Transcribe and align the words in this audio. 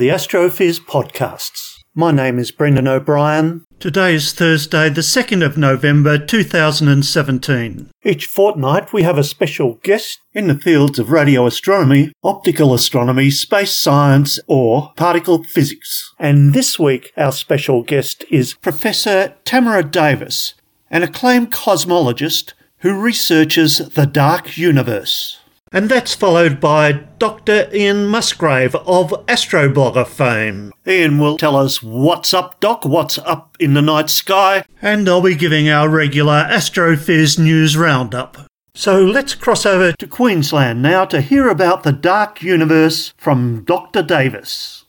The 0.00 0.08
Astrophiz 0.08 0.80
podcasts. 0.80 1.74
My 1.94 2.10
name 2.10 2.38
is 2.38 2.50
Brendan 2.50 2.88
O'Brien. 2.88 3.66
Today 3.78 4.14
is 4.14 4.32
Thursday, 4.32 4.88
the 4.88 5.02
2nd 5.02 5.44
of 5.44 5.58
November 5.58 6.16
2017. 6.16 7.90
Each 8.02 8.24
fortnight 8.24 8.94
we 8.94 9.02
have 9.02 9.18
a 9.18 9.22
special 9.22 9.74
guest 9.82 10.18
in 10.32 10.48
the 10.48 10.54
fields 10.54 10.98
of 10.98 11.10
radio 11.10 11.44
astronomy, 11.44 12.12
optical 12.24 12.72
astronomy, 12.72 13.30
space 13.30 13.76
science, 13.76 14.38
or 14.46 14.94
particle 14.96 15.44
physics. 15.44 16.14
And 16.18 16.54
this 16.54 16.78
week 16.78 17.12
our 17.18 17.30
special 17.30 17.82
guest 17.82 18.24
is 18.30 18.54
Professor 18.54 19.34
Tamara 19.44 19.84
Davis, 19.84 20.54
an 20.90 21.02
acclaimed 21.02 21.52
cosmologist 21.52 22.54
who 22.78 22.98
researches 22.98 23.76
the 23.76 24.06
dark 24.06 24.56
universe. 24.56 25.39
And 25.72 25.88
that's 25.88 26.16
followed 26.16 26.58
by 26.58 26.90
Dr. 27.20 27.68
Ian 27.72 28.08
Musgrave 28.08 28.74
of 28.74 29.10
Astroblogger 29.28 30.04
fame. 30.04 30.72
Ian 30.84 31.20
will 31.20 31.38
tell 31.38 31.54
us 31.54 31.80
what's 31.80 32.34
up, 32.34 32.58
Doc, 32.58 32.84
what's 32.84 33.18
up 33.18 33.56
in 33.60 33.74
the 33.74 33.80
night 33.80 34.10
sky, 34.10 34.64
and 34.82 35.08
I'll 35.08 35.22
be 35.22 35.36
giving 35.36 35.68
our 35.68 35.88
regular 35.88 36.44
Astrophiz 36.50 37.38
news 37.38 37.76
roundup. 37.76 38.36
So 38.74 39.00
let's 39.00 39.36
cross 39.36 39.64
over 39.64 39.92
to 39.92 40.06
Queensland 40.08 40.82
now 40.82 41.04
to 41.04 41.20
hear 41.20 41.48
about 41.48 41.84
the 41.84 41.92
dark 41.92 42.42
universe 42.42 43.14
from 43.16 43.62
Dr. 43.62 44.02
Davis. 44.02 44.86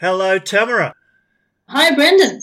Hello, 0.00 0.38
Tamara. 0.38 0.94
Hi, 1.70 1.94
Brendan. 1.94 2.40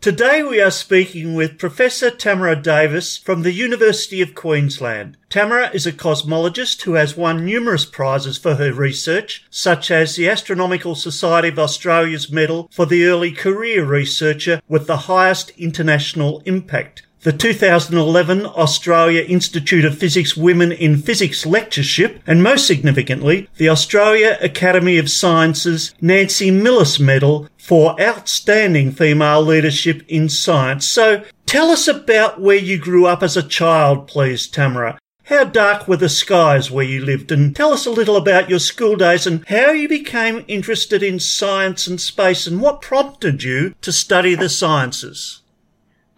Today 0.00 0.42
we 0.42 0.58
are 0.58 0.70
speaking 0.70 1.34
with 1.34 1.58
Professor 1.58 2.10
Tamara 2.10 2.56
Davis 2.56 3.18
from 3.18 3.42
the 3.42 3.52
University 3.52 4.22
of 4.22 4.34
Queensland. 4.34 5.18
Tamara 5.28 5.68
is 5.74 5.86
a 5.86 5.92
cosmologist 5.92 6.80
who 6.82 6.94
has 6.94 7.14
won 7.14 7.44
numerous 7.44 7.84
prizes 7.84 8.38
for 8.38 8.54
her 8.54 8.72
research, 8.72 9.44
such 9.50 9.90
as 9.90 10.16
the 10.16 10.30
Astronomical 10.30 10.94
Society 10.94 11.48
of 11.48 11.58
Australia's 11.58 12.32
Medal 12.32 12.70
for 12.72 12.86
the 12.86 13.04
Early 13.04 13.32
Career 13.32 13.84
Researcher 13.84 14.62
with 14.66 14.86
the 14.86 14.96
highest 14.96 15.50
international 15.58 16.40
impact. 16.46 17.02
The 17.28 17.36
2011 17.36 18.46
Australia 18.46 19.20
Institute 19.20 19.84
of 19.84 19.98
Physics 19.98 20.34
Women 20.34 20.72
in 20.72 20.96
Physics 20.96 21.44
Lectureship, 21.44 22.22
and 22.26 22.42
most 22.42 22.66
significantly, 22.66 23.50
the 23.58 23.68
Australia 23.68 24.38
Academy 24.40 24.96
of 24.96 25.10
Sciences 25.10 25.94
Nancy 26.00 26.50
Millis 26.50 26.98
Medal 26.98 27.46
for 27.58 28.00
outstanding 28.00 28.92
female 28.92 29.42
leadership 29.42 30.02
in 30.08 30.30
science. 30.30 30.86
So 30.86 31.22
tell 31.44 31.68
us 31.68 31.86
about 31.86 32.40
where 32.40 32.56
you 32.56 32.78
grew 32.78 33.04
up 33.04 33.22
as 33.22 33.36
a 33.36 33.42
child, 33.42 34.08
please, 34.08 34.46
Tamara. 34.46 34.98
How 35.24 35.44
dark 35.44 35.86
were 35.86 35.98
the 35.98 36.08
skies 36.08 36.70
where 36.70 36.86
you 36.86 37.04
lived? 37.04 37.30
And 37.30 37.54
tell 37.54 37.74
us 37.74 37.84
a 37.84 37.90
little 37.90 38.16
about 38.16 38.48
your 38.48 38.58
school 38.58 38.96
days 38.96 39.26
and 39.26 39.46
how 39.48 39.72
you 39.72 39.86
became 39.86 40.46
interested 40.48 41.02
in 41.02 41.20
science 41.20 41.86
and 41.86 42.00
space 42.00 42.46
and 42.46 42.62
what 42.62 42.80
prompted 42.80 43.42
you 43.42 43.74
to 43.82 43.92
study 43.92 44.34
the 44.34 44.48
sciences. 44.48 45.42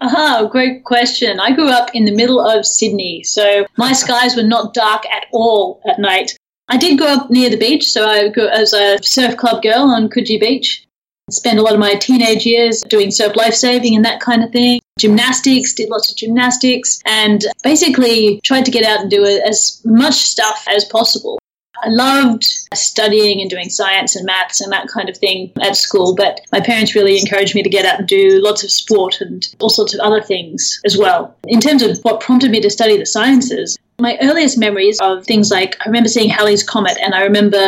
Aha, 0.02 0.48
great 0.50 0.84
question. 0.84 1.40
I 1.40 1.52
grew 1.52 1.68
up 1.68 1.90
in 1.92 2.06
the 2.06 2.14
middle 2.14 2.40
of 2.40 2.64
Sydney, 2.64 3.22
so 3.22 3.66
my 3.76 3.92
skies 3.92 4.34
were 4.34 4.42
not 4.42 4.72
dark 4.72 5.04
at 5.06 5.26
all 5.30 5.82
at 5.86 5.98
night. 5.98 6.38
I 6.68 6.78
did 6.78 6.98
grow 6.98 7.08
up 7.08 7.30
near 7.30 7.50
the 7.50 7.58
beach, 7.58 7.90
so 7.90 8.06
I 8.06 8.28
grew 8.28 8.48
as 8.48 8.72
a 8.72 8.98
surf 9.02 9.36
club 9.36 9.62
girl 9.62 9.82
on 9.82 10.08
Coogee 10.08 10.40
Beach. 10.40 10.86
Spent 11.30 11.58
a 11.58 11.62
lot 11.62 11.74
of 11.74 11.80
my 11.80 11.94
teenage 11.94 12.46
years 12.46 12.80
doing 12.82 13.10
surf 13.10 13.36
lifesaving 13.36 13.94
and 13.94 14.04
that 14.04 14.20
kind 14.20 14.42
of 14.42 14.50
thing. 14.50 14.80
Gymnastics, 14.98 15.74
did 15.74 15.90
lots 15.90 16.10
of 16.10 16.16
gymnastics, 16.16 17.00
and 17.04 17.44
basically 17.62 18.40
tried 18.42 18.64
to 18.64 18.70
get 18.70 18.84
out 18.84 19.00
and 19.00 19.10
do 19.10 19.24
as 19.24 19.82
much 19.84 20.14
stuff 20.14 20.64
as 20.68 20.84
possible. 20.84 21.38
I 21.82 21.88
loved 21.88 22.44
studying 22.74 23.40
and 23.40 23.48
doing 23.48 23.70
science 23.70 24.14
and 24.16 24.26
maths 24.26 24.60
and 24.60 24.72
that 24.72 24.88
kind 24.88 25.08
of 25.08 25.16
thing 25.16 25.52
at 25.62 25.76
school, 25.76 26.14
but 26.14 26.40
my 26.52 26.60
parents 26.60 26.94
really 26.94 27.18
encouraged 27.18 27.54
me 27.54 27.62
to 27.62 27.68
get 27.68 27.86
out 27.86 27.98
and 27.98 28.08
do 28.08 28.40
lots 28.42 28.62
of 28.62 28.70
sport 28.70 29.20
and 29.20 29.46
all 29.60 29.70
sorts 29.70 29.94
of 29.94 30.00
other 30.00 30.20
things 30.20 30.80
as 30.84 30.98
well. 30.98 31.34
In 31.46 31.60
terms 31.60 31.82
of 31.82 31.98
what 32.02 32.20
prompted 32.20 32.50
me 32.50 32.60
to 32.60 32.70
study 32.70 32.98
the 32.98 33.06
sciences, 33.06 33.78
my 33.98 34.18
earliest 34.22 34.58
memories 34.58 34.98
of 35.00 35.24
things 35.24 35.50
like 35.50 35.76
I 35.80 35.88
remember 35.88 36.08
seeing 36.08 36.30
Halley's 36.30 36.62
Comet 36.62 36.98
and 37.02 37.14
I 37.14 37.22
remember 37.22 37.58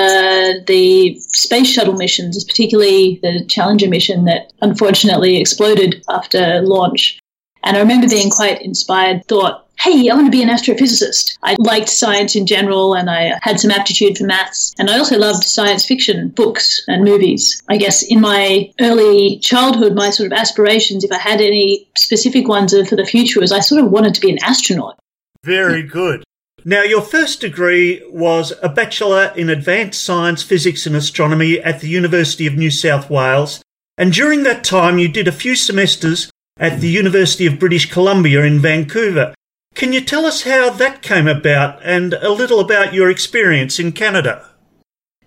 the 0.66 1.14
space 1.18 1.70
shuttle 1.70 1.94
missions, 1.94 2.42
particularly 2.44 3.20
the 3.22 3.44
Challenger 3.48 3.88
mission 3.88 4.24
that 4.24 4.52
unfortunately 4.62 5.38
exploded 5.40 6.02
after 6.08 6.60
launch. 6.62 7.18
And 7.64 7.76
I 7.76 7.80
remember 7.80 8.08
being 8.08 8.30
quite 8.30 8.60
inspired, 8.62 9.24
thought, 9.26 9.61
hey, 9.82 10.08
I 10.08 10.14
want 10.14 10.26
to 10.26 10.30
be 10.30 10.42
an 10.42 10.48
astrophysicist. 10.48 11.36
I 11.42 11.56
liked 11.58 11.88
science 11.88 12.36
in 12.36 12.46
general 12.46 12.94
and 12.94 13.10
I 13.10 13.38
had 13.42 13.58
some 13.58 13.72
aptitude 13.72 14.16
for 14.16 14.24
maths. 14.24 14.72
And 14.78 14.88
I 14.88 14.98
also 14.98 15.18
loved 15.18 15.42
science 15.42 15.84
fiction 15.84 16.28
books 16.28 16.82
and 16.86 17.04
movies. 17.04 17.60
I 17.68 17.76
guess 17.78 18.02
in 18.02 18.20
my 18.20 18.70
early 18.80 19.38
childhood, 19.40 19.94
my 19.94 20.10
sort 20.10 20.30
of 20.30 20.38
aspirations, 20.38 21.02
if 21.02 21.10
I 21.10 21.18
had 21.18 21.40
any 21.40 21.88
specific 21.96 22.46
ones 22.46 22.72
for 22.88 22.94
the 22.94 23.04
future, 23.04 23.40
was 23.40 23.50
I 23.50 23.58
sort 23.58 23.82
of 23.82 23.90
wanted 23.90 24.14
to 24.14 24.20
be 24.20 24.30
an 24.30 24.38
astronaut. 24.42 24.98
Very 25.42 25.82
good. 25.82 26.22
Now, 26.64 26.82
your 26.82 27.02
first 27.02 27.40
degree 27.40 28.00
was 28.08 28.52
a 28.62 28.68
Bachelor 28.68 29.32
in 29.36 29.50
Advanced 29.50 30.04
Science, 30.04 30.44
Physics 30.44 30.86
and 30.86 30.94
Astronomy 30.94 31.58
at 31.58 31.80
the 31.80 31.88
University 31.88 32.46
of 32.46 32.54
New 32.54 32.70
South 32.70 33.10
Wales. 33.10 33.60
And 33.98 34.12
during 34.12 34.44
that 34.44 34.62
time, 34.62 35.00
you 35.00 35.08
did 35.08 35.26
a 35.26 35.32
few 35.32 35.56
semesters 35.56 36.30
at 36.56 36.80
the 36.80 36.88
University 36.88 37.46
of 37.46 37.58
British 37.58 37.90
Columbia 37.90 38.44
in 38.44 38.60
Vancouver. 38.60 39.34
Can 39.74 39.92
you 39.92 40.00
tell 40.00 40.26
us 40.26 40.42
how 40.42 40.70
that 40.70 41.02
came 41.02 41.26
about 41.26 41.80
and 41.82 42.14
a 42.14 42.30
little 42.30 42.60
about 42.60 42.94
your 42.94 43.10
experience 43.10 43.78
in 43.78 43.92
Canada? 43.92 44.48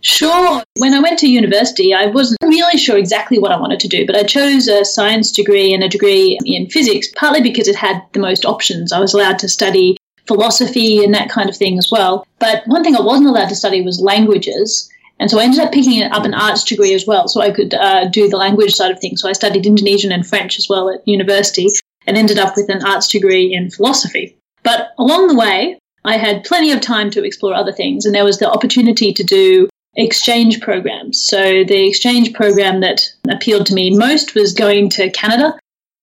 Sure. 0.01 0.61
When 0.77 0.93
I 0.93 0.99
went 0.99 1.17
to 1.19 1.27
university, 1.27 1.91
I 1.91 2.05
wasn't 2.05 2.37
really 2.43 2.77
sure 2.77 2.95
exactly 2.95 3.39
what 3.39 3.51
I 3.51 3.59
wanted 3.59 3.79
to 3.79 3.87
do, 3.87 4.05
but 4.05 4.15
I 4.15 4.23
chose 4.23 4.67
a 4.67 4.85
science 4.85 5.31
degree 5.31 5.73
and 5.73 5.83
a 5.83 5.89
degree 5.89 6.37
in 6.45 6.69
physics, 6.69 7.07
partly 7.15 7.41
because 7.41 7.67
it 7.67 7.75
had 7.75 8.03
the 8.13 8.19
most 8.19 8.45
options. 8.45 8.91
I 8.91 8.99
was 8.99 9.15
allowed 9.15 9.39
to 9.39 9.49
study 9.49 9.97
philosophy 10.27 11.03
and 11.03 11.13
that 11.15 11.29
kind 11.29 11.49
of 11.49 11.57
thing 11.57 11.79
as 11.79 11.89
well. 11.91 12.27
But 12.37 12.61
one 12.67 12.83
thing 12.83 12.95
I 12.95 13.01
wasn't 13.01 13.29
allowed 13.29 13.49
to 13.49 13.55
study 13.55 13.81
was 13.81 13.99
languages. 13.99 14.89
And 15.19 15.31
so 15.31 15.39
I 15.39 15.43
ended 15.43 15.61
up 15.61 15.71
picking 15.71 16.03
up 16.03 16.23
an 16.23 16.35
arts 16.35 16.63
degree 16.63 16.93
as 16.93 17.07
well, 17.07 17.27
so 17.27 17.41
I 17.41 17.49
could 17.49 17.73
uh, 17.73 18.07
do 18.09 18.29
the 18.29 18.37
language 18.37 18.73
side 18.73 18.91
of 18.91 18.99
things. 18.99 19.21
So 19.21 19.29
I 19.29 19.33
studied 19.33 19.65
Indonesian 19.65 20.11
and 20.11 20.27
French 20.27 20.59
as 20.59 20.67
well 20.69 20.89
at 20.91 21.07
university 21.07 21.67
and 22.07 22.17
ended 22.17 22.39
up 22.39 22.55
with 22.55 22.69
an 22.69 22.85
arts 22.85 23.07
degree 23.07 23.53
in 23.53 23.71
philosophy. 23.71 24.37
But 24.63 24.89
along 24.97 25.27
the 25.27 25.35
way, 25.35 25.77
I 26.03 26.17
had 26.17 26.43
plenty 26.43 26.71
of 26.71 26.81
time 26.81 27.09
to 27.11 27.23
explore 27.23 27.53
other 27.53 27.71
things, 27.71 28.05
and 28.05 28.13
there 28.13 28.25
was 28.25 28.39
the 28.39 28.49
opportunity 28.49 29.13
to 29.13 29.23
do 29.23 29.69
exchange 29.95 30.61
programs. 30.61 31.21
So 31.21 31.63
the 31.63 31.87
exchange 31.87 32.33
program 32.33 32.81
that 32.81 33.01
appealed 33.29 33.65
to 33.67 33.73
me 33.73 33.97
most 33.97 34.35
was 34.35 34.53
going 34.53 34.89
to 34.91 35.09
Canada, 35.11 35.57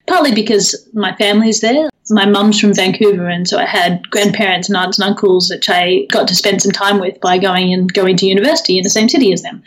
partly 0.07 0.35
because 0.35 0.89
my 0.93 1.15
family's 1.17 1.61
there. 1.61 1.89
My 2.11 2.27
mum's 2.27 2.59
from 2.59 2.75
Vancouver, 2.75 3.29
and 3.29 3.47
so 3.47 3.59
I 3.59 3.65
had 3.65 4.11
grandparents 4.11 4.69
and 4.69 4.77
aunts 4.77 4.99
and 4.99 5.09
uncles 5.09 5.49
that 5.49 5.69
I 5.69 6.07
got 6.11 6.27
to 6.29 6.35
spend 6.35 6.61
some 6.61 6.73
time 6.73 6.99
with 6.99 7.21
by 7.21 7.39
going 7.39 7.73
and 7.73 7.93
going 7.93 8.17
to 8.17 8.27
university 8.27 8.77
in 8.77 8.83
the 8.83 8.91
same 8.91 9.09
city 9.09 9.33
as 9.33 9.43
them. 9.43 9.63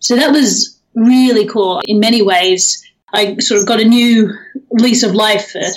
So 0.00 0.16
that 0.16 0.32
was 0.32 0.76
really 0.94 1.46
cool. 1.46 1.80
In 1.84 2.00
many 2.00 2.22
ways, 2.22 2.84
I 3.12 3.36
sort 3.38 3.60
of 3.60 3.66
got 3.66 3.80
a 3.80 3.84
new 3.84 4.32
lease 4.72 5.02
of 5.02 5.14
life 5.14 5.54
uh, 5.56 5.70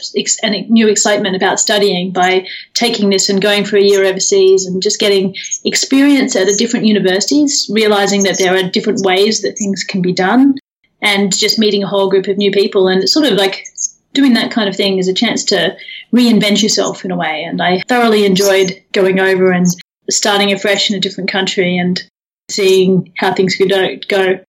and 0.43 0.55
a 0.55 0.61
new 0.69 0.87
excitement 0.87 1.35
about 1.35 1.59
studying 1.59 2.11
by 2.11 2.45
taking 2.73 3.09
this 3.09 3.29
and 3.29 3.41
going 3.41 3.65
for 3.65 3.77
a 3.77 3.83
year 3.83 4.05
overseas 4.05 4.65
and 4.65 4.83
just 4.83 4.99
getting 4.99 5.35
experience 5.65 6.35
at 6.35 6.47
a 6.47 6.55
different 6.55 6.85
universities, 6.85 7.67
realizing 7.71 8.23
that 8.23 8.37
there 8.37 8.55
are 8.55 8.69
different 8.69 9.03
ways 9.03 9.41
that 9.41 9.57
things 9.57 9.83
can 9.83 10.01
be 10.01 10.13
done, 10.13 10.57
and 11.01 11.37
just 11.37 11.59
meeting 11.59 11.83
a 11.83 11.87
whole 11.87 12.09
group 12.09 12.27
of 12.27 12.37
new 12.37 12.51
people. 12.51 12.87
And 12.87 13.01
it's 13.01 13.13
sort 13.13 13.25
of 13.25 13.33
like 13.33 13.65
doing 14.13 14.33
that 14.33 14.51
kind 14.51 14.69
of 14.69 14.75
thing 14.75 14.99
is 14.99 15.07
a 15.07 15.13
chance 15.13 15.43
to 15.45 15.75
reinvent 16.13 16.61
yourself 16.61 17.03
in 17.03 17.11
a 17.11 17.17
way. 17.17 17.43
And 17.43 17.61
I 17.61 17.81
thoroughly 17.87 18.25
enjoyed 18.25 18.81
going 18.91 19.19
over 19.19 19.51
and 19.51 19.65
starting 20.09 20.51
afresh 20.51 20.89
in 20.89 20.95
a 20.95 20.99
different 20.99 21.31
country 21.31 21.77
and 21.77 22.01
seeing 22.49 23.11
how 23.17 23.33
things 23.33 23.55
could 23.55 23.71
go. 24.07 24.39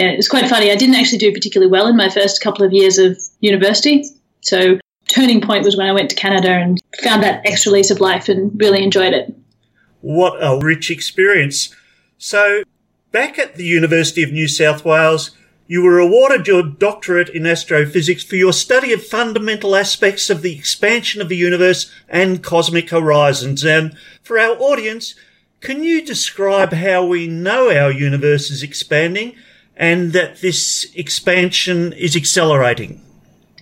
Yeah, 0.00 0.12
it 0.12 0.16
was 0.16 0.28
quite 0.28 0.48
funny. 0.48 0.72
I 0.72 0.76
didn't 0.76 0.94
actually 0.94 1.18
do 1.18 1.30
particularly 1.30 1.70
well 1.70 1.86
in 1.86 1.94
my 1.94 2.08
first 2.08 2.40
couple 2.40 2.64
of 2.64 2.72
years 2.72 2.96
of 2.96 3.20
university. 3.40 4.02
So, 4.40 4.78
turning 5.08 5.42
point 5.42 5.62
was 5.62 5.76
when 5.76 5.88
I 5.88 5.92
went 5.92 6.08
to 6.08 6.16
Canada 6.16 6.48
and 6.48 6.80
found 7.02 7.22
that 7.22 7.44
extra 7.44 7.70
lease 7.70 7.90
of 7.90 8.00
life 8.00 8.26
and 8.26 8.50
really 8.58 8.82
enjoyed 8.82 9.12
it. 9.12 9.34
What 10.00 10.42
a 10.42 10.58
rich 10.58 10.90
experience. 10.90 11.76
So, 12.16 12.62
back 13.12 13.38
at 13.38 13.56
the 13.56 13.66
University 13.66 14.22
of 14.22 14.32
New 14.32 14.48
South 14.48 14.86
Wales, 14.86 15.32
you 15.66 15.82
were 15.82 15.98
awarded 15.98 16.46
your 16.46 16.62
doctorate 16.62 17.28
in 17.28 17.44
astrophysics 17.44 18.24
for 18.24 18.36
your 18.36 18.54
study 18.54 18.94
of 18.94 19.04
fundamental 19.04 19.76
aspects 19.76 20.30
of 20.30 20.40
the 20.40 20.56
expansion 20.56 21.20
of 21.20 21.28
the 21.28 21.36
universe 21.36 21.92
and 22.08 22.42
cosmic 22.42 22.88
horizons. 22.88 23.66
And 23.66 23.94
for 24.22 24.38
our 24.38 24.56
audience, 24.56 25.14
can 25.60 25.84
you 25.84 26.02
describe 26.02 26.72
how 26.72 27.04
we 27.04 27.26
know 27.26 27.70
our 27.70 27.92
universe 27.92 28.50
is 28.50 28.62
expanding 28.62 29.36
and 29.80 30.12
that 30.12 30.42
this 30.42 30.86
expansion 30.94 31.92
is 31.94 32.14
accelerating? 32.14 33.00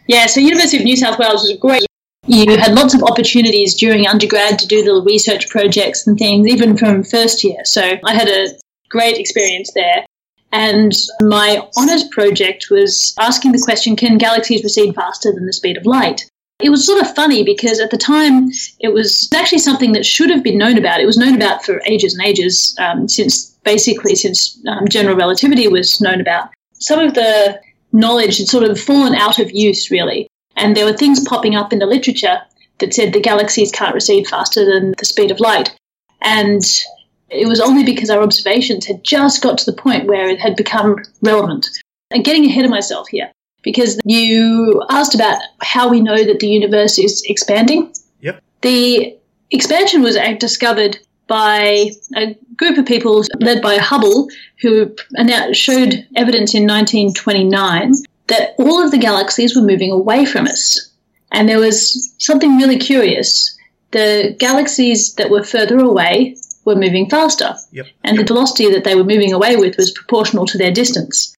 Yeah, 0.08 0.26
so 0.26 0.40
University 0.40 0.78
of 0.78 0.82
New 0.82 0.96
South 0.96 1.18
Wales 1.18 1.42
was 1.42 1.56
great. 1.60 1.86
You 2.26 2.58
had 2.58 2.74
lots 2.74 2.92
of 2.92 3.02
opportunities 3.04 3.74
during 3.74 4.06
undergrad 4.06 4.58
to 4.58 4.66
do 4.66 4.78
little 4.78 5.04
research 5.04 5.48
projects 5.48 6.06
and 6.06 6.18
things, 6.18 6.48
even 6.48 6.76
from 6.76 7.04
first 7.04 7.44
year. 7.44 7.64
So 7.64 7.82
I 8.04 8.14
had 8.14 8.28
a 8.28 8.48
great 8.90 9.16
experience 9.16 9.72
there. 9.74 10.04
And 10.50 10.92
my 11.20 11.62
honours 11.78 12.04
project 12.08 12.66
was 12.70 13.14
asking 13.18 13.52
the 13.52 13.62
question 13.64 13.96
can 13.96 14.18
galaxies 14.18 14.64
recede 14.64 14.94
faster 14.94 15.32
than 15.32 15.46
the 15.46 15.52
speed 15.52 15.76
of 15.76 15.86
light? 15.86 16.28
It 16.60 16.70
was 16.70 16.84
sort 16.84 17.00
of 17.00 17.14
funny 17.14 17.44
because 17.44 17.78
at 17.78 17.90
the 17.90 17.96
time 17.96 18.50
it 18.80 18.92
was 18.92 19.28
actually 19.32 19.60
something 19.60 19.92
that 19.92 20.04
should 20.04 20.28
have 20.28 20.42
been 20.42 20.58
known 20.58 20.76
about. 20.76 21.00
It 21.00 21.06
was 21.06 21.16
known 21.16 21.36
about 21.36 21.64
for 21.64 21.80
ages 21.86 22.14
and 22.14 22.26
ages, 22.26 22.76
um, 22.80 23.08
since 23.08 23.50
basically 23.62 24.16
since 24.16 24.58
um, 24.66 24.88
general 24.88 25.16
relativity 25.16 25.68
was 25.68 26.00
known 26.00 26.20
about. 26.20 26.50
Some 26.74 26.98
of 26.98 27.14
the 27.14 27.60
knowledge 27.92 28.38
had 28.38 28.48
sort 28.48 28.64
of 28.64 28.80
fallen 28.80 29.14
out 29.14 29.38
of 29.38 29.52
use, 29.52 29.90
really. 29.90 30.26
And 30.56 30.76
there 30.76 30.84
were 30.84 30.96
things 30.96 31.26
popping 31.28 31.54
up 31.54 31.72
in 31.72 31.78
the 31.78 31.86
literature 31.86 32.40
that 32.78 32.92
said 32.92 33.12
the 33.12 33.20
galaxies 33.20 33.70
can't 33.70 33.94
recede 33.94 34.26
faster 34.26 34.64
than 34.64 34.94
the 34.98 35.04
speed 35.04 35.30
of 35.30 35.38
light. 35.38 35.76
And 36.22 36.62
it 37.30 37.46
was 37.46 37.60
only 37.60 37.84
because 37.84 38.10
our 38.10 38.22
observations 38.22 38.84
had 38.84 39.04
just 39.04 39.42
got 39.42 39.58
to 39.58 39.70
the 39.70 39.76
point 39.76 40.06
where 40.06 40.28
it 40.28 40.40
had 40.40 40.56
become 40.56 40.96
relevant. 41.22 41.68
And 42.10 42.24
getting 42.24 42.46
ahead 42.46 42.64
of 42.64 42.70
myself 42.70 43.06
here 43.08 43.30
because 43.62 44.00
you 44.04 44.82
asked 44.90 45.14
about 45.14 45.40
how 45.60 45.88
we 45.88 46.00
know 46.00 46.24
that 46.24 46.40
the 46.40 46.48
universe 46.48 46.98
is 46.98 47.22
expanding. 47.26 47.92
Yep. 48.20 48.42
The 48.62 49.16
expansion 49.50 50.02
was 50.02 50.16
discovered 50.38 50.98
by 51.26 51.90
a 52.16 52.34
group 52.56 52.78
of 52.78 52.86
people 52.86 53.24
led 53.40 53.60
by 53.60 53.76
Hubble 53.76 54.28
who 54.60 54.94
showed 55.52 56.06
evidence 56.16 56.54
in 56.54 56.66
1929 56.66 57.92
that 58.28 58.54
all 58.58 58.82
of 58.82 58.90
the 58.90 58.98
galaxies 58.98 59.54
were 59.54 59.62
moving 59.62 59.90
away 59.90 60.24
from 60.24 60.46
us. 60.46 60.90
And 61.32 61.48
there 61.48 61.58
was 61.58 62.14
something 62.18 62.56
really 62.56 62.78
curious. 62.78 63.56
The 63.90 64.34
galaxies 64.38 65.14
that 65.14 65.30
were 65.30 65.44
further 65.44 65.78
away 65.78 66.36
were 66.64 66.76
moving 66.76 67.08
faster. 67.08 67.54
Yep. 67.72 67.86
And 68.04 68.18
the 68.18 68.24
velocity 68.24 68.70
that 68.70 68.84
they 68.84 68.94
were 68.94 69.04
moving 69.04 69.32
away 69.32 69.56
with 69.56 69.76
was 69.76 69.90
proportional 69.90 70.46
to 70.46 70.58
their 70.58 70.70
distance. 70.70 71.34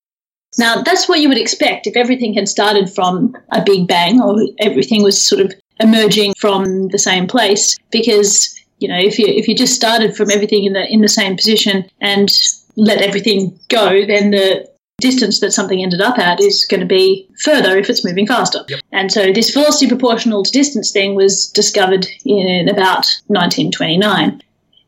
Now, 0.59 0.83
that's 0.83 1.09
what 1.09 1.21
you 1.21 1.29
would 1.29 1.39
expect 1.39 1.87
if 1.87 1.97
everything 1.97 2.35
had 2.35 2.49
started 2.49 2.93
from 2.93 3.37
a 3.53 3.63
big 3.63 3.87
bang 3.87 4.21
or 4.21 4.37
everything 4.59 5.03
was 5.03 5.21
sort 5.21 5.41
of 5.41 5.53
emerging 5.81 6.35
from 6.39 6.89
the 6.89 6.99
same 6.99 7.27
place 7.27 7.77
because 7.91 8.55
you 8.79 8.89
know 8.89 8.99
if 8.99 9.19
you 9.19 9.27
if 9.27 9.49
you 9.49 9.55
just 9.55 9.75
started 9.75 10.15
from 10.15 10.31
everything 10.31 10.65
in 10.65 10.75
the 10.75 10.87
in 10.93 11.01
the 11.01 11.09
same 11.09 11.37
position 11.37 11.89
and 12.03 12.31
let 12.77 13.01
everything 13.01 13.59
go 13.69 14.05
then 14.07 14.31
the 14.31 14.69
distance 15.01 15.41
that 15.41 15.53
something 15.53 15.83
ended 15.83 16.01
up 16.01 16.19
at 16.19 16.41
is 16.41 16.67
going 16.67 16.81
to 16.81 16.87
be 16.87 17.27
further 17.43 17.77
if 17.79 17.89
it's 17.89 18.05
moving 18.05 18.27
faster. 18.27 18.61
Yep. 18.69 18.81
And 18.93 19.11
so 19.11 19.33
this 19.33 19.51
velocity 19.51 19.89
proportional 19.89 20.43
to 20.43 20.51
distance 20.51 20.91
thing 20.91 21.15
was 21.15 21.51
discovered 21.53 22.07
in 22.27 22.69
about 22.69 23.07
1929. 23.29 24.43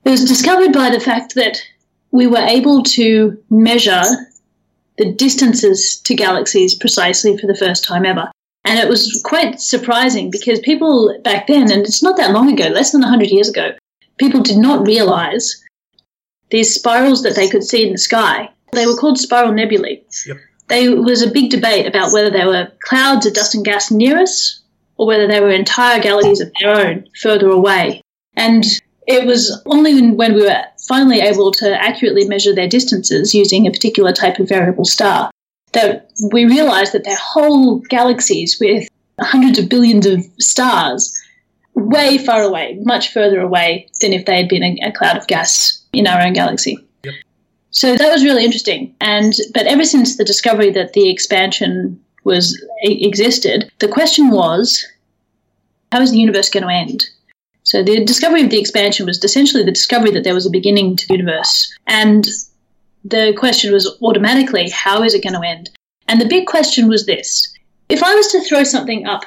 It 0.04 0.10
was 0.10 0.24
discovered 0.26 0.72
by 0.72 0.90
the 0.90 1.00
fact 1.00 1.34
that 1.36 1.58
we 2.10 2.26
were 2.26 2.44
able 2.46 2.82
to 2.82 3.42
measure 3.48 4.02
the 4.98 5.12
distances 5.12 6.00
to 6.04 6.14
galaxies 6.14 6.74
precisely 6.74 7.36
for 7.36 7.46
the 7.46 7.56
first 7.56 7.84
time 7.84 8.04
ever. 8.04 8.30
And 8.64 8.78
it 8.78 8.88
was 8.88 9.20
quite 9.24 9.60
surprising 9.60 10.30
because 10.30 10.60
people 10.60 11.18
back 11.24 11.46
then, 11.46 11.70
and 11.70 11.84
it's 11.84 12.02
not 12.02 12.16
that 12.16 12.32
long 12.32 12.52
ago, 12.52 12.68
less 12.68 12.92
than 12.92 13.00
100 13.00 13.30
years 13.30 13.48
ago, 13.48 13.72
people 14.18 14.40
did 14.40 14.58
not 14.58 14.86
realize 14.86 15.62
these 16.50 16.74
spirals 16.74 17.22
that 17.22 17.34
they 17.34 17.48
could 17.48 17.64
see 17.64 17.84
in 17.84 17.92
the 17.92 17.98
sky. 17.98 18.48
They 18.72 18.86
were 18.86 18.96
called 18.96 19.18
spiral 19.18 19.52
nebulae. 19.52 20.02
Yep. 20.26 20.36
There 20.68 21.02
was 21.02 21.22
a 21.22 21.30
big 21.30 21.50
debate 21.50 21.86
about 21.86 22.12
whether 22.12 22.30
they 22.30 22.46
were 22.46 22.70
clouds 22.80 23.26
of 23.26 23.34
dust 23.34 23.54
and 23.54 23.64
gas 23.64 23.90
near 23.90 24.18
us 24.18 24.60
or 24.96 25.06
whether 25.06 25.26
they 25.26 25.40
were 25.40 25.50
entire 25.50 26.00
galaxies 26.00 26.40
of 26.40 26.52
their 26.60 26.70
own 26.70 27.08
further 27.20 27.48
away. 27.48 28.00
And 28.36 28.64
it 29.06 29.26
was 29.26 29.60
only 29.66 30.12
when 30.12 30.34
we 30.34 30.42
were 30.42 30.64
finally 30.88 31.20
able 31.20 31.52
to 31.52 31.82
accurately 31.82 32.26
measure 32.26 32.55
their 32.55 32.69
distances 32.69 33.34
using 33.34 33.67
a 33.67 33.70
particular 33.70 34.12
type 34.12 34.38
of 34.38 34.49
variable 34.49 34.84
star 34.84 35.31
that 35.73 36.11
we 36.32 36.44
realized 36.44 36.93
that 36.93 37.05
their 37.05 37.17
whole 37.17 37.79
galaxies 37.88 38.58
with 38.61 38.88
hundreds 39.20 39.58
of 39.58 39.69
billions 39.69 40.06
of 40.06 40.25
stars 40.38 41.19
way 41.75 42.19
far 42.19 42.43
away, 42.43 42.79
much 42.82 43.12
further 43.12 43.40
away 43.40 43.88
than 44.00 44.12
if 44.12 44.26
they 44.26 44.37
had 44.37 44.49
been 44.49 44.62
a, 44.62 44.76
a 44.84 44.93
cloud 44.93 45.17
of 45.17 45.26
gas 45.26 45.82
in 45.93 46.06
our 46.06 46.20
own 46.20 46.32
galaxy. 46.32 46.79
Yep. 47.05 47.14
So 47.70 47.96
that 47.96 48.12
was 48.12 48.25
really 48.25 48.44
interesting. 48.44 48.94
And 49.00 49.32
but 49.55 49.67
ever 49.67 49.84
since 49.84 50.17
the 50.17 50.25
discovery 50.25 50.70
that 50.73 50.93
the 50.93 51.08
expansion 51.08 51.99
was 52.25 52.62
existed, 52.82 53.70
the 53.79 53.88
question 53.88 54.31
was, 54.31 54.87
how 55.91 56.01
is 56.01 56.10
the 56.10 56.19
universe 56.19 56.51
going 56.51 56.65
to 56.65 56.72
end? 56.72 57.05
So 57.64 57.82
the 57.82 58.04
discovery 58.04 58.42
of 58.42 58.50
the 58.50 58.58
expansion 58.58 59.06
was 59.06 59.22
essentially 59.22 59.62
the 59.62 59.72
discovery 59.72 60.10
that 60.12 60.24
there 60.24 60.34
was 60.34 60.46
a 60.46 60.50
beginning 60.50 60.96
to 60.96 61.06
the 61.06 61.14
universe. 61.14 61.72
And 61.86 62.26
the 63.04 63.34
question 63.36 63.72
was 63.72 63.98
automatically, 64.02 64.69
how 64.70 65.02
is 65.02 65.14
it 65.14 65.22
going 65.22 65.40
to 65.40 65.46
end? 65.46 65.70
And 66.08 66.20
the 66.20 66.28
big 66.28 66.46
question 66.46 66.88
was 66.88 67.06
this 67.06 67.52
if 67.88 68.02
I 68.02 68.14
was 68.14 68.28
to 68.28 68.40
throw 68.40 68.64
something 68.64 69.06
up 69.06 69.24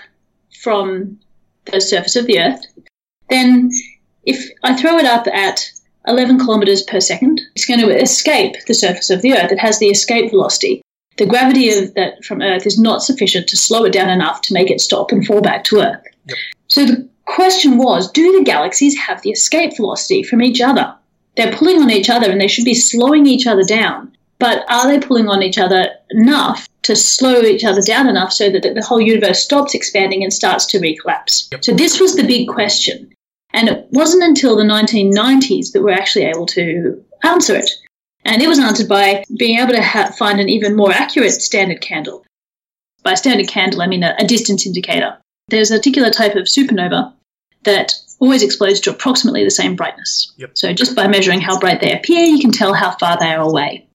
from 0.61 1.19
the 1.65 1.79
surface 1.79 2.15
of 2.15 2.25
the 2.25 2.39
Earth, 2.39 2.61
then 3.29 3.71
if 4.23 4.49
I 4.63 4.75
throw 4.75 4.97
it 4.97 5.05
up 5.05 5.27
at 5.27 5.69
11 6.07 6.39
kilometers 6.39 6.83
per 6.83 6.99
second, 6.99 7.41
it's 7.55 7.65
going 7.65 7.79
to 7.79 7.89
escape 7.89 8.55
the 8.67 8.73
surface 8.73 9.09
of 9.09 9.21
the 9.21 9.33
Earth. 9.33 9.51
It 9.51 9.59
has 9.59 9.79
the 9.79 9.87
escape 9.87 10.31
velocity. 10.31 10.81
The 11.17 11.25
gravity 11.25 11.69
of 11.69 11.93
that 11.93 12.23
from 12.25 12.41
Earth 12.41 12.65
is 12.65 12.77
not 12.77 13.01
sufficient 13.01 13.47
to 13.47 13.57
slow 13.57 13.85
it 13.85 13.93
down 13.93 14.09
enough 14.09 14.41
to 14.41 14.53
make 14.53 14.69
it 14.69 14.81
stop 14.81 15.11
and 15.11 15.25
fall 15.25 15.41
back 15.41 15.63
to 15.65 15.79
Earth. 15.79 16.03
Yep. 16.25 16.37
So 16.67 16.85
the 16.85 17.09
question 17.25 17.77
was 17.77 18.09
do 18.11 18.37
the 18.37 18.43
galaxies 18.43 18.97
have 18.97 19.21
the 19.21 19.31
escape 19.31 19.75
velocity 19.75 20.23
from 20.23 20.41
each 20.41 20.61
other? 20.61 20.93
They're 21.35 21.53
pulling 21.53 21.81
on 21.81 21.91
each 21.91 22.09
other 22.09 22.29
and 22.29 22.39
they 22.39 22.47
should 22.47 22.65
be 22.65 22.73
slowing 22.73 23.25
each 23.25 23.45
other 23.47 23.63
down. 23.63 24.15
But 24.39 24.65
are 24.69 24.87
they 24.87 25.05
pulling 25.05 25.27
on 25.27 25.43
each 25.43 25.57
other 25.57 25.89
enough 26.11 26.67
to 26.83 26.95
slow 26.95 27.41
each 27.41 27.63
other 27.63 27.81
down 27.81 28.07
enough 28.07 28.31
so 28.31 28.49
that 28.49 28.61
the 28.61 28.83
whole 28.83 29.01
universe 29.01 29.43
stops 29.43 29.73
expanding 29.73 30.23
and 30.23 30.33
starts 30.33 30.65
to 30.67 30.79
recollapse? 30.79 31.51
Yep. 31.51 31.63
So 31.63 31.73
this 31.73 31.99
was 31.99 32.15
the 32.15 32.27
big 32.27 32.47
question. 32.47 33.11
And 33.53 33.69
it 33.69 33.87
wasn't 33.91 34.23
until 34.23 34.57
the 34.57 34.63
1990s 34.63 35.71
that 35.71 35.81
we're 35.81 35.91
actually 35.91 36.25
able 36.25 36.45
to 36.47 37.01
answer 37.23 37.55
it. 37.55 37.69
And 38.25 38.41
it 38.41 38.49
was 38.49 38.59
answered 38.59 38.89
by 38.89 39.23
being 39.37 39.59
able 39.59 39.73
to 39.73 39.81
ha- 39.81 40.13
find 40.17 40.39
an 40.39 40.49
even 40.49 40.75
more 40.75 40.91
accurate 40.91 41.31
standard 41.31 41.79
candle. 41.79 42.25
By 43.03 43.13
standard 43.13 43.47
candle, 43.47 43.81
I 43.81 43.87
mean 43.87 44.03
a, 44.03 44.15
a 44.19 44.25
distance 44.25 44.65
indicator. 44.65 45.17
There's 45.47 45.71
a 45.71 45.77
particular 45.77 46.09
type 46.09 46.35
of 46.35 46.45
supernova 46.45 47.13
that 47.65 47.93
always 48.19 48.43
explodes 48.43 48.79
to 48.81 48.91
approximately 48.91 49.43
the 49.43 49.51
same 49.51 49.75
brightness. 49.75 50.33
Yep. 50.37 50.51
So 50.57 50.73
just 50.73 50.95
by 50.95 51.07
measuring 51.07 51.41
how 51.41 51.59
bright 51.59 51.81
they 51.81 51.91
appear, 51.91 52.23
you 52.23 52.39
can 52.39 52.51
tell 52.51 52.73
how 52.73 52.91
far 52.97 53.17
they 53.19 53.33
are 53.33 53.41
away. 53.41 53.87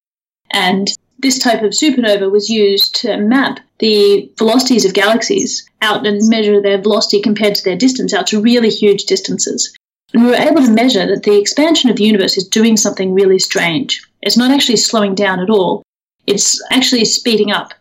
And 0.53 0.89
this 1.19 1.39
type 1.39 1.63
of 1.63 1.71
supernova 1.71 2.31
was 2.31 2.49
used 2.49 2.95
to 2.97 3.17
map 3.17 3.61
the 3.79 4.31
velocities 4.39 4.85
of 4.85 4.95
galaxies 4.95 5.69
out 5.83 6.07
and 6.07 6.29
measure 6.29 6.61
their 6.61 6.81
velocity 6.81 7.21
compared 7.21 7.55
to 7.55 7.65
their 7.65 7.77
distance 7.77 8.13
out 8.13 8.27
to 8.29 8.41
really 8.41 8.71
huge 8.71 9.05
distances. 9.05 9.75
And 10.13 10.25
we 10.25 10.31
were 10.31 10.37
able 10.37 10.63
to 10.63 10.71
measure 10.71 11.07
that 11.07 11.23
the 11.23 11.39
expansion 11.39 11.89
of 11.89 11.97
the 11.97 12.05
universe 12.05 12.37
is 12.37 12.49
doing 12.49 12.77
something 12.77 13.13
really 13.13 13.39
strange. 13.39 14.03
It's 14.23 14.37
not 14.37 14.51
actually 14.51 14.77
slowing 14.77 15.15
down 15.15 15.41
at 15.41 15.51
all, 15.51 15.83
it's 16.27 16.61
actually 16.71 17.05
speeding 17.05 17.53
up. 17.53 17.75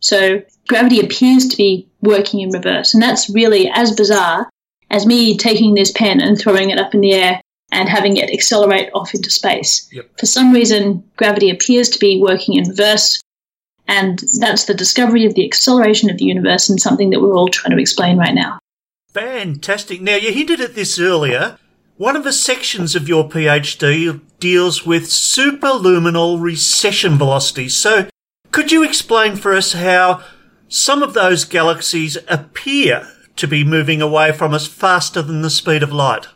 So 0.00 0.42
gravity 0.68 1.00
appears 1.00 1.48
to 1.48 1.56
be 1.56 1.88
working 2.02 2.40
in 2.40 2.50
reverse. 2.50 2.94
And 2.94 3.02
that's 3.02 3.30
really 3.30 3.70
as 3.72 3.94
bizarre 3.94 4.48
as 4.90 5.06
me 5.06 5.36
taking 5.36 5.74
this 5.74 5.92
pen 5.92 6.20
and 6.20 6.38
throwing 6.38 6.70
it 6.70 6.78
up 6.78 6.94
in 6.94 7.00
the 7.00 7.12
air 7.12 7.40
and 7.72 7.88
having 7.88 8.16
it 8.16 8.30
accelerate 8.30 8.90
off 8.94 9.14
into 9.14 9.30
space. 9.30 9.88
Yep. 9.92 10.18
For 10.18 10.26
some 10.26 10.52
reason, 10.52 11.04
gravity 11.16 11.50
appears 11.50 11.88
to 11.90 11.98
be 11.98 12.20
working 12.20 12.54
in 12.56 12.68
reverse. 12.68 13.20
And 13.88 14.22
that's 14.40 14.64
the 14.64 14.74
discovery 14.74 15.26
of 15.26 15.34
the 15.34 15.44
acceleration 15.44 16.10
of 16.10 16.18
the 16.18 16.24
universe 16.24 16.68
and 16.68 16.80
something 16.80 17.10
that 17.10 17.20
we're 17.20 17.36
all 17.36 17.48
trying 17.48 17.76
to 17.76 17.80
explain 17.80 18.18
right 18.18 18.34
now. 18.34 18.58
Fantastic. 19.12 20.00
Now, 20.00 20.16
you 20.16 20.32
hinted 20.32 20.60
at 20.60 20.74
this 20.74 20.98
earlier. 20.98 21.58
One 21.96 22.16
of 22.16 22.24
the 22.24 22.32
sections 22.32 22.94
of 22.94 23.08
your 23.08 23.28
PhD 23.28 24.20
deals 24.38 24.84
with 24.84 25.04
superluminal 25.04 26.40
recession 26.40 27.16
velocities. 27.16 27.74
So, 27.74 28.08
could 28.52 28.70
you 28.70 28.84
explain 28.84 29.36
for 29.36 29.54
us 29.54 29.72
how 29.72 30.22
some 30.68 31.02
of 31.02 31.14
those 31.14 31.44
galaxies 31.44 32.18
appear 32.28 33.08
to 33.36 33.46
be 33.46 33.64
moving 33.64 34.02
away 34.02 34.32
from 34.32 34.54
us 34.54 34.66
faster 34.66 35.22
than 35.22 35.42
the 35.42 35.50
speed 35.50 35.82
of 35.82 35.92
light? 35.92 36.26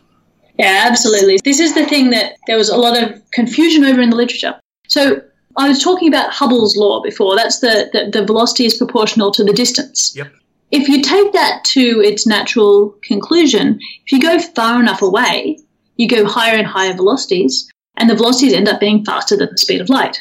Yeah, 0.59 0.87
absolutely. 0.90 1.38
This 1.45 1.61
is 1.61 1.75
the 1.75 1.87
thing 1.87 2.11
that 2.11 2.37
there 2.47 2.57
was 2.57 2.69
a 2.69 2.76
lot 2.76 3.02
of 3.02 3.23
confusion 3.33 3.85
over 3.85 4.00
in 4.00 4.11
the 4.11 4.16
literature. 4.16 4.61
So 4.88 5.23
I 5.57 5.69
was 5.69 5.83
talking 5.83 6.09
about 6.09 6.33
Hubble's 6.33 6.76
law 6.76 7.02
before. 7.02 7.37
That's 7.37 7.61
the, 7.61 7.88
the, 7.92 8.11
the 8.11 8.26
velocity 8.26 8.66
is 8.66 8.76
proportional 8.76 9.30
to 9.33 9.45
the 9.45 9.52
distance. 9.52 10.14
Yep. 10.14 10.33
If 10.71 10.88
you 10.88 11.02
take 11.02 11.33
that 11.33 11.64
to 11.64 12.00
its 12.04 12.26
natural 12.26 12.95
conclusion, 13.02 13.80
if 14.07 14.12
you 14.12 14.21
go 14.21 14.38
far 14.38 14.78
enough 14.78 15.02
away, 15.02 15.59
you 15.97 16.09
go 16.09 16.25
higher 16.25 16.57
and 16.57 16.66
higher 16.66 16.95
velocities, 16.95 17.71
and 17.97 18.09
the 18.09 18.14
velocities 18.14 18.52
end 18.52 18.69
up 18.69 18.80
being 18.80 19.04
faster 19.04 19.37
than 19.37 19.49
the 19.50 19.59
speed 19.59 19.80
of 19.80 19.88
light. 19.88 20.19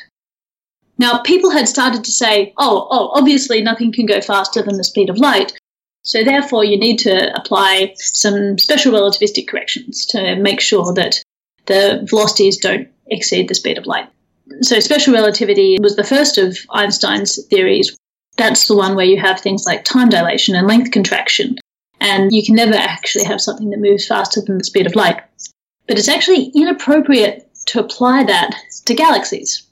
Now, 0.98 1.22
people 1.22 1.52
had 1.52 1.68
started 1.70 2.04
to 2.04 2.12
say, 2.12 2.54
oh, 2.58 2.88
oh, 2.90 3.12
obviously 3.14 3.62
nothing 3.62 3.92
can 3.92 4.06
go 4.06 4.22
faster 4.22 4.62
than 4.62 4.78
the 4.78 4.84
speed 4.84 5.10
of 5.10 5.18
light. 5.18 5.58
So 6.04 6.24
therefore, 6.24 6.64
you 6.64 6.80
need 6.80 6.98
to 7.00 7.34
apply 7.36 7.94
some 7.98 8.58
special 8.58 8.94
relativistic 8.94 9.48
corrections 9.48 10.06
to 10.08 10.36
make 10.36 10.62
sure 10.62 10.94
that 10.94 11.22
the 11.66 12.06
velocities 12.10 12.58
don't 12.58 12.88
exceed 13.08 13.48
the 13.48 13.56
speed 13.56 13.78
of 13.78 13.86
light. 13.86 14.10
So 14.62 14.80
special 14.80 15.14
relativity 15.14 15.78
was 15.80 15.96
the 15.96 16.04
first 16.04 16.38
of 16.38 16.58
Einstein's 16.72 17.44
theories. 17.48 17.96
That's 18.38 18.68
the 18.68 18.76
one 18.76 18.96
where 18.96 19.06
you 19.06 19.20
have 19.20 19.40
things 19.40 19.66
like 19.66 19.84
time 19.84 20.10
dilation 20.10 20.56
and 20.56 20.68
length 20.68 20.92
contraction. 20.92 21.58
And 22.02 22.32
you 22.32 22.44
can 22.44 22.56
never 22.56 22.76
actually 22.76 23.26
have 23.26 23.42
something 23.42 23.70
that 23.70 23.80
moves 23.80 24.08
faster 24.08 24.42
than 24.42 24.58
the 24.58 24.64
speed 24.64 24.88
of 24.88 24.96
light. 24.96 25.22
But 25.88 25.98
it's 25.98 26.08
actually 26.08 26.52
inappropriate 26.56 27.48
to 27.68 27.80
apply 27.80 28.24
that 28.24 28.56
to 28.86 28.94
galaxies. 28.94 29.64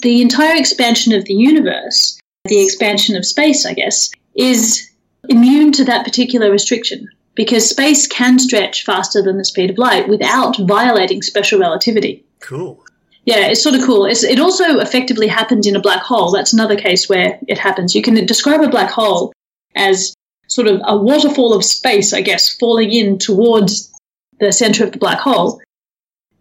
The 0.00 0.22
entire 0.22 0.56
expansion 0.56 1.12
of 1.12 1.24
the 1.24 1.34
universe, 1.34 2.18
the 2.44 2.62
expansion 2.62 3.16
of 3.16 3.26
space, 3.26 3.66
I 3.66 3.74
guess, 3.74 4.10
is 4.36 4.87
immune 5.28 5.72
to 5.72 5.84
that 5.84 6.04
particular 6.04 6.50
restriction 6.50 7.08
because 7.34 7.68
space 7.68 8.06
can 8.06 8.38
stretch 8.38 8.84
faster 8.84 9.22
than 9.22 9.38
the 9.38 9.44
speed 9.44 9.70
of 9.70 9.78
light 9.78 10.08
without 10.08 10.56
violating 10.58 11.22
special 11.22 11.60
relativity. 11.60 12.24
Cool. 12.40 12.84
Yeah, 13.24 13.46
it's 13.48 13.62
sort 13.62 13.74
of 13.74 13.84
cool. 13.84 14.06
It's, 14.06 14.24
it 14.24 14.40
also 14.40 14.80
effectively 14.80 15.28
happens 15.28 15.66
in 15.66 15.76
a 15.76 15.80
black 15.80 16.02
hole. 16.02 16.32
That's 16.32 16.52
another 16.52 16.76
case 16.76 17.08
where 17.08 17.38
it 17.46 17.58
happens. 17.58 17.94
You 17.94 18.02
can 18.02 18.14
describe 18.26 18.62
a 18.62 18.68
black 18.68 18.90
hole 18.90 19.32
as 19.76 20.14
sort 20.48 20.66
of 20.66 20.80
a 20.84 20.96
waterfall 20.96 21.54
of 21.54 21.64
space, 21.64 22.12
I 22.12 22.22
guess, 22.22 22.56
falling 22.56 22.90
in 22.90 23.18
towards 23.18 23.92
the 24.40 24.50
center 24.50 24.82
of 24.82 24.92
the 24.92 24.98
black 24.98 25.18
hole. 25.18 25.60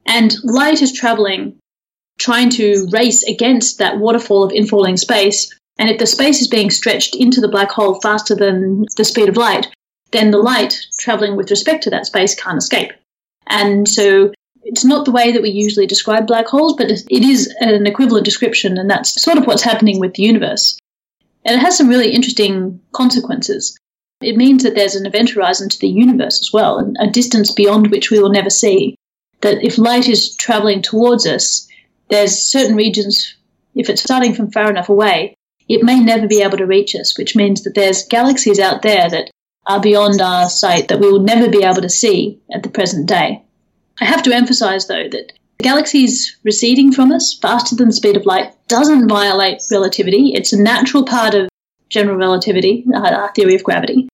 And 0.05 0.33
light 0.43 0.81
is 0.81 0.93
traveling, 0.93 1.59
trying 2.17 2.49
to 2.51 2.87
race 2.91 3.23
against 3.23 3.79
that 3.79 3.99
waterfall 3.99 4.43
of 4.43 4.51
infalling 4.51 4.97
space. 4.97 5.53
And 5.79 5.89
if 5.89 5.99
the 5.99 6.07
space 6.07 6.41
is 6.41 6.47
being 6.47 6.69
stretched 6.69 7.15
into 7.15 7.39
the 7.39 7.47
black 7.47 7.71
hole 7.71 7.99
faster 8.01 8.35
than 8.35 8.85
the 8.97 9.05
speed 9.05 9.29
of 9.29 9.37
light, 9.37 9.67
then 10.11 10.31
the 10.31 10.37
light 10.37 10.79
traveling 10.99 11.35
with 11.35 11.51
respect 11.51 11.83
to 11.83 11.89
that 11.91 12.05
space 12.05 12.33
can't 12.33 12.57
escape. 12.57 12.91
And 13.47 13.87
so 13.87 14.31
it's 14.63 14.83
not 14.83 15.05
the 15.05 15.11
way 15.11 15.31
that 15.31 15.41
we 15.41 15.49
usually 15.49 15.85
describe 15.85 16.27
black 16.27 16.47
holes, 16.47 16.75
but 16.77 16.91
it 16.91 17.23
is 17.23 17.53
an 17.59 17.85
equivalent 17.85 18.25
description, 18.25 18.77
and 18.77 18.89
that's 18.89 19.21
sort 19.21 19.37
of 19.37 19.45
what's 19.45 19.61
happening 19.61 19.99
with 19.99 20.13
the 20.15 20.23
universe. 20.23 20.77
And 21.45 21.55
it 21.55 21.63
has 21.63 21.77
some 21.77 21.87
really 21.87 22.11
interesting 22.11 22.81
consequences. 22.91 23.77
It 24.19 24.35
means 24.35 24.63
that 24.63 24.75
there's 24.75 24.95
an 24.95 25.05
event 25.05 25.29
horizon 25.29 25.69
to 25.69 25.79
the 25.79 25.87
universe 25.87 26.41
as 26.41 26.51
well, 26.51 26.79
a 26.99 27.07
distance 27.07 27.51
beyond 27.51 27.91
which 27.91 28.11
we 28.11 28.19
will 28.19 28.31
never 28.31 28.49
see. 28.49 28.95
That 29.41 29.63
if 29.63 29.77
light 29.77 30.09
is 30.09 30.35
traveling 30.35 30.81
towards 30.81 31.27
us, 31.27 31.67
there's 32.09 32.37
certain 32.37 32.75
regions, 32.75 33.35
if 33.75 33.89
it's 33.89 34.01
starting 34.01 34.33
from 34.33 34.51
far 34.51 34.69
enough 34.69 34.89
away, 34.89 35.35
it 35.69 35.83
may 35.83 35.99
never 35.99 36.27
be 36.27 36.41
able 36.41 36.57
to 36.57 36.65
reach 36.65 36.95
us, 36.95 37.17
which 37.17 37.35
means 37.35 37.63
that 37.63 37.75
there's 37.75 38.07
galaxies 38.07 38.59
out 38.59 38.81
there 38.81 39.09
that 39.09 39.29
are 39.67 39.81
beyond 39.81 40.21
our 40.21 40.49
sight 40.49 40.87
that 40.87 40.99
we 40.99 41.11
will 41.11 41.23
never 41.23 41.49
be 41.49 41.63
able 41.63 41.81
to 41.81 41.89
see 41.89 42.39
at 42.53 42.63
the 42.63 42.69
present 42.69 43.07
day. 43.07 43.43
I 43.99 44.05
have 44.05 44.23
to 44.23 44.33
emphasize, 44.33 44.87
though, 44.87 45.09
that 45.09 45.33
galaxies 45.59 46.37
receding 46.43 46.91
from 46.91 47.11
us 47.11 47.37
faster 47.41 47.75
than 47.75 47.87
the 47.87 47.93
speed 47.93 48.15
of 48.15 48.25
light 48.25 48.53
doesn't 48.67 49.09
violate 49.09 49.61
relativity. 49.71 50.33
It's 50.33 50.53
a 50.53 50.61
natural 50.61 51.03
part 51.03 51.33
of 51.33 51.49
general 51.89 52.17
relativity, 52.17 52.85
our 52.93 53.33
theory 53.33 53.55
of 53.55 53.63
gravity. 53.63 54.07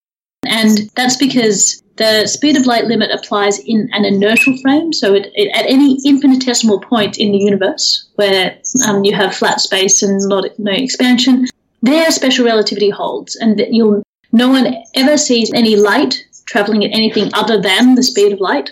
And 0.45 0.89
that's 0.95 1.17
because 1.17 1.82
the 1.95 2.25
speed 2.27 2.57
of 2.57 2.65
light 2.65 2.85
limit 2.85 3.11
applies 3.11 3.59
in 3.59 3.89
an 3.93 4.03
inertial 4.03 4.57
frame, 4.57 4.93
so 4.93 5.13
it, 5.13 5.31
it, 5.35 5.55
at 5.55 5.69
any 5.69 5.99
infinitesimal 6.05 6.79
point 6.79 7.19
in 7.19 7.31
the 7.31 7.37
universe 7.37 8.09
where 8.15 8.57
um, 8.87 9.03
you 9.03 9.13
have 9.13 9.35
flat 9.35 9.61
space 9.61 10.01
and 10.01 10.19
not, 10.27 10.45
no 10.57 10.71
expansion, 10.71 11.45
there 11.81 12.09
special 12.11 12.45
relativity 12.45 12.89
holds, 12.89 13.35
and 13.35 13.59
that 13.59 13.73
you'll 13.73 14.03
no 14.31 14.49
one 14.49 14.73
ever 14.95 15.17
sees 15.17 15.51
any 15.53 15.75
light 15.75 16.25
traveling 16.45 16.83
at 16.83 16.95
anything 16.95 17.29
other 17.33 17.61
than 17.61 17.95
the 17.95 18.03
speed 18.03 18.33
of 18.33 18.39
light, 18.39 18.71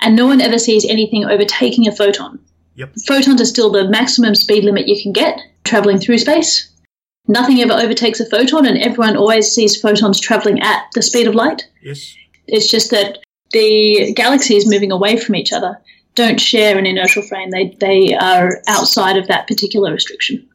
and 0.00 0.16
no 0.16 0.26
one 0.26 0.40
ever 0.40 0.58
sees 0.58 0.86
anything 0.86 1.24
overtaking 1.24 1.86
a 1.86 1.94
photon. 1.94 2.38
Yep. 2.76 2.94
Photons 3.06 3.40
are 3.40 3.46
still 3.46 3.70
the 3.70 3.88
maximum 3.88 4.34
speed 4.34 4.64
limit 4.64 4.88
you 4.88 5.02
can 5.02 5.12
get 5.12 5.38
traveling 5.64 5.98
through 5.98 6.18
space. 6.18 6.70
Nothing 7.26 7.60
ever 7.60 7.74
overtakes 7.74 8.20
a 8.20 8.30
photon, 8.30 8.64
and 8.64 8.78
everyone 8.78 9.16
always 9.16 9.52
sees 9.52 9.78
photons 9.78 10.18
traveling 10.18 10.62
at 10.62 10.84
the 10.94 11.02
speed 11.02 11.26
of 11.26 11.34
light. 11.34 11.68
Yes. 11.82 12.16
It's 12.48 12.68
just 12.68 12.90
that 12.90 13.18
the 13.52 14.12
galaxies 14.14 14.66
moving 14.66 14.92
away 14.92 15.16
from 15.16 15.36
each 15.36 15.52
other 15.52 15.78
don't 16.14 16.40
share 16.40 16.76
an 16.76 16.86
inertial 16.86 17.22
frame. 17.22 17.50
They, 17.50 17.76
they 17.78 18.14
are 18.14 18.60
outside 18.66 19.16
of 19.16 19.28
that 19.28 19.46
particular 19.46 19.92
restriction. 19.92 20.48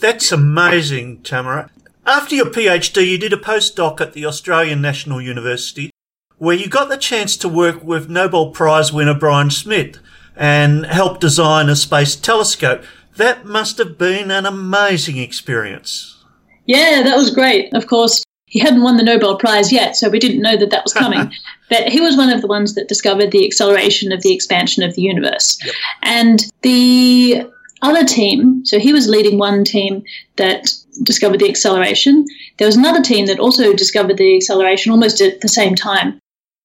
That's 0.00 0.32
amazing, 0.32 1.22
Tamara. 1.22 1.70
After 2.04 2.34
your 2.34 2.46
PhD, 2.46 3.06
you 3.06 3.18
did 3.18 3.32
a 3.32 3.36
postdoc 3.36 4.00
at 4.00 4.12
the 4.12 4.26
Australian 4.26 4.80
National 4.80 5.20
University 5.22 5.90
where 6.38 6.56
you 6.56 6.68
got 6.68 6.88
the 6.88 6.96
chance 6.96 7.36
to 7.36 7.48
work 7.48 7.84
with 7.84 8.10
Nobel 8.10 8.50
Prize 8.50 8.92
winner 8.92 9.14
Brian 9.14 9.48
Schmidt 9.48 10.00
and 10.34 10.84
help 10.86 11.20
design 11.20 11.68
a 11.68 11.76
space 11.76 12.16
telescope. 12.16 12.82
That 13.16 13.46
must 13.46 13.78
have 13.78 13.96
been 13.96 14.32
an 14.32 14.44
amazing 14.44 15.18
experience. 15.18 16.24
Yeah, 16.66 17.02
that 17.04 17.16
was 17.16 17.30
great. 17.30 17.72
Of 17.74 17.86
course, 17.86 18.24
he 18.52 18.58
hadn't 18.58 18.82
won 18.82 18.98
the 18.98 19.02
Nobel 19.02 19.38
Prize 19.38 19.72
yet, 19.72 19.96
so 19.96 20.10
we 20.10 20.18
didn't 20.18 20.42
know 20.42 20.58
that 20.58 20.68
that 20.68 20.84
was 20.84 20.92
coming. 20.92 21.32
but 21.70 21.88
he 21.88 22.02
was 22.02 22.18
one 22.18 22.28
of 22.28 22.42
the 22.42 22.46
ones 22.46 22.74
that 22.74 22.86
discovered 22.86 23.30
the 23.30 23.46
acceleration 23.46 24.12
of 24.12 24.20
the 24.20 24.34
expansion 24.34 24.82
of 24.82 24.94
the 24.94 25.00
universe. 25.00 25.58
Yep. 25.64 25.74
And 26.02 26.52
the 26.60 27.46
other 27.80 28.04
team, 28.04 28.62
so 28.66 28.78
he 28.78 28.92
was 28.92 29.08
leading 29.08 29.38
one 29.38 29.64
team 29.64 30.04
that 30.36 30.70
discovered 31.02 31.40
the 31.40 31.48
acceleration. 31.48 32.26
There 32.58 32.68
was 32.68 32.76
another 32.76 33.00
team 33.00 33.24
that 33.24 33.40
also 33.40 33.72
discovered 33.72 34.18
the 34.18 34.36
acceleration 34.36 34.92
almost 34.92 35.22
at 35.22 35.40
the 35.40 35.48
same 35.48 35.74
time. 35.74 36.18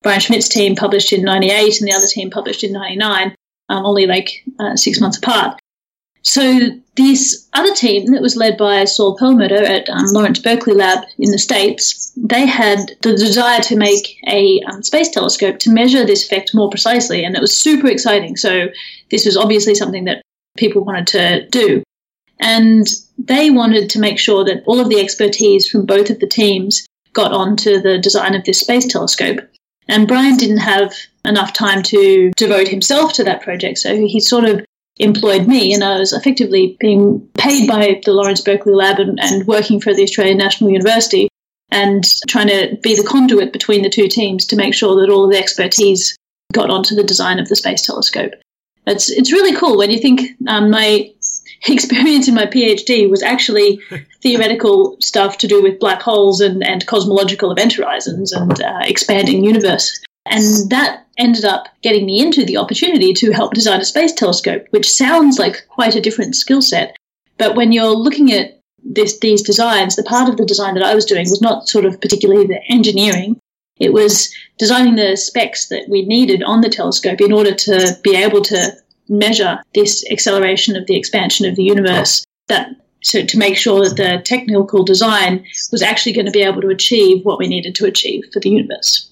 Brian 0.03 0.19
Schmidt's 0.19 0.49
team 0.49 0.75
published 0.75 1.13
in 1.13 1.23
98 1.23 1.79
and 1.79 1.87
the 1.87 1.95
other 1.95 2.07
team 2.07 2.29
published 2.29 2.65
in 2.65 2.73
99, 2.73 3.33
um, 3.69 3.85
only 3.85 4.07
like 4.07 4.43
uh, 4.59 4.75
six 4.75 4.99
months 4.99 5.19
apart. 5.19 5.57
So 6.27 6.71
this 6.95 7.47
other 7.53 7.73
team 7.73 8.11
that 8.11 8.21
was 8.21 8.35
led 8.35 8.57
by 8.57 8.83
Saul 8.83 9.15
Perlmutter 9.15 9.63
at 9.63 9.87
um, 9.87 10.07
Lawrence 10.07 10.39
Berkeley 10.39 10.73
Lab 10.73 11.05
in 11.17 11.31
the 11.31 11.39
States, 11.39 12.11
they 12.17 12.45
had 12.45 12.97
the 13.01 13.15
desire 13.15 13.61
to 13.61 13.77
make 13.77 14.17
a 14.27 14.59
um, 14.67 14.83
space 14.83 15.07
telescope 15.09 15.57
to 15.59 15.71
measure 15.71 16.05
this 16.05 16.25
effect 16.25 16.53
more 16.53 16.69
precisely, 16.69 17.23
and 17.23 17.33
it 17.33 17.39
was 17.39 17.55
super 17.55 17.87
exciting. 17.87 18.35
So 18.35 18.67
this 19.09 19.25
was 19.25 19.37
obviously 19.37 19.73
something 19.73 20.03
that 20.03 20.21
people 20.57 20.83
wanted 20.83 21.07
to 21.07 21.47
do. 21.47 21.81
And 22.41 22.85
they 23.17 23.49
wanted 23.49 23.89
to 23.91 23.99
make 23.99 24.19
sure 24.19 24.43
that 24.43 24.63
all 24.65 24.81
of 24.81 24.89
the 24.89 24.99
expertise 24.99 25.69
from 25.69 25.85
both 25.85 26.09
of 26.09 26.19
the 26.19 26.27
teams 26.27 26.85
got 27.13 27.31
onto 27.31 27.79
the 27.79 27.99
design 27.99 28.35
of 28.35 28.43
this 28.43 28.59
space 28.59 28.85
telescope. 28.85 29.39
And 29.87 30.09
Brian 30.09 30.35
didn't 30.35 30.57
have 30.57 30.93
enough 31.23 31.53
time 31.53 31.83
to 31.83 32.33
devote 32.35 32.67
himself 32.67 33.13
to 33.13 33.23
that 33.23 33.41
project, 33.43 33.77
so 33.77 33.95
he 33.95 34.19
sort 34.19 34.43
of 34.43 34.65
employed 34.99 35.47
me, 35.47 35.73
and 35.73 35.83
I 35.83 35.99
was 35.99 36.13
effectively 36.13 36.75
being 36.79 37.27
paid 37.37 37.67
by 37.67 38.01
the 38.03 38.13
Lawrence 38.13 38.41
Berkeley 38.41 38.73
Lab 38.73 38.99
and, 38.99 39.19
and 39.19 39.45
working 39.47 39.79
for 39.79 39.93
the 39.93 40.03
Australian 40.03 40.37
National 40.37 40.69
University 40.69 41.27
and 41.69 42.05
trying 42.27 42.47
to 42.47 42.77
be 42.81 42.95
the 42.95 43.07
conduit 43.07 43.53
between 43.53 43.83
the 43.83 43.89
two 43.89 44.07
teams 44.07 44.45
to 44.47 44.55
make 44.55 44.73
sure 44.73 44.99
that 44.99 45.11
all 45.11 45.25
of 45.25 45.31
the 45.31 45.37
expertise 45.37 46.15
got 46.53 46.69
onto 46.69 46.95
the 46.95 47.03
design 47.03 47.39
of 47.39 47.49
the 47.49 47.55
space 47.55 47.81
telescope. 47.81 48.33
It's 48.85 49.09
it's 49.09 49.33
really 49.33 49.55
cool 49.55 49.77
when 49.77 49.91
you 49.91 49.99
think 49.99 50.21
um, 50.47 50.71
my 50.71 51.11
experience 51.67 52.27
in 52.27 52.35
my 52.35 52.45
PhD 52.45 53.09
was 53.09 53.21
actually 53.21 53.81
theoretical 54.21 54.97
stuff 55.01 55.37
to 55.39 55.47
do 55.47 55.61
with 55.61 55.79
black 55.79 56.01
holes 56.01 56.39
and, 56.39 56.65
and 56.65 56.85
cosmological 56.87 57.51
event 57.51 57.73
horizons 57.73 58.31
and 58.31 58.61
uh, 58.61 58.79
expanding 58.83 59.43
universe. 59.43 60.01
And 60.29 60.69
that 60.69 61.05
ended 61.17 61.45
up 61.45 61.67
getting 61.81 62.05
me 62.05 62.21
into 62.21 62.45
the 62.45 62.57
opportunity 62.57 63.13
to 63.13 63.31
help 63.31 63.53
design 63.53 63.81
a 63.81 63.85
space 63.85 64.13
telescope, 64.13 64.65
which 64.69 64.89
sounds 64.89 65.39
like 65.39 65.65
quite 65.69 65.95
a 65.95 66.01
different 66.01 66.35
skill 66.35 66.61
set. 66.61 66.95
But 67.37 67.55
when 67.55 67.71
you're 67.71 67.95
looking 67.95 68.31
at 68.31 68.59
this, 68.83 69.19
these 69.19 69.41
designs, 69.41 69.95
the 69.95 70.03
part 70.03 70.29
of 70.29 70.37
the 70.37 70.45
design 70.45 70.75
that 70.75 70.83
I 70.83 70.95
was 70.95 71.05
doing 71.05 71.29
was 71.29 71.41
not 71.41 71.67
sort 71.67 71.85
of 71.85 71.99
particularly 71.99 72.45
the 72.45 72.61
engineering. 72.69 73.39
It 73.79 73.93
was 73.93 74.33
designing 74.57 74.95
the 74.95 75.15
specs 75.17 75.67
that 75.69 75.87
we 75.89 76.05
needed 76.05 76.43
on 76.43 76.61
the 76.61 76.69
telescope 76.69 77.21
in 77.21 77.31
order 77.31 77.53
to 77.53 77.97
be 78.03 78.15
able 78.15 78.41
to 78.43 78.71
measure 79.09 79.59
this 79.73 80.03
acceleration 80.11 80.75
of 80.75 80.87
the 80.87 80.97
expansion 80.97 81.45
of 81.47 81.55
the 81.55 81.63
universe 81.63 82.25
that 82.47 82.69
so 83.03 83.23
to 83.23 83.37
make 83.37 83.55
sure 83.55 83.83
that 83.83 83.95
the 83.95 84.21
technical 84.25 84.83
design 84.83 85.45
was 85.71 85.81
actually 85.81 86.13
going 86.13 86.25
to 86.25 86.31
be 86.31 86.41
able 86.41 86.61
to 86.61 86.69
achieve 86.69 87.23
what 87.23 87.39
we 87.39 87.47
needed 87.47 87.75
to 87.75 87.85
achieve 87.85 88.23
for 88.33 88.39
the 88.39 88.49
universe. 88.49 89.06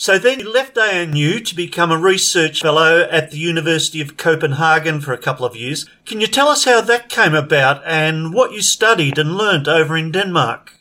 So 0.00 0.16
then 0.16 0.38
you 0.38 0.52
left 0.52 0.78
ANU 0.78 1.40
to 1.40 1.56
become 1.56 1.90
a 1.90 1.98
research 1.98 2.62
fellow 2.62 3.08
at 3.10 3.32
the 3.32 3.36
University 3.36 4.00
of 4.00 4.16
Copenhagen 4.16 5.00
for 5.00 5.12
a 5.12 5.18
couple 5.18 5.44
of 5.44 5.56
years. 5.56 5.86
Can 6.06 6.20
you 6.20 6.28
tell 6.28 6.46
us 6.46 6.66
how 6.66 6.80
that 6.82 7.08
came 7.08 7.34
about 7.34 7.82
and 7.84 8.32
what 8.32 8.52
you 8.52 8.62
studied 8.62 9.18
and 9.18 9.36
learnt 9.36 9.66
over 9.66 9.96
in 9.96 10.12
Denmark? 10.12 10.72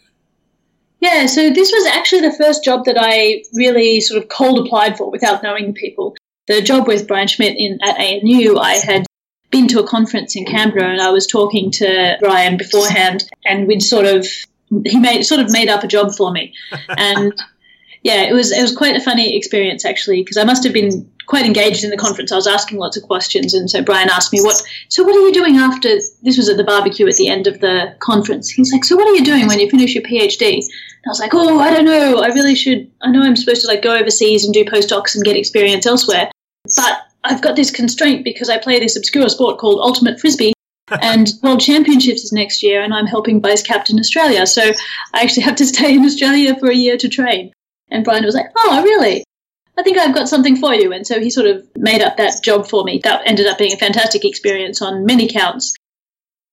Yeah, 1.00 1.26
so 1.26 1.50
this 1.50 1.72
was 1.72 1.88
actually 1.88 2.22
the 2.22 2.36
first 2.38 2.64
job 2.64 2.86
that 2.86 2.96
I 3.00 3.42
really 3.56 4.02
sort 4.02 4.22
of 4.22 4.30
cold 4.30 4.60
applied 4.60 5.00
for 5.00 5.10
without 5.10 5.42
knowing 5.42 5.74
people 5.74 6.16
the 6.46 6.62
job 6.62 6.86
with 6.86 7.08
Brian 7.08 7.28
Schmidt 7.28 7.58
in 7.58 7.80
at 7.82 7.98
ANU, 7.98 8.60
I 8.60 8.74
had 8.74 9.08
been 9.50 9.68
to 9.70 9.80
a 9.80 9.88
conference 9.88 10.36
in 10.36 10.46
Canberra 10.46 10.92
and 10.92 11.02
I 11.02 11.10
was 11.10 11.26
talking 11.26 11.72
to 11.72 12.18
Brian 12.20 12.56
beforehand, 12.56 13.28
and 13.46 13.68
we'd 13.68 13.82
sort 13.82 14.06
of 14.06 14.28
he 14.86 15.00
made 15.00 15.24
sort 15.24 15.42
of 15.42 15.52
made 15.52 15.70
up 15.70 15.84
a 15.84 15.88
job 15.88 16.14
for 16.14 16.32
me, 16.32 16.54
and 16.90 17.34
yeah, 18.08 18.22
it 18.22 18.32
was 18.32 18.54
it 18.54 18.62
was 18.62 18.74
quite 18.74 18.96
a 18.96 19.02
funny 19.02 19.36
experience 19.36 19.84
actually 19.84 20.22
because 20.22 20.38
I 20.38 20.46
must 20.46 20.64
have 20.64 20.72
been 20.72 21.12
quite 21.26 21.46
engaged 21.46 21.84
in 21.84 21.90
the 21.90 21.98
conference. 21.98 22.32
I 22.32 22.38
was 22.38 22.48
asking 22.48 22.78
lots 22.78 22.96
of 22.96 23.04
questions, 23.04 23.54
and 23.54 23.70
so 23.70 23.84
Brian 23.84 24.10
asked 24.10 24.32
me 24.32 24.40
what. 24.42 24.64
So 24.88 25.04
what 25.04 25.14
are 25.14 25.28
you 25.28 25.34
doing 25.34 25.58
after? 25.58 25.90
This 26.24 26.38
was 26.38 26.48
at 26.48 26.56
the 26.56 26.64
barbecue 26.64 27.06
at 27.06 27.16
the 27.16 27.28
end 27.28 27.48
of 27.48 27.60
the 27.60 27.94
conference. 28.00 28.50
He's 28.50 28.72
like, 28.72 28.86
so 28.86 28.96
what 28.96 29.10
are 29.10 29.14
you 29.14 29.26
doing 29.26 29.46
when 29.46 29.60
you 29.60 29.70
finish 29.70 29.94
your 29.94 30.06
PhD? 30.06 30.54
And 30.54 31.06
I 31.06 31.10
was 31.10 31.20
like, 31.20 31.34
oh, 31.34 31.60
I 31.60 31.70
don't 31.70 31.84
know. 31.84 32.22
I 32.22 32.28
really 32.28 32.56
should. 32.56 32.90
I 33.02 33.12
know 33.12 33.24
I'm 33.24 33.36
supposed 33.36 33.60
to 33.64 33.68
like 33.68 33.82
go 33.82 33.94
overseas 33.94 34.46
and 34.46 34.54
do 34.54 34.64
postdocs 34.64 35.14
and 35.14 35.26
get 35.26 35.36
experience 35.36 35.86
elsewhere. 35.86 36.32
But 36.78 37.02
I've 37.26 37.42
got 37.42 37.58
this 37.58 37.72
constraint 37.72 38.24
because 38.24 38.50
I 38.50 38.58
play 38.58 38.80
this 38.80 38.96
obscure 38.96 39.28
sport 39.28 39.60
called 39.60 39.82
Ultimate 39.82 40.18
Frisbee. 40.18 40.54
and 41.02 41.34
World 41.44 41.60
Championships 41.60 42.24
is 42.24 42.32
next 42.32 42.64
year, 42.64 42.82
and 42.82 42.94
I'm 42.94 43.08
helping 43.08 43.42
vice 43.42 43.62
captain 43.62 44.00
Australia. 44.00 44.48
So 44.48 44.62
I 45.14 45.24
actually 45.24 45.44
have 45.44 45.58
to 45.58 45.66
stay 45.66 45.94
in 45.94 46.06
Australia 46.06 46.56
for 46.58 46.72
a 46.72 46.76
year 46.76 46.96
to 46.96 47.10
train. 47.10 47.52
And 47.90 48.04
Brian 48.04 48.26
was 48.26 48.36
like, 48.36 48.48
Oh, 48.56 48.84
really? 48.84 49.24
I 49.78 49.84
think 49.84 49.98
I've 49.98 50.16
got 50.16 50.28
something 50.28 50.56
for 50.56 50.74
you. 50.74 50.92
And 50.92 51.06
so 51.06 51.20
he 51.20 51.30
sort 51.30 51.46
of 51.48 51.68
made 51.78 52.02
up 52.02 52.18
that 52.18 52.42
job 52.44 52.68
for 52.68 52.84
me. 52.84 53.00
That 53.04 53.22
ended 53.26 53.46
up 53.46 53.60
being 53.60 53.74
a 53.74 53.78
fantastic 53.78 54.26
experience 54.26 54.82
on 54.82 55.06
many 55.06 55.28
counts, 55.28 55.76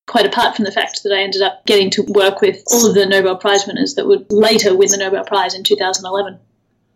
quite 0.07 0.27
apart 0.27 0.55
from 0.55 0.65
the 0.65 0.71
fact 0.71 1.01
that 1.03 1.11
I 1.11 1.21
ended 1.21 1.41
up 1.41 1.65
getting 1.65 1.89
to 1.91 2.03
work 2.03 2.41
with 2.41 2.61
all 2.71 2.87
of 2.87 2.93
the 2.93 3.05
Nobel 3.05 3.35
Prize 3.35 3.65
winners 3.65 3.95
that 3.95 4.05
would 4.05 4.31
later 4.31 4.75
win 4.75 4.89
the 4.89 4.97
Nobel 4.97 5.23
Prize 5.23 5.55
in 5.55 5.63
2011. 5.63 6.39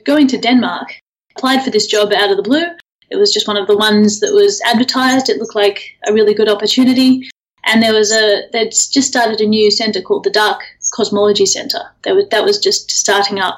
Going 0.03 0.27
to 0.27 0.37
Denmark, 0.37 0.99
applied 1.35 1.63
for 1.63 1.71
this 1.71 1.87
job 1.87 2.13
out 2.13 2.29
of 2.29 2.37
the 2.37 2.43
blue. 2.43 2.65
It 3.09 3.15
was 3.15 3.33
just 3.33 3.47
one 3.47 3.57
of 3.57 3.67
the 3.67 3.77
ones 3.77 4.19
that 4.19 4.33
was 4.33 4.61
advertised. 4.61 5.29
It 5.29 5.37
looked 5.37 5.55
like 5.55 5.97
a 6.07 6.13
really 6.13 6.35
good 6.35 6.49
opportunity. 6.49 7.27
And 7.65 7.81
there 7.81 7.93
was 7.93 8.11
a, 8.11 8.43
they'd 8.51 8.71
just 8.71 9.07
started 9.07 9.41
a 9.41 9.47
new 9.47 9.71
centre 9.71 10.01
called 10.01 10.23
the 10.23 10.29
Dark 10.29 10.61
Cosmology 10.93 11.45
Centre. 11.45 11.83
That 12.03 12.15
was, 12.15 12.25
that 12.29 12.43
was 12.43 12.59
just 12.59 12.91
starting 12.91 13.39
up. 13.39 13.57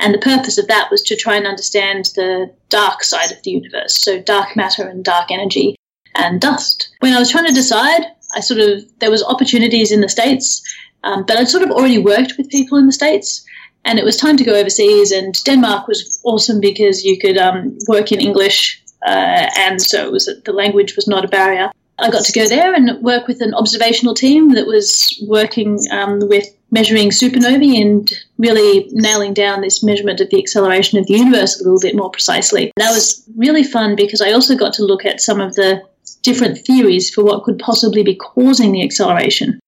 And 0.00 0.14
the 0.14 0.18
purpose 0.18 0.58
of 0.58 0.66
that 0.68 0.90
was 0.90 1.02
to 1.02 1.16
try 1.16 1.36
and 1.36 1.46
understand 1.46 2.06
the 2.16 2.52
dark 2.68 3.04
side 3.04 3.30
of 3.30 3.42
the 3.42 3.50
universe. 3.50 3.96
So 3.96 4.20
dark 4.20 4.56
matter 4.56 4.86
and 4.86 5.04
dark 5.04 5.30
energy 5.30 5.76
and 6.14 6.40
dust. 6.40 6.88
When 7.00 7.12
I 7.12 7.18
was 7.18 7.30
trying 7.30 7.46
to 7.46 7.52
decide, 7.52 8.02
I 8.34 8.40
sort 8.40 8.60
of, 8.60 8.82
there 8.98 9.10
was 9.10 9.22
opportunities 9.22 9.92
in 9.92 10.00
the 10.00 10.08
States, 10.08 10.62
um, 11.04 11.24
but 11.26 11.36
I'd 11.36 11.48
sort 11.48 11.62
of 11.62 11.70
already 11.70 11.98
worked 11.98 12.34
with 12.36 12.48
people 12.48 12.78
in 12.78 12.86
the 12.86 12.92
States 12.92 13.44
and 13.84 13.98
it 13.98 14.04
was 14.04 14.16
time 14.16 14.36
to 14.36 14.44
go 14.44 14.54
overseas. 14.54 15.12
And 15.12 15.34
Denmark 15.44 15.86
was 15.86 16.20
awesome 16.24 16.60
because 16.60 17.04
you 17.04 17.18
could 17.18 17.38
um, 17.38 17.78
work 17.86 18.10
in 18.10 18.20
English 18.20 18.80
uh, 19.06 19.48
and 19.56 19.80
so 19.80 20.06
it 20.06 20.12
was 20.12 20.30
the 20.44 20.52
language 20.52 20.96
was 20.96 21.08
not 21.08 21.24
a 21.24 21.28
barrier. 21.28 21.70
I 21.98 22.10
got 22.10 22.24
to 22.24 22.32
go 22.32 22.48
there 22.48 22.74
and 22.74 23.02
work 23.02 23.26
with 23.26 23.40
an 23.42 23.54
observational 23.54 24.14
team 24.14 24.54
that 24.54 24.66
was 24.66 25.22
working 25.26 25.78
um, 25.90 26.20
with 26.28 26.46
measuring 26.70 27.10
supernovae 27.10 27.80
and 27.80 28.10
really 28.38 28.88
nailing 28.92 29.34
down 29.34 29.60
this 29.60 29.82
measurement 29.82 30.20
of 30.20 30.30
the 30.30 30.38
acceleration 30.38 30.98
of 30.98 31.06
the 31.06 31.14
universe 31.14 31.60
a 31.60 31.64
little 31.64 31.80
bit 31.80 31.96
more 31.96 32.10
precisely. 32.10 32.72
That 32.76 32.92
was 32.92 33.24
really 33.36 33.64
fun 33.64 33.96
because 33.96 34.20
I 34.20 34.32
also 34.32 34.56
got 34.56 34.72
to 34.74 34.84
look 34.84 35.04
at 35.04 35.20
some 35.20 35.40
of 35.40 35.54
the 35.54 35.82
different 36.22 36.58
theories 36.58 37.12
for 37.12 37.24
what 37.24 37.44
could 37.44 37.58
possibly 37.58 38.02
be 38.02 38.14
causing 38.14 38.72
the 38.72 38.84
acceleration 38.84 39.58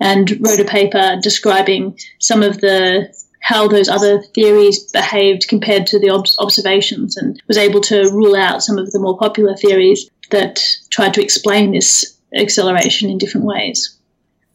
and 0.00 0.30
wrote 0.40 0.60
a 0.60 0.64
paper 0.64 1.18
describing 1.22 1.98
some 2.18 2.42
of 2.42 2.60
the 2.60 3.12
how 3.40 3.66
those 3.66 3.88
other 3.88 4.22
theories 4.34 4.90
behaved 4.92 5.48
compared 5.48 5.84
to 5.84 5.98
the 5.98 6.10
ob- 6.10 6.26
observations 6.38 7.16
and 7.16 7.42
was 7.48 7.58
able 7.58 7.80
to 7.80 8.02
rule 8.12 8.36
out 8.36 8.62
some 8.62 8.78
of 8.78 8.92
the 8.92 9.00
more 9.00 9.18
popular 9.18 9.56
theories 9.56 10.08
that 10.30 10.60
tried 10.90 11.12
to 11.12 11.22
explain 11.22 11.72
this 11.72 12.16
acceleration 12.36 13.10
in 13.10 13.18
different 13.18 13.44
ways. 13.44 13.98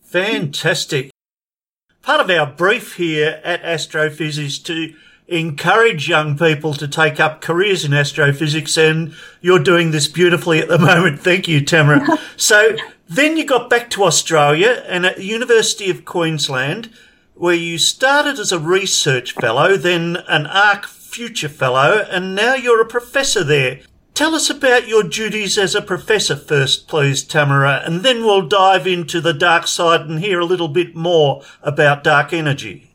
Fantastic. 0.03 1.11
Part 2.07 2.21
of 2.21 2.29
our 2.29 2.45
brief 2.45 2.95
here 2.95 3.41
at 3.43 3.61
Astrophiz 3.63 4.37
is 4.37 4.59
to 4.59 4.93
encourage 5.27 6.07
young 6.07 6.37
people 6.37 6.73
to 6.75 6.87
take 6.87 7.19
up 7.19 7.41
careers 7.41 7.83
in 7.83 7.93
astrophysics, 7.93 8.77
and 8.77 9.13
you're 9.41 9.59
doing 9.59 9.91
this 9.91 10.07
beautifully 10.07 10.59
at 10.59 10.69
the 10.69 10.79
moment. 10.93 11.19
Thank 11.19 11.49
you, 11.49 11.59
Tamara. 11.59 12.17
so 12.37 12.77
then 13.09 13.35
you 13.35 13.43
got 13.45 13.69
back 13.69 13.89
to 13.89 14.05
Australia, 14.05 14.85
and 14.87 15.05
at 15.05 15.17
the 15.17 15.25
University 15.25 15.89
of 15.89 16.05
Queensland, 16.05 16.89
where 17.33 17.53
you 17.53 17.77
started 17.77 18.39
as 18.39 18.53
a 18.53 18.57
research 18.57 19.33
fellow, 19.33 19.75
then 19.75 20.15
an 20.29 20.45
ARC 20.45 20.85
future 20.85 21.49
fellow, 21.49 22.07
and 22.09 22.33
now 22.33 22.55
you're 22.55 22.81
a 22.81 22.85
professor 22.85 23.43
there. 23.43 23.81
Tell 24.17 24.33
us 24.33 24.49
about 24.49 24.87
your 24.87 25.03
duties 25.03 25.59
as 25.59 25.75
a 25.75 25.81
professor 25.83 26.35
first, 26.35 26.87
please, 26.87 27.21
Tamara, 27.21 27.83
and 27.85 28.01
then 28.01 28.25
we'll 28.25 28.47
dive 28.47 28.87
into 28.87 29.21
the 29.21 29.31
dark 29.31 29.67
side 29.67 30.09
and 30.09 30.21
hear 30.21 30.39
a 30.39 30.45
little 30.45 30.69
bit 30.69 30.95
more 30.95 31.43
about 31.61 32.03
dark 32.03 32.33
energy. 32.33 32.89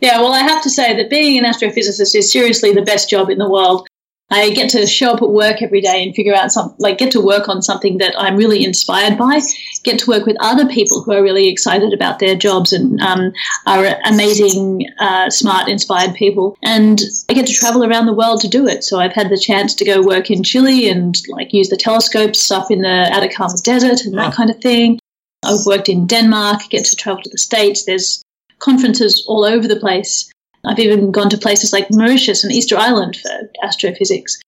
Yeah, 0.00 0.20
well, 0.20 0.34
I 0.34 0.40
have 0.40 0.62
to 0.64 0.68
say 0.68 0.94
that 0.94 1.08
being 1.08 1.38
an 1.38 1.50
astrophysicist 1.50 2.14
is 2.14 2.30
seriously 2.30 2.74
the 2.74 2.82
best 2.82 3.08
job 3.08 3.30
in 3.30 3.38
the 3.38 3.48
world. 3.48 3.88
I 4.28 4.50
get 4.50 4.70
to 4.70 4.86
show 4.86 5.12
up 5.12 5.22
at 5.22 5.30
work 5.30 5.62
every 5.62 5.80
day 5.80 6.02
and 6.02 6.14
figure 6.14 6.34
out 6.34 6.50
some, 6.50 6.74
like, 6.78 6.98
get 6.98 7.12
to 7.12 7.20
work 7.20 7.48
on 7.48 7.62
something 7.62 7.98
that 7.98 8.12
I'm 8.18 8.36
really 8.36 8.64
inspired 8.64 9.16
by. 9.16 9.40
Get 9.84 10.00
to 10.00 10.10
work 10.10 10.26
with 10.26 10.36
other 10.40 10.66
people 10.66 11.02
who 11.02 11.12
are 11.12 11.22
really 11.22 11.48
excited 11.48 11.92
about 11.92 12.18
their 12.18 12.34
jobs 12.34 12.72
and 12.72 13.00
um, 13.00 13.32
are 13.66 13.96
amazing, 14.04 14.84
uh, 14.98 15.30
smart, 15.30 15.68
inspired 15.68 16.14
people. 16.14 16.58
And 16.64 17.00
I 17.28 17.34
get 17.34 17.46
to 17.46 17.52
travel 17.52 17.84
around 17.84 18.06
the 18.06 18.14
world 18.14 18.40
to 18.40 18.48
do 18.48 18.66
it. 18.66 18.82
So 18.82 18.98
I've 18.98 19.12
had 19.12 19.30
the 19.30 19.38
chance 19.38 19.74
to 19.76 19.84
go 19.84 20.02
work 20.02 20.28
in 20.28 20.42
Chile 20.42 20.88
and 20.88 21.16
like 21.28 21.52
use 21.52 21.68
the 21.68 21.76
telescopes 21.76 22.50
up 22.50 22.70
in 22.70 22.80
the 22.80 22.88
Atacama 22.88 23.54
Desert 23.62 24.04
and 24.04 24.18
that 24.18 24.34
kind 24.34 24.50
of 24.50 24.60
thing. 24.60 24.98
I've 25.44 25.66
worked 25.66 25.88
in 25.88 26.06
Denmark. 26.06 26.62
Get 26.70 26.84
to 26.86 26.96
travel 26.96 27.22
to 27.22 27.30
the 27.30 27.38
States. 27.38 27.84
There's 27.84 28.24
conferences 28.58 29.24
all 29.28 29.44
over 29.44 29.68
the 29.68 29.78
place. 29.78 30.30
I've 30.66 30.78
even 30.78 31.12
gone 31.12 31.30
to 31.30 31.38
places 31.38 31.72
like 31.72 31.88
Mauritius 31.90 32.42
and 32.42 32.52
Easter 32.52 32.76
Island 32.76 33.16
for 33.16 33.30
astrophysics. 33.62 34.38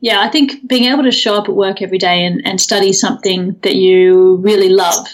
Yeah, 0.00 0.20
I 0.20 0.28
think 0.28 0.66
being 0.68 0.84
able 0.84 1.02
to 1.02 1.10
show 1.10 1.34
up 1.34 1.48
at 1.48 1.56
work 1.56 1.82
every 1.82 1.98
day 1.98 2.24
and, 2.24 2.46
and 2.46 2.60
study 2.60 2.92
something 2.92 3.58
that 3.62 3.74
you 3.74 4.36
really 4.36 4.68
love, 4.68 5.06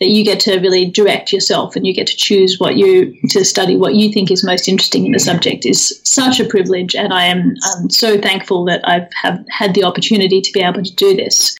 that 0.00 0.08
you 0.08 0.24
get 0.24 0.40
to 0.40 0.58
really 0.58 0.90
direct 0.90 1.32
yourself 1.32 1.76
and 1.76 1.86
you 1.86 1.94
get 1.94 2.06
to 2.06 2.16
choose 2.16 2.58
what 2.58 2.76
you 2.76 3.14
to 3.28 3.44
study, 3.44 3.76
what 3.76 3.94
you 3.94 4.10
think 4.10 4.30
is 4.30 4.42
most 4.42 4.66
interesting 4.66 5.06
in 5.06 5.12
the 5.12 5.18
subject 5.18 5.66
is 5.66 6.00
such 6.04 6.40
a 6.40 6.46
privilege. 6.46 6.96
And 6.96 7.12
I 7.12 7.26
am 7.26 7.54
I'm 7.64 7.90
so 7.90 8.18
thankful 8.18 8.64
that 8.64 8.86
I've 8.88 9.08
have 9.22 9.44
had 9.50 9.74
the 9.74 9.84
opportunity 9.84 10.40
to 10.40 10.52
be 10.52 10.60
able 10.60 10.82
to 10.82 10.94
do 10.94 11.14
this. 11.14 11.56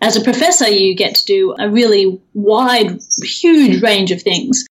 As 0.00 0.16
a 0.16 0.24
professor, 0.24 0.68
you 0.68 0.96
get 0.96 1.14
to 1.16 1.24
do 1.26 1.54
a 1.58 1.68
really 1.68 2.20
wide, 2.34 3.00
huge 3.22 3.82
range 3.82 4.10
of 4.10 4.22
things. 4.22 4.66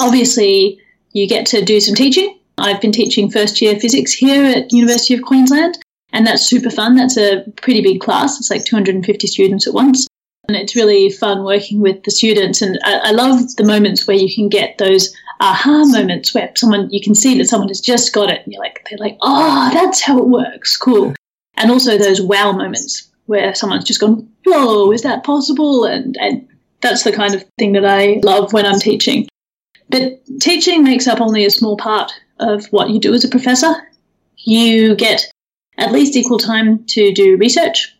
Obviously, 0.00 0.80
you 1.12 1.26
get 1.26 1.46
to 1.46 1.64
do 1.64 1.80
some 1.80 1.94
teaching, 1.94 2.38
I've 2.58 2.80
been 2.80 2.92
teaching 2.92 3.30
first 3.30 3.60
year 3.60 3.78
physics 3.78 4.12
here 4.12 4.44
at 4.44 4.72
University 4.72 5.14
of 5.14 5.22
Queensland, 5.22 5.78
and 6.12 6.26
that's 6.26 6.46
super 6.46 6.70
fun. 6.70 6.96
That's 6.96 7.16
a 7.16 7.44
pretty 7.56 7.82
big 7.82 8.00
class. 8.00 8.38
It's 8.38 8.50
like 8.50 8.64
250 8.64 9.26
students 9.26 9.66
at 9.66 9.74
once. 9.74 10.06
And 10.48 10.56
it's 10.56 10.76
really 10.76 11.10
fun 11.10 11.44
working 11.44 11.80
with 11.80 12.04
the 12.04 12.10
students. 12.10 12.62
And 12.62 12.78
I, 12.84 13.08
I 13.08 13.10
love 13.10 13.56
the 13.56 13.64
moments 13.64 14.06
where 14.06 14.16
you 14.16 14.32
can 14.32 14.48
get 14.48 14.78
those 14.78 15.14
aha 15.40 15.84
moments 15.86 16.34
where 16.34 16.50
someone, 16.54 16.88
you 16.90 17.00
can 17.00 17.14
see 17.14 17.36
that 17.36 17.48
someone 17.48 17.68
has 17.68 17.80
just 17.80 18.12
got 18.12 18.30
it. 18.30 18.42
And 18.44 18.52
you're 18.52 18.62
like, 18.62 18.86
they're 18.88 18.98
like, 18.98 19.18
oh, 19.22 19.70
that's 19.72 20.00
how 20.00 20.18
it 20.18 20.28
works. 20.28 20.76
Cool. 20.76 21.14
And 21.56 21.70
also 21.70 21.98
those 21.98 22.22
wow 22.22 22.52
moments 22.52 23.10
where 23.26 23.54
someone's 23.54 23.84
just 23.84 24.00
gone, 24.00 24.28
whoa, 24.44 24.92
is 24.92 25.02
that 25.02 25.24
possible? 25.24 25.84
And, 25.84 26.16
and 26.18 26.46
that's 26.80 27.02
the 27.02 27.12
kind 27.12 27.34
of 27.34 27.44
thing 27.58 27.72
that 27.72 27.84
I 27.84 28.20
love 28.22 28.52
when 28.52 28.66
I'm 28.66 28.78
teaching. 28.78 29.26
But 29.88 30.20
teaching 30.40 30.84
makes 30.84 31.08
up 31.08 31.20
only 31.20 31.44
a 31.44 31.50
small 31.50 31.76
part 31.76 32.12
of 32.38 32.66
what 32.66 32.90
you 32.90 33.00
do 33.00 33.14
as 33.14 33.24
a 33.24 33.28
professor. 33.28 33.74
You 34.36 34.94
get 34.94 35.30
at 35.78 35.92
least 35.92 36.16
equal 36.16 36.38
time 36.38 36.84
to 36.86 37.12
do 37.12 37.36
research. 37.36 37.94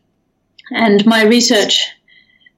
And 0.70 1.04
my 1.06 1.22
research, 1.24 1.86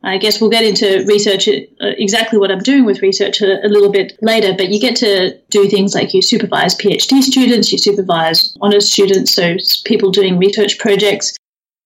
I 0.02 0.18
guess 0.18 0.40
we'll 0.40 0.50
get 0.50 0.64
into 0.64 1.04
research, 1.06 1.48
uh, 1.48 1.54
exactly 1.80 2.38
what 2.38 2.50
I'm 2.50 2.60
doing 2.60 2.84
with 2.84 3.02
research 3.02 3.42
a, 3.42 3.64
a, 3.66 3.68
little 3.68 3.90
bit 3.90 4.18
later, 4.22 4.54
but 4.56 4.70
you 4.70 4.80
get 4.80 4.96
to 4.96 5.36
do 5.50 5.68
things 5.68 5.94
like 5.94 6.14
you 6.14 6.22
supervise 6.22 6.74
PhD 6.74 7.22
students, 7.22 7.72
you 7.72 7.78
supervise 7.78 8.56
honours 8.62 8.90
students, 8.90 9.32
so 9.32 9.56
people 9.84 10.10
doing 10.10 10.38
research 10.38 10.78
projects, 10.78 11.36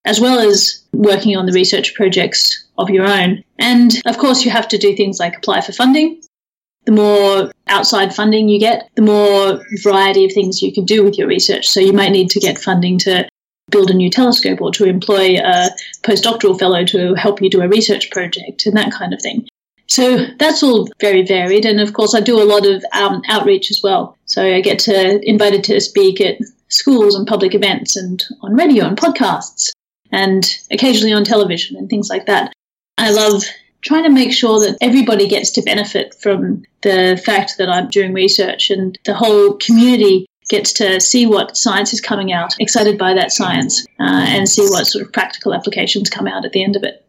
as 0.04 0.20
well 0.20 0.38
as 0.38 0.82
working 0.92 1.36
on 1.36 1.46
the 1.46 1.52
research 1.52 1.94
projects 1.94 2.66
of 2.78 2.90
your 2.90 3.06
own. 3.06 3.42
And 3.58 4.00
of 4.06 4.18
course, 4.18 4.44
you 4.44 4.50
have 4.50 4.68
to 4.68 4.78
do 4.78 4.94
things 4.94 5.18
like 5.18 5.36
apply 5.36 5.62
for 5.62 5.72
funding. 5.72 6.20
The 6.84 6.92
more 6.92 7.52
outside 7.68 8.14
funding 8.14 8.48
you 8.48 8.58
get, 8.58 8.90
the 8.96 9.02
more 9.02 9.64
variety 9.82 10.24
of 10.24 10.32
things 10.32 10.62
you 10.62 10.72
can 10.72 10.84
do 10.84 11.04
with 11.04 11.16
your 11.16 11.28
research. 11.28 11.68
So 11.68 11.80
you 11.80 11.92
might 11.92 12.10
need 12.10 12.30
to 12.30 12.40
get 12.40 12.58
funding 12.58 12.98
to 12.98 13.28
build 13.70 13.90
a 13.90 13.94
new 13.94 14.10
telescope 14.10 14.60
or 14.60 14.72
to 14.72 14.84
employ 14.84 15.38
a 15.38 15.70
postdoctoral 16.02 16.58
fellow 16.58 16.84
to 16.86 17.14
help 17.14 17.40
you 17.40 17.48
do 17.48 17.62
a 17.62 17.68
research 17.68 18.10
project 18.10 18.66
and 18.66 18.76
that 18.76 18.92
kind 18.92 19.14
of 19.14 19.22
thing. 19.22 19.46
So 19.88 20.26
that's 20.38 20.62
all 20.62 20.88
very 21.00 21.22
varied. 21.22 21.66
And 21.66 21.80
of 21.80 21.92
course, 21.92 22.14
I 22.14 22.20
do 22.20 22.40
a 22.40 22.44
lot 22.44 22.66
of 22.66 22.84
um, 22.92 23.22
outreach 23.28 23.70
as 23.70 23.80
well. 23.82 24.16
So 24.26 24.42
I 24.42 24.60
get 24.60 24.78
to 24.80 25.20
invited 25.28 25.64
to 25.64 25.80
speak 25.80 26.20
at 26.20 26.38
schools 26.68 27.14
and 27.14 27.26
public 27.26 27.54
events 27.54 27.96
and 27.96 28.24
on 28.40 28.54
radio 28.54 28.86
and 28.86 28.96
podcasts 28.96 29.70
and 30.10 30.58
occasionally 30.70 31.12
on 31.12 31.24
television 31.24 31.76
and 31.76 31.90
things 31.90 32.08
like 32.08 32.26
that. 32.26 32.52
I 32.98 33.10
love 33.10 33.42
trying 33.82 34.04
to 34.04 34.10
make 34.10 34.32
sure 34.32 34.60
that 34.60 34.78
everybody 34.80 35.28
gets 35.28 35.50
to 35.50 35.62
benefit 35.62 36.14
from 36.14 36.64
the 36.82 37.20
fact 37.24 37.54
that 37.58 37.68
I'm 37.68 37.88
doing 37.88 38.12
research 38.12 38.70
and 38.70 38.98
the 39.04 39.14
whole 39.14 39.54
community 39.54 40.26
gets 40.48 40.72
to 40.74 41.00
see 41.00 41.26
what 41.26 41.56
science 41.56 41.92
is 41.92 42.00
coming 42.00 42.32
out, 42.32 42.54
excited 42.58 42.98
by 42.98 43.14
that 43.14 43.32
science, 43.32 43.86
uh, 44.00 44.26
and 44.28 44.48
see 44.48 44.62
what 44.62 44.86
sort 44.86 45.04
of 45.04 45.12
practical 45.12 45.54
applications 45.54 46.10
come 46.10 46.26
out 46.26 46.44
at 46.44 46.52
the 46.52 46.62
end 46.62 46.76
of 46.76 46.84
it. 46.84 47.04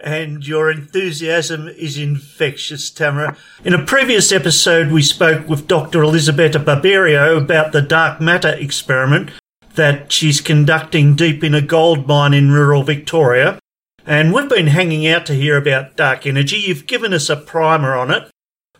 And 0.00 0.46
your 0.46 0.70
enthusiasm 0.70 1.66
is 1.66 1.96
infectious, 1.96 2.90
Tamara. 2.90 3.38
In 3.64 3.72
a 3.72 3.82
previous 3.82 4.32
episode, 4.32 4.92
we 4.92 5.00
spoke 5.00 5.48
with 5.48 5.66
Dr. 5.66 6.02
Elisabetta 6.02 6.58
Barberio 6.58 7.38
about 7.38 7.72
the 7.72 7.80
dark 7.80 8.20
matter 8.20 8.50
experiment 8.50 9.30
that 9.76 10.12
she's 10.12 10.42
conducting 10.42 11.16
deep 11.16 11.42
in 11.42 11.54
a 11.54 11.62
gold 11.62 12.06
mine 12.06 12.34
in 12.34 12.50
rural 12.50 12.82
Victoria. 12.82 13.58
And 14.06 14.32
we've 14.32 14.48
been 14.48 14.66
hanging 14.66 15.06
out 15.06 15.24
to 15.26 15.34
hear 15.34 15.56
about 15.56 15.96
dark 15.96 16.26
energy. 16.26 16.56
You've 16.56 16.86
given 16.86 17.12
us 17.14 17.30
a 17.30 17.36
primer 17.36 17.94
on 17.94 18.10
it. 18.10 18.30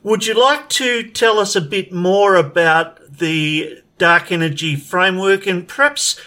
Would 0.03 0.27
you 0.27 0.35
like 0.35 0.69
to 0.71 1.03
tell 1.03 1.39
us 1.39 1.57
a 1.57 1.63
bit 1.63 1.93
more 1.93 2.35
about 2.35 3.19
the 3.19 3.83
dark 3.97 4.31
energy 4.31 4.77
framework 4.77 5.47
and 5.47 5.67
perhaps 5.67 6.21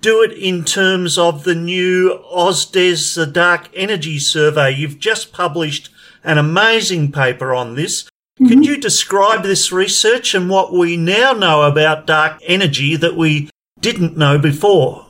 do 0.00 0.22
it 0.22 0.32
in 0.32 0.64
terms 0.64 1.18
of 1.18 1.44
the 1.44 1.54
new 1.54 2.22
OzDES, 2.32 3.14
the 3.14 3.26
Dark 3.26 3.68
Energy 3.74 4.18
Survey. 4.18 4.72
You've 4.72 4.98
just 4.98 5.32
published 5.32 5.90
an 6.22 6.38
amazing 6.38 7.12
paper 7.12 7.54
on 7.54 7.74
this. 7.74 8.04
Mm-hmm. 8.04 8.46
Can 8.46 8.62
you 8.62 8.76
describe 8.76 9.42
this 9.42 9.72
research 9.72 10.34
and 10.34 10.50
what 10.50 10.72
we 10.72 10.96
now 10.96 11.32
know 11.32 11.62
about 11.62 12.06
dark 12.06 12.38
energy 12.44 12.96
that 12.96 13.16
we 13.16 13.50
didn't 13.80 14.16
know 14.16 14.38
before? 14.38 15.05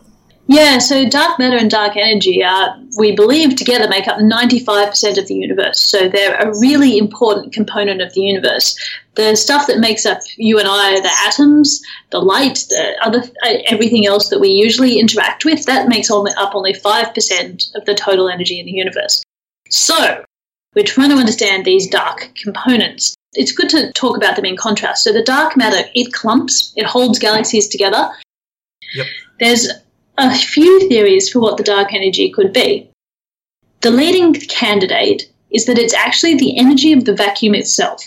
Yeah, 0.48 0.78
so 0.78 1.08
dark 1.08 1.40
matter 1.40 1.56
and 1.56 1.68
dark 1.68 1.96
energy 1.96 2.42
are, 2.44 2.76
we 2.98 3.16
believe, 3.16 3.56
together 3.56 3.88
make 3.88 4.06
up 4.06 4.18
95% 4.18 5.18
of 5.18 5.26
the 5.26 5.34
universe. 5.34 5.82
So 5.82 6.08
they're 6.08 6.36
a 6.36 6.56
really 6.60 6.98
important 6.98 7.52
component 7.52 8.00
of 8.00 8.14
the 8.14 8.20
universe. 8.20 8.78
The 9.14 9.34
stuff 9.34 9.66
that 9.66 9.80
makes 9.80 10.06
up 10.06 10.20
you 10.36 10.58
and 10.60 10.68
I, 10.70 11.00
the 11.00 11.10
atoms, 11.26 11.82
the 12.10 12.20
light, 12.20 12.64
the 12.68 12.94
other, 13.02 13.24
uh, 13.42 13.54
everything 13.66 14.06
else 14.06 14.28
that 14.28 14.38
we 14.38 14.50
usually 14.50 15.00
interact 15.00 15.44
with, 15.44 15.64
that 15.64 15.88
makes 15.88 16.12
only, 16.12 16.32
up 16.38 16.54
only 16.54 16.74
5% 16.74 17.74
of 17.74 17.84
the 17.84 17.94
total 17.94 18.28
energy 18.28 18.60
in 18.60 18.66
the 18.66 18.72
universe. 18.72 19.22
So 19.68 20.24
we're 20.76 20.84
trying 20.84 21.10
to 21.10 21.16
understand 21.16 21.64
these 21.64 21.88
dark 21.88 22.30
components. 22.40 23.16
It's 23.32 23.52
good 23.52 23.68
to 23.70 23.90
talk 23.94 24.16
about 24.16 24.36
them 24.36 24.44
in 24.44 24.56
contrast. 24.56 25.02
So 25.02 25.12
the 25.12 25.24
dark 25.24 25.56
matter, 25.56 25.88
it 25.94 26.12
clumps, 26.12 26.72
it 26.76 26.86
holds 26.86 27.18
galaxies 27.18 27.66
together. 27.66 28.08
Yep. 28.94 29.06
There's 29.40 29.68
a 30.18 30.34
few 30.34 30.88
theories 30.88 31.30
for 31.30 31.40
what 31.40 31.56
the 31.56 31.62
dark 31.62 31.92
energy 31.92 32.30
could 32.30 32.52
be. 32.52 32.90
The 33.82 33.90
leading 33.90 34.34
candidate 34.34 35.30
is 35.50 35.66
that 35.66 35.78
it's 35.78 35.94
actually 35.94 36.36
the 36.36 36.58
energy 36.58 36.92
of 36.92 37.04
the 37.04 37.14
vacuum 37.14 37.54
itself. 37.54 38.02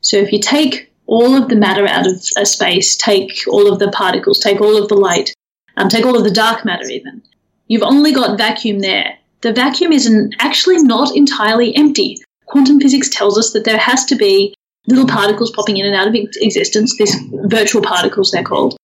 So 0.00 0.16
if 0.16 0.32
you 0.32 0.40
take 0.40 0.92
all 1.06 1.34
of 1.34 1.48
the 1.48 1.56
matter 1.56 1.86
out 1.86 2.06
of 2.06 2.22
a 2.36 2.46
space, 2.46 2.96
take 2.96 3.32
all 3.48 3.70
of 3.70 3.78
the 3.78 3.90
particles, 3.90 4.38
take 4.38 4.60
all 4.60 4.80
of 4.80 4.88
the 4.88 4.96
light, 4.96 5.34
um, 5.76 5.88
take 5.88 6.06
all 6.06 6.16
of 6.16 6.24
the 6.24 6.30
dark 6.30 6.64
matter 6.64 6.88
even, 6.88 7.22
you've 7.66 7.82
only 7.82 8.12
got 8.12 8.38
vacuum 8.38 8.80
there. 8.80 9.18
The 9.40 9.52
vacuum 9.52 9.92
is 9.92 10.08
not 10.08 10.30
actually 10.38 10.82
not 10.82 11.14
entirely 11.16 11.74
empty. 11.76 12.18
Quantum 12.46 12.80
physics 12.80 13.08
tells 13.08 13.36
us 13.36 13.52
that 13.52 13.64
there 13.64 13.78
has 13.78 14.04
to 14.06 14.14
be 14.14 14.54
little 14.86 15.06
particles 15.06 15.50
popping 15.50 15.76
in 15.76 15.86
and 15.86 15.94
out 15.94 16.08
of 16.08 16.14
existence, 16.14 16.96
these 16.96 17.16
virtual 17.46 17.82
particles 17.82 18.30
they're 18.30 18.42
called, 18.42 18.76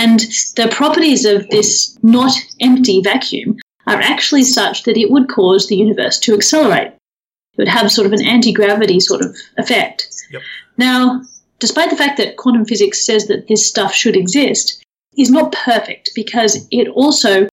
and 0.00 0.20
the 0.56 0.68
properties 0.70 1.26
of 1.26 1.46
this 1.50 1.98
not 2.02 2.32
empty 2.58 3.02
vacuum 3.02 3.58
are 3.86 4.00
actually 4.00 4.44
such 4.44 4.84
that 4.84 4.96
it 4.96 5.10
would 5.10 5.28
cause 5.28 5.66
the 5.66 5.76
universe 5.76 6.18
to 6.20 6.32
accelerate. 6.32 6.88
It 6.88 7.58
would 7.58 7.68
have 7.68 7.92
sort 7.92 8.06
of 8.06 8.14
an 8.14 8.24
anti 8.24 8.50
gravity 8.52 8.98
sort 8.98 9.20
of 9.20 9.36
effect. 9.58 10.08
Yep. 10.32 10.42
Now, 10.78 11.22
despite 11.58 11.90
the 11.90 11.96
fact 11.96 12.16
that 12.16 12.38
quantum 12.38 12.64
physics 12.64 13.04
says 13.04 13.26
that 13.26 13.46
this 13.48 13.68
stuff 13.68 13.92
should 13.92 14.16
exist, 14.16 14.82
is 15.18 15.30
not 15.30 15.52
perfect 15.52 16.10
because 16.14 16.66
it 16.70 16.88
also 16.88 17.46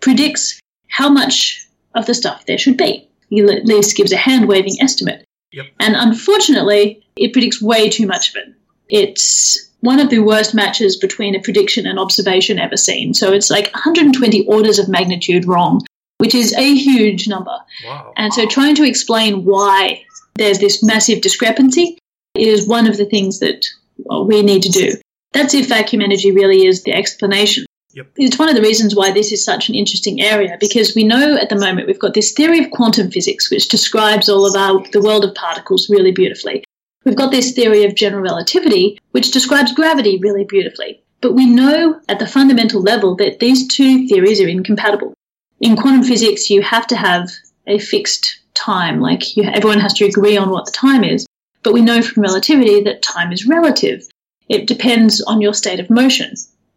predicts 0.00 0.60
how 0.88 1.08
much 1.08 1.66
of 1.94 2.04
the 2.04 2.14
stuff 2.14 2.44
there 2.44 2.58
should 2.58 2.76
be. 2.76 3.08
It 3.30 3.48
at 3.48 3.64
least 3.64 3.96
gives 3.96 4.12
a 4.12 4.18
hand 4.18 4.48
waving 4.48 4.76
estimate. 4.82 5.24
Yep. 5.52 5.66
And 5.80 5.96
unfortunately, 5.96 7.02
it 7.16 7.32
predicts 7.32 7.62
way 7.62 7.88
too 7.88 8.06
much 8.06 8.30
of 8.30 8.36
it. 8.36 8.54
It's 8.90 9.70
one 9.80 10.00
of 10.00 10.10
the 10.10 10.20
worst 10.20 10.54
matches 10.54 10.96
between 10.96 11.34
a 11.34 11.40
prediction 11.40 11.86
and 11.86 11.98
observation 11.98 12.58
ever 12.58 12.76
seen. 12.76 13.14
So 13.14 13.32
it's 13.32 13.50
like 13.50 13.72
120 13.74 14.46
orders 14.46 14.78
of 14.78 14.88
magnitude 14.88 15.46
wrong, 15.46 15.82
which 16.18 16.34
is 16.34 16.52
a 16.54 16.74
huge 16.74 17.28
number. 17.28 17.56
Wow. 17.84 18.12
And 18.16 18.32
so 18.32 18.46
trying 18.46 18.74
to 18.76 18.84
explain 18.84 19.44
why 19.44 20.04
there's 20.34 20.58
this 20.58 20.82
massive 20.82 21.20
discrepancy 21.20 21.98
is 22.34 22.66
one 22.66 22.86
of 22.86 22.96
the 22.96 23.06
things 23.06 23.40
that 23.40 23.64
well, 23.98 24.26
we 24.26 24.42
need 24.42 24.62
to 24.62 24.70
do. 24.70 24.92
That's 25.32 25.54
if 25.54 25.68
vacuum 25.68 26.02
energy 26.02 26.32
really 26.32 26.66
is 26.66 26.82
the 26.82 26.92
explanation. 26.92 27.66
Yep. 27.92 28.12
It's 28.16 28.38
one 28.38 28.50
of 28.50 28.54
the 28.54 28.62
reasons 28.62 28.94
why 28.94 29.10
this 29.10 29.32
is 29.32 29.42
such 29.42 29.70
an 29.70 29.74
interesting 29.74 30.20
area 30.20 30.58
because 30.60 30.94
we 30.94 31.02
know 31.02 31.36
at 31.36 31.48
the 31.48 31.56
moment 31.56 31.86
we've 31.86 31.98
got 31.98 32.12
this 32.12 32.32
theory 32.32 32.62
of 32.62 32.70
quantum 32.70 33.10
physics 33.10 33.50
which 33.50 33.68
describes 33.68 34.28
all 34.28 34.44
of 34.44 34.54
our 34.54 34.86
the 34.92 35.00
world 35.00 35.24
of 35.24 35.34
particles 35.34 35.88
really 35.88 36.12
beautifully. 36.12 36.62
We've 37.06 37.14
got 37.14 37.30
this 37.30 37.52
theory 37.52 37.84
of 37.84 37.94
general 37.94 38.20
relativity, 38.20 38.98
which 39.12 39.30
describes 39.30 39.72
gravity 39.72 40.18
really 40.18 40.42
beautifully. 40.42 41.00
But 41.20 41.34
we 41.34 41.46
know 41.46 42.00
at 42.08 42.18
the 42.18 42.26
fundamental 42.26 42.82
level 42.82 43.14
that 43.16 43.38
these 43.38 43.68
two 43.68 44.08
theories 44.08 44.40
are 44.40 44.48
incompatible. 44.48 45.14
In 45.60 45.76
quantum 45.76 46.02
physics, 46.02 46.50
you 46.50 46.62
have 46.62 46.84
to 46.88 46.96
have 46.96 47.30
a 47.68 47.78
fixed 47.78 48.40
time, 48.54 49.00
like 49.00 49.36
you, 49.36 49.44
everyone 49.44 49.78
has 49.78 49.94
to 49.94 50.04
agree 50.04 50.36
on 50.36 50.50
what 50.50 50.66
the 50.66 50.72
time 50.72 51.04
is. 51.04 51.24
But 51.62 51.72
we 51.72 51.80
know 51.80 52.02
from 52.02 52.24
relativity 52.24 52.82
that 52.82 53.02
time 53.02 53.32
is 53.32 53.46
relative. 53.46 54.02
It 54.48 54.66
depends 54.66 55.20
on 55.22 55.40
your 55.40 55.54
state 55.54 55.78
of 55.78 55.88
motion, 55.88 56.34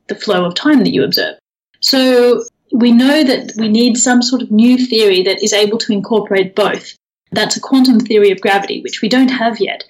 the 0.10 0.16
flow 0.16 0.46
of 0.46 0.54
time 0.54 0.84
that 0.84 0.94
you 0.94 1.04
observe. 1.04 1.40
So 1.80 2.44
we 2.72 2.92
know 2.92 3.24
that 3.24 3.54
we 3.58 3.68
need 3.68 3.98
some 3.98 4.22
sort 4.22 4.44
of 4.44 4.52
new 4.52 4.78
theory 4.78 5.24
that 5.24 5.44
is 5.44 5.54
able 5.54 5.80
to 5.80 5.94
incorporate 5.94 6.56
both. 6.56 6.96
That's 7.32 7.58
a 7.58 7.62
quantum 7.62 8.00
theory 8.00 8.30
of 8.30 8.42
gravity, 8.42 8.82
which 8.84 9.02
we 9.02 9.10
don't 9.10 9.30
have 9.30 9.60
yet. 9.60 9.84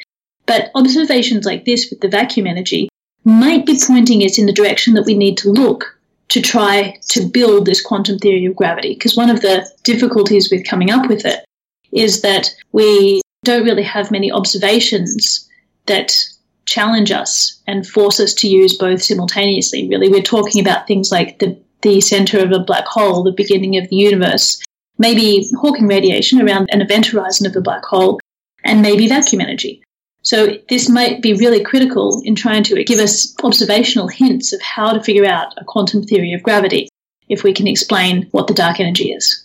But 0.50 0.72
observations 0.74 1.46
like 1.46 1.66
this 1.66 1.92
with 1.92 2.02
the 2.02 2.08
vacuum 2.08 2.48
energy 2.48 2.90
might 3.24 3.68
be 3.68 3.80
pointing 3.86 4.24
us 4.24 4.40
in 4.40 4.48
the 4.48 4.52
direction 4.52 4.96
that 4.96 5.06
we 5.06 5.14
need 5.14 5.38
to 5.38 5.52
look 5.52 5.96
to 6.30 6.42
try 6.42 6.98
to 7.10 7.28
build 7.28 7.68
this 7.68 7.84
quantum 7.84 8.18
theory 8.18 8.46
of 8.46 8.56
gravity. 8.56 8.96
Because 8.96 9.16
one 9.16 9.30
of 9.30 9.42
the 9.42 9.70
difficulties 9.84 10.50
with 10.52 10.66
coming 10.66 10.90
up 10.90 11.08
with 11.08 11.24
it 11.24 11.46
is 11.92 12.24
that 12.24 12.50
we 12.72 13.22
don't 13.44 13.64
really 13.64 13.84
have 13.84 14.10
many 14.10 14.32
observations 14.32 15.48
that 15.86 16.18
challenge 16.66 17.12
us 17.12 17.62
and 17.68 17.86
force 17.86 18.20
us 18.20 18.34
to 18.34 18.48
use 18.48 18.76
both 18.76 19.04
simultaneously. 19.04 19.88
Really, 19.88 20.10
we're 20.10 20.24
talking 20.24 20.60
about 20.60 20.88
things 20.88 21.12
like 21.12 21.38
the, 21.38 21.62
the 21.84 22.02
center 22.02 22.40
of 22.40 22.52
a 22.52 22.58
black 22.58 22.88
hole, 22.88 23.22
the 23.22 23.32
beginning 23.32 23.78
of 23.78 23.88
the 23.90 23.98
universe, 23.98 24.60
maybe 24.98 25.48
Hawking 25.62 25.88
radiation 25.88 26.42
around 26.42 26.70
an 26.72 26.82
event 26.82 27.06
horizon 27.06 27.46
of 27.46 27.54
the 27.54 27.62
black 27.62 27.86
hole, 27.86 28.20
and 28.66 28.82
maybe 28.82 29.08
vacuum 29.08 29.42
energy. 29.42 29.84
So 30.30 30.60
this 30.70 30.88
might 30.88 31.24
be 31.24 31.34
really 31.34 31.64
critical 31.64 32.22
in 32.24 32.36
trying 32.36 32.62
to 32.66 32.84
give 32.84 33.00
us 33.00 33.34
observational 33.44 34.08
hints 34.08 34.54
of 34.54 34.62
how 34.62 34.94
to 34.94 35.02
figure 35.02 35.26
out 35.26 35.56
a 35.58 35.66
quantum 35.66 36.04
theory 36.04 36.34
of 36.34 36.44
gravity 36.44 36.88
if 37.30 37.44
we 37.44 37.52
can 37.52 37.66
explain 37.66 38.28
what 38.30 38.46
the 38.46 38.54
dark 38.54 38.80
energy 38.80 39.12
is. 39.12 39.44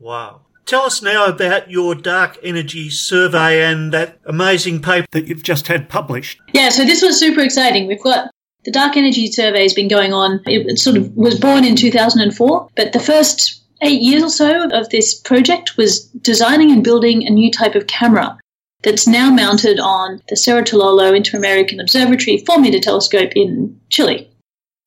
Wow. 0.00 0.40
Tell 0.64 0.84
us 0.84 1.02
now 1.02 1.26
about 1.26 1.70
your 1.70 1.94
dark 1.94 2.38
energy 2.42 2.88
survey 2.88 3.62
and 3.62 3.92
that 3.92 4.20
amazing 4.24 4.80
paper 4.80 5.06
that 5.10 5.26
you've 5.26 5.42
just 5.42 5.66
had 5.66 5.90
published. 5.90 6.40
Yeah, 6.54 6.70
so 6.70 6.86
this 6.86 7.02
was 7.02 7.20
super 7.20 7.42
exciting. 7.42 7.86
We've 7.86 8.02
got 8.02 8.30
the 8.64 8.70
dark 8.70 8.96
energy 8.96 9.30
survey 9.30 9.64
has 9.64 9.74
been 9.74 9.88
going 9.88 10.14
on. 10.14 10.40
It 10.46 10.78
sort 10.78 10.96
of 10.96 11.14
was 11.14 11.38
born 11.38 11.62
in 11.62 11.76
2004, 11.76 12.70
but 12.74 12.94
the 12.94 13.00
first 13.00 13.62
eight 13.82 14.00
years 14.00 14.22
or 14.22 14.30
so 14.30 14.70
of 14.70 14.88
this 14.88 15.12
project 15.12 15.76
was 15.76 16.06
designing 16.22 16.70
and 16.70 16.82
building 16.82 17.26
a 17.26 17.30
new 17.30 17.50
type 17.50 17.74
of 17.74 17.86
camera 17.86 18.38
that's 18.82 19.06
now 19.06 19.30
mounted 19.30 19.78
on 19.78 20.20
the 20.28 20.36
Cerro 20.36 20.62
Tololo 20.62 21.16
Inter-American 21.16 21.80
Observatory 21.80 22.38
4-meter 22.38 22.80
telescope 22.80 23.30
in 23.36 23.78
Chile. 23.90 24.28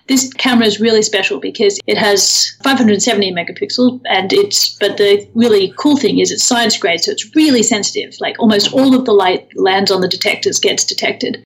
This 0.08 0.32
camera 0.34 0.68
is 0.68 0.80
really 0.80 1.02
special 1.02 1.40
because 1.40 1.80
it 1.88 1.98
has 1.98 2.56
570 2.64 3.34
megapixels, 3.34 4.02
and 4.06 4.32
it's. 4.32 4.78
But 4.78 4.98
the 4.98 5.28
really 5.34 5.74
cool 5.78 5.98
thing 5.98 6.20
is 6.20 6.32
it's 6.32 6.44
science 6.44 6.78
grade, 6.78 7.02
so 7.02 7.12
it's 7.12 7.36
really 7.36 7.64
sensitive. 7.64 8.16
Like 8.20 8.36
almost 8.38 8.72
all 8.72 8.96
of 8.96 9.06
the 9.06 9.14
light 9.14 9.48
lands 9.56 9.90
on 9.90 10.02
the 10.02 10.08
detectors 10.08 10.60
gets 10.60 10.86
detected, 10.86 11.44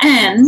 and 0.00 0.46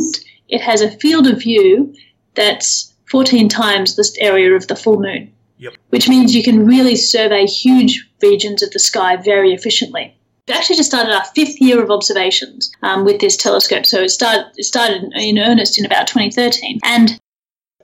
it 0.49 0.61
has 0.61 0.83
a 0.83 0.91
field 0.99 1.27
of 1.27 1.39
view 1.39 1.95
that's 2.35 2.95
14 3.11 3.49
times 3.49 3.97
the 3.97 4.07
area 4.21 4.55
of 4.55 4.67
the 4.67 4.77
full 4.77 5.01
moon. 5.01 5.33
Yep. 5.59 5.75
Which 5.89 6.09
means 6.11 6.35
you 6.35 6.43
can 6.43 6.67
really 6.67 6.97
survey 6.97 7.47
huge 7.47 8.07
regions 8.23 8.63
of 8.63 8.73
the 8.73 8.79
sky 8.79 9.17
very 9.17 9.55
efficiently. 9.55 10.16
Actually 10.49 10.77
just 10.77 10.91
started 10.91 11.13
our 11.13 11.25
fifth 11.35 11.61
year 11.61 11.83
of 11.83 11.91
observations 11.91 12.71
um, 12.83 13.05
with 13.05 13.21
this 13.21 13.37
telescope. 13.37 13.85
So 13.85 14.03
it, 14.03 14.11
start, 14.11 14.47
it 14.57 14.65
started 14.65 15.13
in 15.15 15.39
earnest 15.39 15.79
in 15.79 15.85
about 15.85 16.07
2013. 16.07 16.81
And 16.85 17.19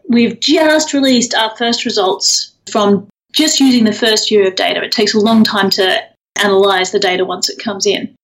we've 0.09 0.38
just 0.38 0.92
released 0.92 1.35
our 1.35 1.55
first 1.57 1.85
results 1.85 2.53
from 2.70 3.09
just 3.33 3.59
using 3.59 3.85
the 3.85 3.92
first 3.92 4.31
year 4.31 4.46
of 4.46 4.55
data. 4.55 4.83
It 4.83 4.92
takes 4.92 5.14
a 5.14 5.20
long 5.20 5.42
time 5.42 5.70
to 5.70 6.03
analyze 6.40 6.92
the 6.92 6.98
data 6.98 7.25
once 7.25 7.48
it 7.48 7.62
comes 7.62 7.87
in. 7.87 8.14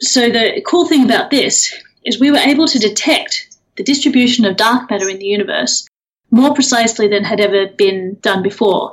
So 0.00 0.28
the 0.28 0.62
cool 0.66 0.86
thing 0.86 1.04
about 1.04 1.30
this 1.30 1.74
is 2.04 2.20
we 2.20 2.30
were 2.30 2.38
able 2.38 2.68
to 2.68 2.78
detect 2.78 3.56
the 3.76 3.84
distribution 3.84 4.44
of 4.44 4.56
dark 4.56 4.90
matter 4.90 5.08
in 5.08 5.18
the 5.18 5.26
universe 5.26 5.86
more 6.30 6.54
precisely 6.54 7.08
than 7.08 7.24
had 7.24 7.40
ever 7.40 7.68
been 7.68 8.16
done 8.20 8.42
before. 8.42 8.92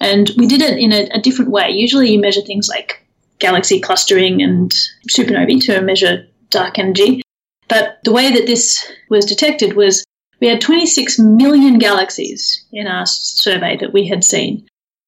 And 0.00 0.30
we 0.36 0.46
did 0.46 0.62
it 0.62 0.78
in 0.78 0.92
a, 0.92 1.08
a 1.12 1.20
different 1.20 1.50
way. 1.50 1.70
Usually 1.70 2.10
you 2.10 2.20
measure 2.20 2.40
things 2.40 2.68
like 2.68 3.04
galaxy 3.38 3.80
clustering 3.80 4.42
and 4.42 4.72
supernovae 5.10 5.60
to 5.62 5.80
measure 5.80 6.26
dark 6.50 6.78
energy. 6.78 7.22
But 7.68 7.98
the 8.04 8.12
way 8.12 8.32
that 8.32 8.46
this 8.46 8.90
was 9.10 9.24
detected 9.24 9.74
was 9.74 10.04
we 10.40 10.48
had 10.48 10.60
26 10.60 11.18
million 11.18 11.78
galaxies 11.78 12.64
in 12.72 12.86
our 12.86 13.06
survey 13.06 13.76
that 13.78 13.92
we 13.92 14.06
had 14.06 14.24
seen. 14.24 14.66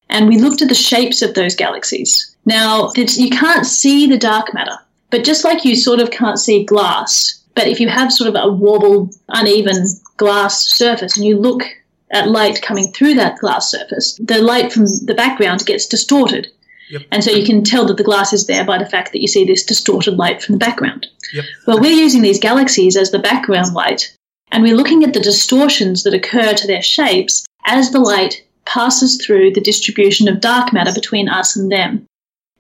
And 0.08 0.28
we 0.28 0.38
looked 0.38 0.60
at 0.60 0.68
the 0.68 0.74
shapes 0.74 1.22
of 1.22 1.34
those 1.34 1.54
galaxies. 1.54 2.36
Now, 2.44 2.90
you 2.96 3.30
can't 3.30 3.64
see 3.64 4.06
the 4.08 4.18
dark 4.18 4.52
matter, 4.52 4.76
but 5.10 5.24
just 5.24 5.44
like 5.44 5.64
you 5.64 5.76
sort 5.76 6.00
of 6.00 6.10
can't 6.10 6.38
see 6.38 6.64
glass, 6.64 7.40
but 7.54 7.68
if 7.68 7.80
you 7.80 7.88
have 7.88 8.12
sort 8.12 8.28
of 8.28 8.34
a 8.34 8.52
wobbled, 8.52 9.14
uneven 9.28 9.86
glass 10.16 10.64
surface 10.64 11.16
and 11.16 11.24
you 11.24 11.38
look 11.38 11.62
at 12.10 12.28
light 12.28 12.60
coming 12.62 12.92
through 12.92 13.14
that 13.14 13.38
glass 13.38 13.70
surface, 13.70 14.18
the 14.20 14.42
light 14.42 14.72
from 14.72 14.86
the 14.86 15.14
background 15.14 15.64
gets 15.64 15.86
distorted. 15.86 16.48
Yep. 16.90 17.02
And 17.12 17.24
so 17.24 17.30
you 17.30 17.44
can 17.44 17.62
tell 17.62 17.86
that 17.86 17.96
the 17.96 18.04
glass 18.04 18.32
is 18.32 18.46
there 18.46 18.64
by 18.64 18.78
the 18.78 18.88
fact 18.88 19.12
that 19.12 19.20
you 19.20 19.28
see 19.28 19.44
this 19.44 19.64
distorted 19.64 20.16
light 20.16 20.42
from 20.42 20.54
the 20.54 20.58
background. 20.58 21.06
Yep. 21.32 21.44
Well, 21.66 21.80
we're 21.80 21.92
using 21.92 22.22
these 22.22 22.40
galaxies 22.40 22.96
as 22.96 23.10
the 23.10 23.18
background 23.18 23.72
light 23.74 24.16
and 24.52 24.62
we're 24.62 24.76
looking 24.76 25.04
at 25.04 25.14
the 25.14 25.20
distortions 25.20 26.02
that 26.02 26.14
occur 26.14 26.52
to 26.54 26.66
their 26.66 26.82
shapes 26.82 27.44
as 27.66 27.90
the 27.90 28.00
light 28.00 28.44
passes 28.64 29.16
through 29.24 29.52
the 29.52 29.60
distribution 29.60 30.28
of 30.28 30.40
dark 30.40 30.72
matter 30.72 30.92
between 30.92 31.28
us 31.28 31.56
and 31.56 31.70
them. 31.70 32.06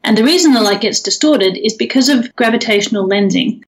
And 0.02 0.16
the 0.16 0.24
reason 0.24 0.52
the 0.52 0.60
light 0.60 0.80
gets 0.80 1.00
distorted 1.00 1.58
is 1.58 1.74
because 1.74 2.08
of 2.08 2.34
gravitational 2.36 3.08
lensing. 3.08 3.62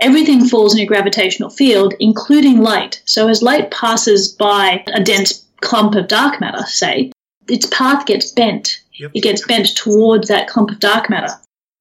Everything 0.00 0.44
falls 0.44 0.74
in 0.74 0.80
a 0.80 0.86
gravitational 0.86 1.48
field, 1.48 1.94
including 2.00 2.60
light. 2.60 3.00
So 3.04 3.28
as 3.28 3.42
light 3.42 3.70
passes 3.70 4.28
by 4.28 4.84
a 4.92 5.02
dense 5.02 5.44
clump 5.60 5.94
of 5.94 6.08
dark 6.08 6.40
matter, 6.40 6.64
say, 6.66 7.12
its 7.48 7.66
path 7.66 8.04
gets 8.06 8.32
bent. 8.32 8.80
Yep. 8.98 9.10
It 9.14 9.22
gets 9.22 9.46
bent 9.46 9.76
towards 9.76 10.28
that 10.28 10.48
clump 10.48 10.70
of 10.70 10.80
dark 10.80 11.10
matter. 11.10 11.32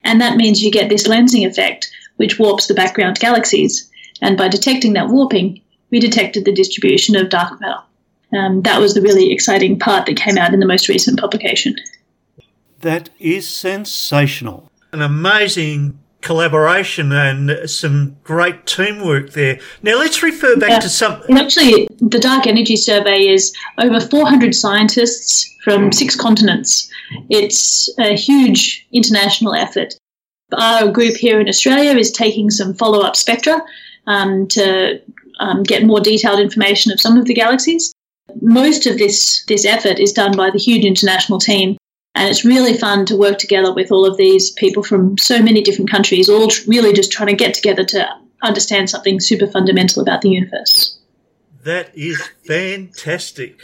And 0.04 0.22
that 0.22 0.38
means 0.38 0.62
you 0.62 0.72
get 0.72 0.90
this 0.90 1.08
lensing 1.08 1.48
effect, 1.48 1.90
which 2.18 2.40
warps 2.40 2.68
the 2.68 2.74
background 2.74 3.20
galaxies. 3.20 3.90
And 4.22 4.38
by 4.38 4.48
detecting 4.48 4.94
that 4.94 5.10
warping, 5.10 5.62
we 5.92 6.00
detected 6.00 6.46
the 6.46 6.54
distribution 6.54 7.16
of 7.16 7.30
dark 7.30 7.60
matter. 7.60 7.82
Um, 8.34 8.62
that 8.64 8.80
was 8.80 8.94
the 8.94 9.02
really 9.02 9.32
exciting 9.32 9.80
part 9.80 10.06
that 10.06 10.18
came 10.18 10.38
out 10.38 10.54
in 10.54 10.60
the 10.60 10.66
most 10.66 10.90
recent 10.90 11.20
publication. 11.20 11.76
That 12.82 13.10
is 13.20 13.48
sensational. 13.48 14.72
An 14.92 15.02
amazing 15.02 16.00
collaboration 16.26 17.12
and 17.14 17.70
some 17.70 18.18
great 18.24 18.66
teamwork 18.66 19.32
there. 19.32 19.60
Now 19.84 19.98
let's 19.98 20.22
refer 20.22 20.58
back 20.58 20.70
Yeah. 20.72 20.80
to 20.80 20.90
some. 20.90 21.22
Actually, 21.30 21.88
the 22.00 22.20
Dark 22.20 22.48
Energy 22.48 22.76
Survey 22.76 23.28
is 23.28 23.54
over 23.78 24.02
400 24.02 24.54
scientists 24.54 25.50
from 25.64 25.92
six 25.92 26.16
continents. 26.16 26.90
It's 27.30 27.90
a 28.00 28.16
huge 28.16 28.86
international 28.92 29.54
effort. 29.54 29.94
Our 30.54 30.92
group 30.92 31.16
here 31.16 31.40
in 31.40 31.48
Australia 31.48 31.96
is 31.98 32.12
taking 32.12 32.50
some 32.50 32.74
follow 32.74 33.02
up 33.02 33.16
spectra 33.16 33.62
um, 34.08 34.48
to 34.50 35.00
um, 35.40 35.64
get 35.64 35.84
more 35.84 36.00
detailed 36.00 36.40
information 36.40 36.92
of 36.92 37.00
some 37.00 37.18
of 37.18 37.26
the 37.26 37.34
galaxies. 37.34 37.94
Most 38.42 38.86
of 38.88 38.98
this, 38.98 39.44
this 39.48 39.66
effort 39.66 40.00
is 40.00 40.12
done 40.12 40.36
by 40.36 40.50
the 40.50 40.58
huge 40.60 40.86
international 40.86 41.40
team, 41.40 41.78
and 42.16 42.30
it's 42.30 42.46
really 42.46 42.78
fun 42.78 43.06
to 43.06 43.18
work 43.18 43.38
together 43.38 43.74
with 43.74 43.92
all 43.92 44.06
of 44.06 44.18
these 44.18 44.52
people 44.52 44.84
from 44.84 45.18
so 45.18 45.42
many 45.42 45.62
different 45.62 45.92
countries, 45.92 46.30
all 46.30 46.50
really 46.66 46.94
just 46.94 47.12
trying 47.12 47.28
to 47.28 47.36
get 47.36 47.54
together 47.54 47.84
to 47.84 48.08
understand 48.42 48.90
something 48.90 49.20
super 49.20 49.48
fundamental 49.48 50.02
about 50.02 50.22
the 50.22 50.30
universe. 50.30 50.98
That 51.64 51.92
is 51.96 52.22
fantastic. 52.48 53.60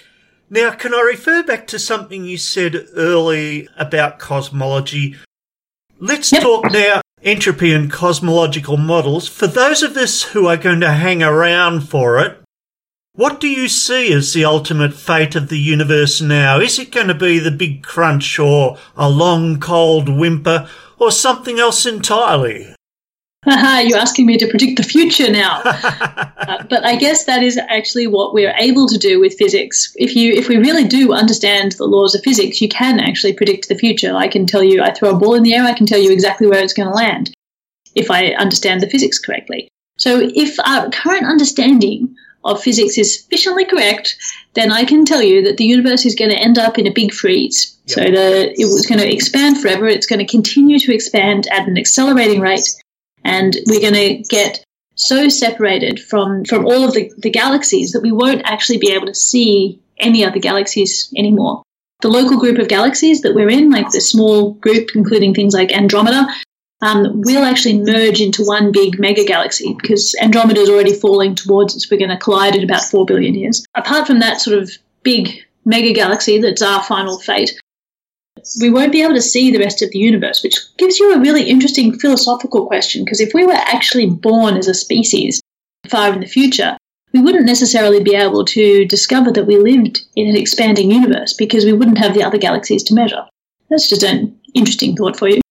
Now, 0.49 0.71
can 0.71 0.93
I 0.93 1.01
refer 1.01 1.43
back 1.43 1.65
to 1.67 1.79
something 1.79 2.25
you 2.25 2.37
said 2.37 2.87
early 2.95 3.69
about 3.77 4.19
cosmology? 4.19 5.15
Let's 5.99 6.31
Yep. 6.31 6.41
talk 6.41 6.71
now 6.71 7.01
entropy 7.23 7.73
and 7.73 7.91
cosmological 7.91 8.75
models. 8.77 9.27
For 9.27 9.47
those 9.47 9.83
of 9.83 9.95
us 9.95 10.23
who 10.23 10.47
are 10.47 10.57
going 10.57 10.81
to 10.81 10.91
hang 10.91 11.21
around 11.23 11.87
for 11.87 12.19
it, 12.19 12.40
what 13.13 13.41
do 13.41 13.47
you 13.47 13.67
see 13.67 14.13
as 14.13 14.33
the 14.33 14.45
ultimate 14.45 14.93
fate 14.93 15.35
of 15.35 15.49
the 15.49 15.59
universe 15.59 16.21
now? 16.21 16.59
Is 16.59 16.79
it 16.79 16.91
going 16.91 17.07
to 17.07 17.13
be 17.13 17.39
the 17.39 17.51
big 17.51 17.83
crunch 17.83 18.39
or 18.39 18.77
a 18.95 19.09
long 19.09 19.59
cold 19.59 20.07
whimper 20.07 20.69
or 20.97 21.11
something 21.11 21.59
else 21.59 21.85
entirely? 21.85 22.73
Haha, 23.43 23.79
you're 23.87 23.97
asking 23.97 24.27
me 24.27 24.37
to 24.37 24.47
predict 24.47 24.77
the 24.77 24.83
future 24.83 25.31
now. 25.31 25.61
Uh, 26.41 26.63
but 26.69 26.83
I 26.83 26.95
guess 26.95 27.25
that 27.25 27.43
is 27.43 27.57
actually 27.69 28.07
what 28.07 28.33
we're 28.33 28.53
able 28.57 28.87
to 28.87 28.97
do 28.97 29.19
with 29.19 29.37
physics. 29.37 29.93
If 29.95 30.15
you, 30.15 30.33
if 30.33 30.49
we 30.49 30.57
really 30.57 30.83
do 30.83 31.13
understand 31.13 31.73
the 31.73 31.85
laws 31.85 32.15
of 32.15 32.23
physics, 32.23 32.59
you 32.59 32.67
can 32.67 32.99
actually 32.99 33.33
predict 33.33 33.69
the 33.69 33.77
future. 33.77 34.15
I 34.15 34.27
can 34.27 34.47
tell 34.47 34.63
you, 34.63 34.81
I 34.81 34.91
throw 34.91 35.11
a 35.11 35.17
ball 35.17 35.35
in 35.35 35.43
the 35.43 35.53
air, 35.53 35.63
I 35.63 35.73
can 35.73 35.85
tell 35.85 35.99
you 35.99 36.11
exactly 36.11 36.47
where 36.47 36.61
it's 36.61 36.73
going 36.73 36.89
to 36.89 36.95
land, 36.95 37.31
if 37.93 38.09
I 38.09 38.29
understand 38.29 38.81
the 38.81 38.89
physics 38.89 39.19
correctly. 39.19 39.69
So 39.99 40.19
if 40.33 40.59
our 40.65 40.89
current 40.89 41.27
understanding 41.27 42.15
of 42.43 42.61
physics 42.61 42.97
is 42.97 43.21
sufficiently 43.21 43.65
correct, 43.65 44.15
then 44.53 44.71
I 44.71 44.83
can 44.83 45.05
tell 45.05 45.21
you 45.21 45.43
that 45.43 45.57
the 45.57 45.65
universe 45.65 46.05
is 46.05 46.15
going 46.15 46.31
to 46.31 46.37
end 46.37 46.57
up 46.57 46.77
in 46.77 46.87
a 46.87 46.91
big 46.91 47.13
freeze. 47.13 47.77
So 47.87 48.01
the, 48.01 48.51
it 48.51 48.65
was 48.65 48.85
going 48.87 48.99
to 48.99 49.13
expand 49.13 49.59
forever. 49.59 49.87
It's 49.87 50.07
going 50.07 50.19
to 50.19 50.25
continue 50.25 50.79
to 50.79 50.93
expand 50.93 51.47
at 51.51 51.67
an 51.67 51.77
accelerating 51.77 52.41
rate 52.41 52.67
and 53.23 53.55
we're 53.67 53.81
going 53.81 53.93
to 53.93 54.23
get 54.29 54.63
so 54.95 55.29
separated 55.29 55.99
from 55.99 56.43
from 56.45 56.65
all 56.65 56.83
of 56.83 56.93
the, 56.93 57.11
the 57.17 57.29
galaxies 57.29 57.91
that 57.91 58.01
we 58.01 58.11
won't 58.11 58.41
actually 58.45 58.77
be 58.77 58.91
able 58.91 59.07
to 59.07 59.15
see 59.15 59.79
any 59.99 60.23
other 60.23 60.39
galaxies 60.39 61.11
anymore. 61.17 61.63
The 62.01 62.09
local 62.09 62.37
group 62.37 62.57
of 62.57 62.67
galaxies 62.67 63.21
that 63.21 63.35
we're 63.35 63.49
in, 63.49 63.69
like 63.69 63.89
the 63.91 64.01
small 64.01 64.53
group, 64.53 64.89
including 64.95 65.33
things 65.33 65.53
like 65.53 65.71
Andromeda, 65.71 66.27
um, 66.81 67.21
will 67.21 67.43
actually 67.43 67.79
merge 67.79 68.19
into 68.21 68.43
one 68.43 68.71
big 68.71 68.99
mega 68.99 69.23
galaxy 69.23 69.75
because 69.79 70.15
Andromeda 70.21 70.61
is 70.61 70.69
already 70.69 70.93
falling 70.93 71.35
towards 71.35 71.75
us. 71.75 71.89
We're 71.89 71.97
going 71.97 72.09
to 72.09 72.17
collide 72.17 72.55
in 72.55 72.63
about 72.63 72.83
4 72.83 73.05
billion 73.05 73.35
years. 73.35 73.65
Apart 73.75 74.07
from 74.07 74.19
that 74.19 74.41
sort 74.41 74.57
of 74.57 74.71
big 75.03 75.29
mega 75.65 75.93
galaxy 75.93 76.39
that's 76.39 76.61
our 76.61 76.83
final 76.83 77.19
fate, 77.19 77.51
we 78.59 78.69
won't 78.69 78.91
be 78.91 79.03
able 79.03 79.13
to 79.13 79.21
see 79.21 79.51
the 79.51 79.59
rest 79.59 79.81
of 79.81 79.91
the 79.91 79.99
universe, 79.99 80.41
which 80.41 80.57
gives 80.77 80.99
you 80.99 81.13
a 81.13 81.19
really 81.19 81.43
interesting 81.43 81.97
philosophical 81.99 82.65
question. 82.65 83.05
Because 83.05 83.19
if 83.19 83.33
we 83.33 83.45
were 83.45 83.53
actually 83.53 84.07
born 84.07 84.57
as 84.57 84.67
a 84.67 84.73
species 84.73 85.39
far 85.87 86.13
in 86.13 86.19
the 86.19 86.25
future, 86.25 86.77
we 87.13 87.21
wouldn't 87.21 87.45
necessarily 87.45 88.01
be 88.01 88.15
able 88.15 88.45
to 88.45 88.85
discover 88.85 89.31
that 89.31 89.45
we 89.45 89.57
lived 89.57 90.01
in 90.15 90.29
an 90.29 90.37
expanding 90.37 90.91
universe 90.91 91.33
because 91.33 91.65
we 91.65 91.73
wouldn't 91.73 91.97
have 91.97 92.13
the 92.13 92.23
other 92.23 92.37
galaxies 92.37 92.83
to 92.83 92.95
measure. 92.95 93.25
That's 93.69 93.87
just 93.87 94.03
an 94.03 94.39
interesting 94.55 94.95
thought 94.95 95.17
for 95.17 95.27
you. 95.27 95.41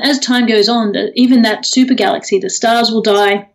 As 0.00 0.18
time 0.18 0.46
goes 0.46 0.68
on, 0.68 0.94
even 1.14 1.42
that 1.42 1.66
super 1.66 1.94
galaxy, 1.94 2.38
the 2.38 2.50
stars 2.50 2.90
will 2.90 3.02
die. 3.02 3.48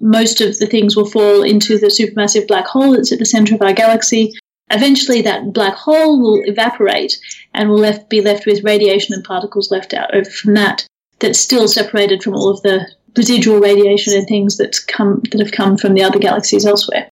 Most 0.00 0.40
of 0.40 0.58
the 0.58 0.66
things 0.66 0.96
will 0.96 1.08
fall 1.08 1.42
into 1.42 1.78
the 1.78 1.86
supermassive 1.86 2.48
black 2.48 2.66
hole 2.66 2.92
that's 2.92 3.12
at 3.12 3.18
the 3.18 3.26
center 3.26 3.54
of 3.54 3.62
our 3.62 3.72
galaxy. 3.72 4.32
eventually 4.70 5.20
that 5.22 5.52
black 5.52 5.74
hole 5.74 6.20
will 6.20 6.42
evaporate 6.44 7.18
and 7.52 7.68
will 7.68 7.78
left, 7.78 8.08
be 8.08 8.20
left 8.20 8.46
with 8.46 8.64
radiation 8.64 9.14
and 9.14 9.22
particles 9.22 9.70
left 9.70 9.92
out 9.92 10.14
over 10.14 10.30
from 10.30 10.54
that 10.54 10.86
that's 11.20 11.38
still 11.38 11.68
separated 11.68 12.22
from 12.22 12.34
all 12.34 12.48
of 12.48 12.62
the 12.62 12.86
residual 13.16 13.60
radiation 13.60 14.14
and 14.14 14.26
things 14.26 14.56
that's 14.56 14.80
come 14.80 15.20
that 15.30 15.40
have 15.40 15.52
come 15.52 15.76
from 15.76 15.94
the 15.94 16.02
other 16.02 16.18
galaxies 16.18 16.66
elsewhere. 16.66 17.08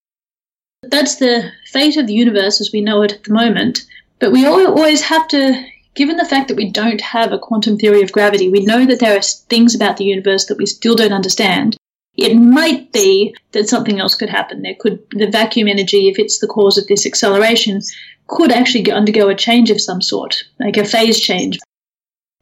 That's 0.82 1.16
the 1.16 1.50
fate 1.66 1.96
of 1.96 2.06
the 2.06 2.14
universe 2.14 2.60
as 2.60 2.70
we 2.72 2.80
know 2.80 3.02
it 3.02 3.12
at 3.12 3.24
the 3.24 3.32
moment. 3.32 3.84
But 4.18 4.32
we 4.32 4.46
always 4.46 5.02
have 5.02 5.28
to, 5.28 5.64
given 5.94 6.16
the 6.16 6.24
fact 6.24 6.48
that 6.48 6.56
we 6.56 6.70
don't 6.70 7.00
have 7.00 7.32
a 7.32 7.38
quantum 7.38 7.78
theory 7.78 8.02
of 8.02 8.12
gravity, 8.12 8.48
we 8.48 8.64
know 8.64 8.86
that 8.86 9.00
there 9.00 9.16
are 9.16 9.22
things 9.22 9.74
about 9.74 9.96
the 9.96 10.04
universe 10.04 10.46
that 10.46 10.58
we 10.58 10.66
still 10.66 10.94
don't 10.94 11.12
understand. 11.12 11.76
It 12.16 12.34
might 12.34 12.92
be 12.92 13.34
that 13.52 13.68
something 13.68 14.00
else 14.00 14.14
could 14.14 14.30
happen. 14.30 14.62
There 14.62 14.74
could 14.78 15.02
the 15.12 15.30
vacuum 15.30 15.68
energy, 15.68 16.08
if 16.08 16.18
it's 16.18 16.38
the 16.38 16.46
cause 16.46 16.76
of 16.76 16.86
this 16.86 17.06
acceleration, 17.06 17.80
could 18.26 18.52
actually 18.52 18.90
undergo 18.90 19.28
a 19.28 19.34
change 19.34 19.70
of 19.70 19.80
some 19.80 20.02
sort, 20.02 20.44
like 20.58 20.76
a 20.76 20.84
phase 20.84 21.18
change. 21.18 21.58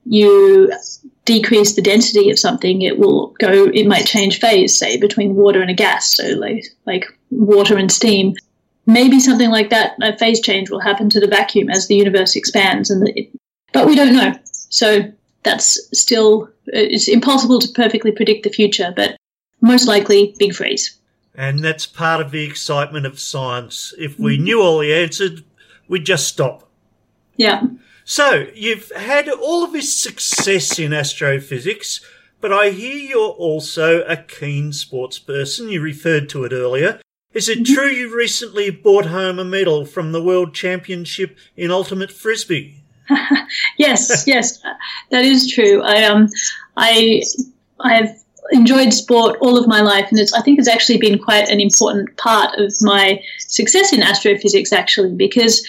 You 0.04 0.72
decrease 1.24 1.74
the 1.74 1.82
density 1.82 2.30
of 2.30 2.38
something, 2.38 2.82
it 2.82 2.98
will 2.98 3.34
go. 3.38 3.66
It 3.74 3.86
might 3.86 4.06
change 4.06 4.40
phase, 4.40 4.76
say 4.76 4.98
between 4.98 5.34
water 5.34 5.60
and 5.60 5.70
a 5.70 5.74
gas. 5.74 6.14
So 6.14 6.24
like 6.28 6.64
like 6.86 7.04
water 7.30 7.76
and 7.76 7.92
steam. 7.92 8.34
Maybe 8.88 9.20
something 9.20 9.50
like 9.50 9.68
that, 9.68 9.96
a 10.00 10.16
phase 10.16 10.40
change 10.40 10.70
will 10.70 10.80
happen 10.80 11.10
to 11.10 11.20
the 11.20 11.26
vacuum 11.26 11.68
as 11.68 11.86
the 11.86 11.94
universe 11.94 12.34
expands, 12.34 12.88
and 12.88 13.06
the, 13.06 13.30
but 13.74 13.86
we 13.86 13.94
don't 13.94 14.16
know. 14.16 14.34
So 14.70 15.12
that's 15.42 15.78
still 15.92 16.48
it's 16.68 17.06
impossible 17.06 17.58
to 17.60 17.68
perfectly 17.68 18.12
predict 18.12 18.44
the 18.44 18.50
future, 18.50 18.94
but 18.96 19.18
most 19.60 19.86
likely 19.86 20.34
big 20.38 20.54
freeze. 20.54 20.96
And 21.34 21.62
that's 21.62 21.84
part 21.84 22.22
of 22.22 22.30
the 22.30 22.44
excitement 22.44 23.04
of 23.04 23.20
science. 23.20 23.92
If 23.98 24.18
we 24.18 24.36
mm-hmm. 24.36 24.44
knew 24.44 24.62
all 24.62 24.78
the 24.78 24.94
answers, 24.94 25.42
we'd 25.86 26.06
just 26.06 26.26
stop. 26.26 26.66
Yeah. 27.36 27.64
So, 28.04 28.46
you've 28.54 28.90
had 28.96 29.28
all 29.28 29.64
of 29.64 29.74
this 29.74 29.94
success 29.94 30.78
in 30.78 30.94
astrophysics, 30.94 32.00
but 32.40 32.54
I 32.54 32.70
hear 32.70 32.96
you're 32.96 33.28
also 33.28 34.00
a 34.04 34.16
keen 34.16 34.72
sports 34.72 35.18
person. 35.18 35.68
You 35.68 35.82
referred 35.82 36.30
to 36.30 36.44
it 36.44 36.54
earlier. 36.54 37.00
Is 37.38 37.48
it 37.48 37.64
true 37.64 37.86
you 37.86 38.12
recently 38.12 38.68
brought 38.68 39.06
home 39.06 39.38
a 39.38 39.44
medal 39.44 39.84
from 39.84 40.10
the 40.10 40.20
World 40.20 40.54
Championship 40.54 41.38
in 41.56 41.70
Ultimate 41.70 42.10
Frisbee? 42.10 42.82
yes, 43.78 44.24
yes, 44.26 44.60
that 45.12 45.24
is 45.24 45.48
true. 45.48 45.80
I 45.82 46.02
um, 46.02 46.28
I 46.76 47.22
I've 47.78 48.10
enjoyed 48.50 48.92
sport 48.92 49.38
all 49.40 49.56
of 49.56 49.68
my 49.68 49.82
life, 49.82 50.08
and 50.10 50.18
it's 50.18 50.32
I 50.32 50.42
think 50.42 50.58
it's 50.58 50.66
actually 50.66 50.98
been 50.98 51.16
quite 51.16 51.48
an 51.48 51.60
important 51.60 52.16
part 52.16 52.58
of 52.58 52.74
my 52.80 53.22
success 53.38 53.92
in 53.92 54.02
astrophysics. 54.02 54.72
Actually, 54.72 55.14
because 55.14 55.64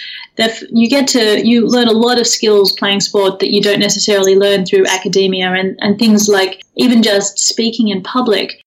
you 0.71 0.89
get 0.89 1.07
to 1.09 1.47
you 1.47 1.67
learn 1.67 1.87
a 1.87 1.91
lot 1.91 2.17
of 2.17 2.25
skills 2.25 2.71
playing 2.71 3.01
sport 3.01 3.37
that 3.37 3.53
you 3.53 3.61
don't 3.61 3.79
necessarily 3.79 4.35
learn 4.35 4.65
through 4.65 4.87
academia, 4.87 5.51
and 5.51 5.77
and 5.81 5.99
things 5.99 6.27
like 6.27 6.63
even 6.77 7.03
just 7.03 7.37
speaking 7.37 7.89
in 7.89 8.01
public, 8.01 8.59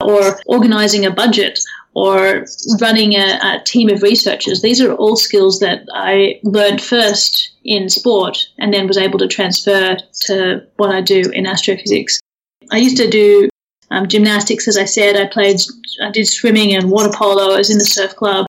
or 0.00 0.40
organizing 0.46 1.04
a 1.04 1.10
budget, 1.10 1.58
or 1.98 2.46
running 2.80 3.14
a, 3.14 3.38
a 3.42 3.62
team 3.64 3.88
of 3.88 4.02
researchers. 4.02 4.62
These 4.62 4.80
are 4.80 4.94
all 4.94 5.16
skills 5.16 5.58
that 5.58 5.80
I 5.92 6.38
learned 6.44 6.80
first 6.80 7.50
in 7.64 7.88
sport, 7.88 8.38
and 8.58 8.72
then 8.72 8.86
was 8.86 8.96
able 8.96 9.18
to 9.18 9.26
transfer 9.26 9.96
to 10.26 10.60
what 10.76 10.94
I 10.94 11.00
do 11.00 11.22
in 11.32 11.44
astrophysics. 11.46 12.20
I 12.70 12.78
used 12.78 12.98
to 12.98 13.10
do 13.10 13.48
um, 13.90 14.06
gymnastics, 14.06 14.68
as 14.68 14.78
I 14.78 14.84
said. 14.84 15.16
I 15.16 15.26
played, 15.26 15.60
I 16.02 16.10
did 16.10 16.28
swimming 16.28 16.72
and 16.72 16.90
water 16.90 17.10
polo. 17.12 17.54
I 17.54 17.58
was 17.58 17.70
in 17.70 17.78
the 17.78 17.84
surf 17.84 18.14
club. 18.14 18.46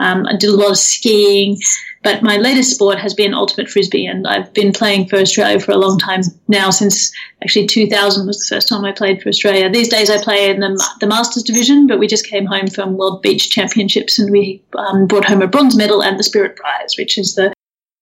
Um, 0.00 0.26
I 0.26 0.36
did 0.36 0.50
a 0.50 0.56
lot 0.56 0.70
of 0.70 0.78
skiing, 0.78 1.58
but 2.02 2.22
my 2.22 2.36
latest 2.36 2.74
sport 2.74 2.98
has 2.98 3.14
been 3.14 3.34
ultimate 3.34 3.68
frisbee, 3.68 4.06
and 4.06 4.26
I've 4.26 4.52
been 4.54 4.72
playing 4.72 5.08
for 5.08 5.16
Australia 5.16 5.58
for 5.58 5.72
a 5.72 5.76
long 5.76 5.98
time 5.98 6.20
now. 6.46 6.70
Since 6.70 7.12
actually 7.42 7.66
2000 7.66 8.26
was 8.26 8.38
the 8.38 8.54
first 8.54 8.68
time 8.68 8.84
I 8.84 8.92
played 8.92 9.20
for 9.20 9.28
Australia. 9.28 9.68
These 9.68 9.88
days 9.88 10.10
I 10.10 10.22
play 10.22 10.50
in 10.50 10.60
the, 10.60 10.82
the 11.00 11.06
Masters 11.06 11.42
division, 11.42 11.86
but 11.86 11.98
we 11.98 12.06
just 12.06 12.26
came 12.26 12.46
home 12.46 12.68
from 12.68 12.96
World 12.96 13.22
Beach 13.22 13.50
Championships, 13.50 14.18
and 14.18 14.30
we 14.30 14.62
um, 14.76 15.06
brought 15.06 15.24
home 15.24 15.42
a 15.42 15.48
bronze 15.48 15.76
medal 15.76 16.02
and 16.02 16.18
the 16.18 16.24
Spirit 16.24 16.56
Prize, 16.56 16.94
which 16.96 17.18
is 17.18 17.34
the 17.34 17.52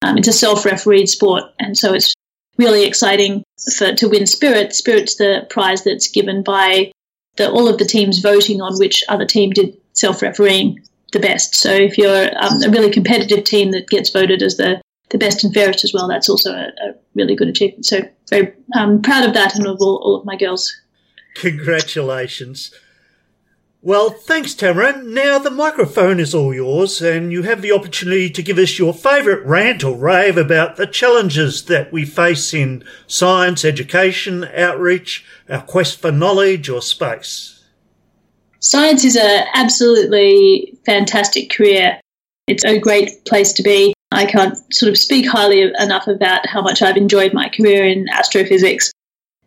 um, 0.02 0.18
it's 0.18 0.28
a 0.28 0.32
self-refereed 0.32 1.08
sport, 1.08 1.44
and 1.58 1.76
so 1.76 1.94
it's 1.94 2.14
really 2.58 2.84
exciting 2.84 3.42
for 3.76 3.94
to 3.94 4.08
win 4.08 4.26
Spirit. 4.26 4.74
Spirit's 4.74 5.16
the 5.16 5.46
prize 5.48 5.84
that's 5.84 6.08
given 6.08 6.42
by 6.42 6.92
the, 7.36 7.50
all 7.50 7.68
of 7.68 7.78
the 7.78 7.84
teams 7.84 8.20
voting 8.20 8.60
on 8.60 8.78
which 8.78 9.02
other 9.08 9.24
team 9.24 9.50
did 9.50 9.76
self-refereeing 9.94 10.80
the 11.12 11.20
best. 11.20 11.54
So 11.54 11.70
if 11.70 11.96
you're 11.98 12.30
um, 12.38 12.62
a 12.62 12.70
really 12.70 12.90
competitive 12.90 13.44
team 13.44 13.70
that 13.72 13.88
gets 13.88 14.10
voted 14.10 14.42
as 14.42 14.56
the 14.56 14.80
the 15.10 15.18
best 15.18 15.44
and 15.44 15.54
fairest 15.54 15.84
as 15.84 15.94
well, 15.94 16.08
that's 16.08 16.28
also 16.28 16.52
a, 16.52 16.66
a 16.66 16.94
really 17.14 17.36
good 17.36 17.48
achievement. 17.48 17.86
So 17.86 18.00
very 18.28 18.52
um, 18.74 19.02
proud 19.02 19.24
of 19.24 19.34
that 19.34 19.54
and 19.54 19.64
of 19.64 19.78
all, 19.80 19.96
all 20.02 20.16
of 20.16 20.24
my 20.24 20.36
girls. 20.36 20.74
Congratulations. 21.36 22.72
Well, 23.82 24.10
thanks, 24.10 24.52
Tamara. 24.52 25.00
Now 25.00 25.38
the 25.38 25.50
microphone 25.50 26.18
is 26.18 26.34
all 26.34 26.52
yours, 26.52 27.00
and 27.00 27.30
you 27.30 27.42
have 27.42 27.62
the 27.62 27.70
opportunity 27.70 28.28
to 28.30 28.42
give 28.42 28.58
us 28.58 28.80
your 28.80 28.92
favourite 28.92 29.46
rant 29.46 29.84
or 29.84 29.94
rave 29.94 30.36
about 30.36 30.74
the 30.74 30.88
challenges 30.88 31.66
that 31.66 31.92
we 31.92 32.04
face 32.04 32.52
in 32.52 32.82
science, 33.06 33.64
education, 33.64 34.44
outreach, 34.56 35.24
our 35.48 35.62
quest 35.62 36.00
for 36.00 36.10
knowledge 36.10 36.68
or 36.68 36.82
space. 36.82 37.55
Science 38.68 39.04
is 39.04 39.14
an 39.14 39.46
absolutely 39.54 40.76
fantastic 40.84 41.50
career. 41.50 42.00
It's 42.48 42.64
a 42.64 42.80
great 42.80 43.24
place 43.24 43.52
to 43.52 43.62
be. 43.62 43.94
I 44.10 44.26
can't 44.26 44.56
sort 44.74 44.90
of 44.90 44.98
speak 44.98 45.24
highly 45.28 45.70
enough 45.78 46.08
about 46.08 46.48
how 46.48 46.62
much 46.62 46.82
I've 46.82 46.96
enjoyed 46.96 47.32
my 47.32 47.48
career 47.48 47.86
in 47.86 48.08
astrophysics. 48.08 48.90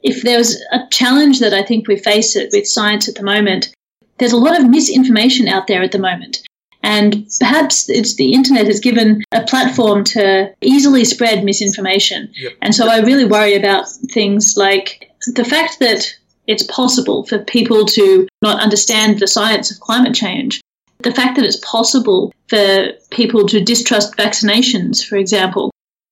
If 0.03 0.21
there's 0.21 0.55
a 0.71 0.88
challenge 0.89 1.41
that 1.41 1.53
I 1.53 1.63
think 1.63 1.89
we 1.89 1.97
face 1.97 2.38
it 2.38 2.51
with 2.53 2.65
science 2.65 3.10
at 3.10 3.15
the 3.15 3.23
moment, 3.23 3.75
there's 4.19 4.32
a 4.32 4.38
lot 4.38 4.58
of 4.58 4.69
misinformation 4.69 5.49
out 5.49 5.67
there 5.67 5.84
at 5.84 5.91
the 5.91 5.99
moment. 5.99 6.39
And 6.82 7.27
perhaps 7.41 7.89
it's 7.89 8.15
the 8.15 8.32
internet 8.32 8.67
has 8.67 8.79
given 8.79 9.21
a 9.34 9.43
platform 9.43 10.05
to 10.05 10.53
easily 10.62 11.03
spread 11.03 11.43
misinformation. 11.43 12.32
Yep. 12.36 12.53
And 12.62 12.73
so 12.73 12.88
I 12.88 12.99
really 12.99 13.25
worry 13.25 13.55
about 13.55 13.89
things 14.13 14.55
like 14.55 15.12
the 15.36 15.43
fact 15.43 15.79
that 15.82 16.15
it's 16.49 16.63
possible 16.63 17.23
for 17.25 17.38
people 17.38 17.85
to 17.85 18.27
not 18.41 18.59
understand 18.59 19.19
the 19.19 19.27
science 19.27 19.69
of 19.71 19.79
climate 19.79 20.15
change. 20.15 20.62
The 21.03 21.13
fact 21.13 21.35
that 21.35 21.45
it's 21.45 21.63
possible 21.63 22.33
for 22.47 22.88
people 23.12 23.45
to 23.47 23.63
distrust 23.63 24.17
vaccinations, 24.17 25.05
for 25.05 25.15
example. 25.15 25.69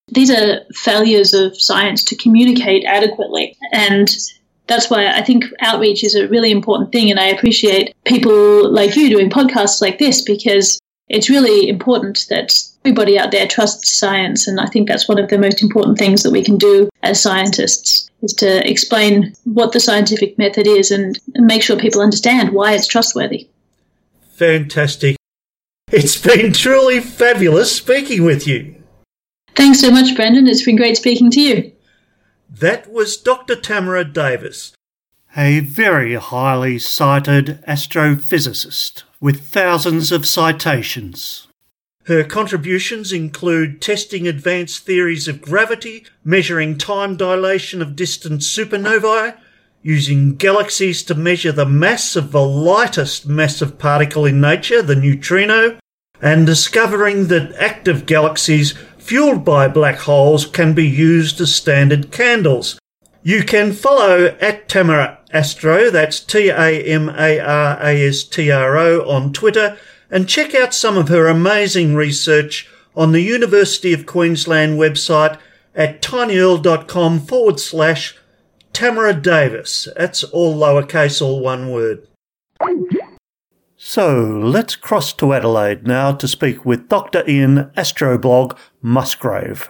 These 0.09 0.29
are 0.29 0.61
failures 0.75 1.33
of 1.33 1.59
science 1.59 2.03
to 2.05 2.15
communicate 2.15 2.85
adequately. 2.85 3.57
And 3.73 4.15
that's 4.67 4.91
why 4.91 5.07
I 5.07 5.23
think 5.23 5.45
outreach 5.59 6.03
is 6.03 6.13
a 6.13 6.27
really 6.27 6.51
important 6.51 6.91
thing. 6.91 7.09
And 7.09 7.19
I 7.19 7.29
appreciate 7.29 7.95
people 8.05 8.71
like 8.71 8.95
you 8.95 9.09
doing 9.09 9.31
podcasts 9.31 9.81
like 9.81 9.97
this 9.97 10.21
because 10.21 10.79
it's 11.09 11.31
really 11.31 11.67
important 11.67 12.27
that 12.29 12.63
everybody 12.87 13.19
out 13.19 13.31
there 13.31 13.45
trusts 13.45 13.99
science. 13.99 14.47
And 14.47 14.61
I 14.61 14.65
think 14.65 14.87
that's 14.87 15.09
one 15.09 15.19
of 15.19 15.27
the 15.27 15.37
most 15.37 15.61
important 15.61 15.97
things 15.97 16.23
that 16.23 16.31
we 16.31 16.41
can 16.41 16.57
do 16.57 16.89
as 17.03 17.21
scientists 17.21 18.09
is 18.21 18.33
to 18.35 18.65
explain 18.65 19.33
what 19.43 19.73
the 19.73 19.79
scientific 19.81 20.37
method 20.37 20.65
is 20.65 20.89
and, 20.89 21.19
make 21.35 21.61
sure 21.61 21.77
people 21.77 22.01
understand 22.01 22.51
why 22.51 22.73
it's 22.73 22.87
trustworthy. 22.87 23.49
Fantastic. 24.35 25.17
It's 25.91 26.19
been 26.19 26.53
truly 26.53 27.01
fabulous 27.01 27.75
speaking 27.75 28.23
with 28.23 28.47
you. 28.47 28.75
Thanks 29.55 29.81
so 29.81 29.91
much, 29.91 30.15
Brendan. 30.15 30.47
It's 30.47 30.63
been 30.63 30.77
great 30.77 30.95
speaking 30.95 31.29
to 31.31 31.41
you. 31.41 31.71
That 32.49 32.91
was 32.91 33.17
Dr. 33.17 33.55
Tamara 33.55 34.05
Davis, 34.05 34.73
a 35.35 35.59
very 35.59 36.15
highly 36.15 36.79
cited 36.79 37.61
astrophysicist 37.67 39.03
with 39.19 39.45
thousands 39.45 40.11
of 40.11 40.25
citations. 40.25 41.46
Her 42.07 42.23
contributions 42.23 43.11
include 43.11 43.81
testing 43.81 44.27
advanced 44.29 44.85
theories 44.85 45.27
of 45.27 45.41
gravity, 45.41 46.05
measuring 46.23 46.77
time 46.77 47.17
dilation 47.17 47.81
of 47.81 47.97
distant 47.97 48.39
supernovae, 48.41 49.35
using 49.81 50.35
galaxies 50.35 51.03
to 51.03 51.13
measure 51.13 51.51
the 51.51 51.65
mass 51.65 52.15
of 52.15 52.31
the 52.31 52.41
lightest 52.41 53.27
massive 53.27 53.77
particle 53.77 54.25
in 54.25 54.39
nature, 54.39 54.81
the 54.81 54.95
neutrino, 54.95 55.77
and 56.21 56.45
discovering 56.45 57.27
that 57.27 57.53
active 57.59 58.05
galaxies 58.05 58.73
fueled 58.97 59.43
by 59.43 59.67
black 59.67 59.97
holes 59.97 60.45
can 60.45 60.73
be 60.73 60.87
used 60.87 61.41
as 61.41 61.53
standard 61.53 62.09
candles. 62.09 62.79
You 63.21 63.43
can 63.43 63.73
follow 63.73 64.27
at 64.39 64.69
Tamara 64.69 65.19
Astro, 65.31 65.89
that's 65.89 66.21
T-A-M-A-R-A-S-T-R-O 66.21 67.09
on 69.09 69.33
Twitter, 69.33 69.77
and 70.09 70.29
check 70.29 70.55
out 70.55 70.73
some 70.73 70.97
of 70.97 71.09
her 71.09 71.27
amazing 71.27 71.95
research 71.95 72.69
on 72.95 73.11
the 73.11 73.21
University 73.21 73.93
of 73.93 74.05
Queensland 74.05 74.79
website 74.79 75.39
at 75.75 76.01
tinyurl.com 76.01 77.19
forward 77.19 77.59
slash 77.59 78.17
Tamara 78.73 79.13
Davis. 79.13 79.87
That's 79.95 80.23
all 80.23 80.55
lowercase, 80.55 81.21
all 81.21 81.39
one 81.39 81.71
word. 81.71 82.07
So 83.75 84.19
let's 84.43 84.75
cross 84.75 85.13
to 85.13 85.33
Adelaide 85.33 85.85
now 85.85 86.11
to 86.13 86.27
speak 86.27 86.65
with 86.65 86.89
Dr. 86.89 87.23
Ian 87.27 87.71
Astroblog 87.77 88.57
Musgrave. 88.81 89.69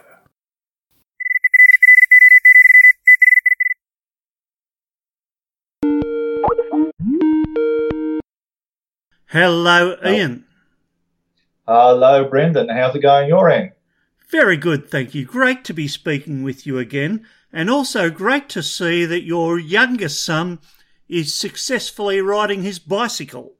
Hello, 9.32 9.98
Ian. 10.06 10.46
Hello, 11.68 12.30
Brendan. 12.30 12.70
How's 12.70 12.96
it 12.96 13.02
going 13.02 13.28
your 13.28 13.50
end? 13.50 13.74
Very 14.30 14.56
good, 14.56 14.90
thank 14.90 15.14
you. 15.14 15.26
Great 15.26 15.66
to 15.66 15.74
be 15.74 15.86
speaking 15.90 16.44
with 16.44 16.66
you 16.66 16.80
again, 16.80 17.26
and 17.52 17.70
also 17.70 18.10
great 18.10 18.48
to 18.48 18.64
see 18.64 19.04
that 19.04 19.24
your 19.24 19.60
youngest 19.60 20.24
son 20.24 20.60
is 21.10 21.36
successfully 21.36 22.22
riding 22.22 22.64
his 22.64 22.80
bicycle. 22.80 23.52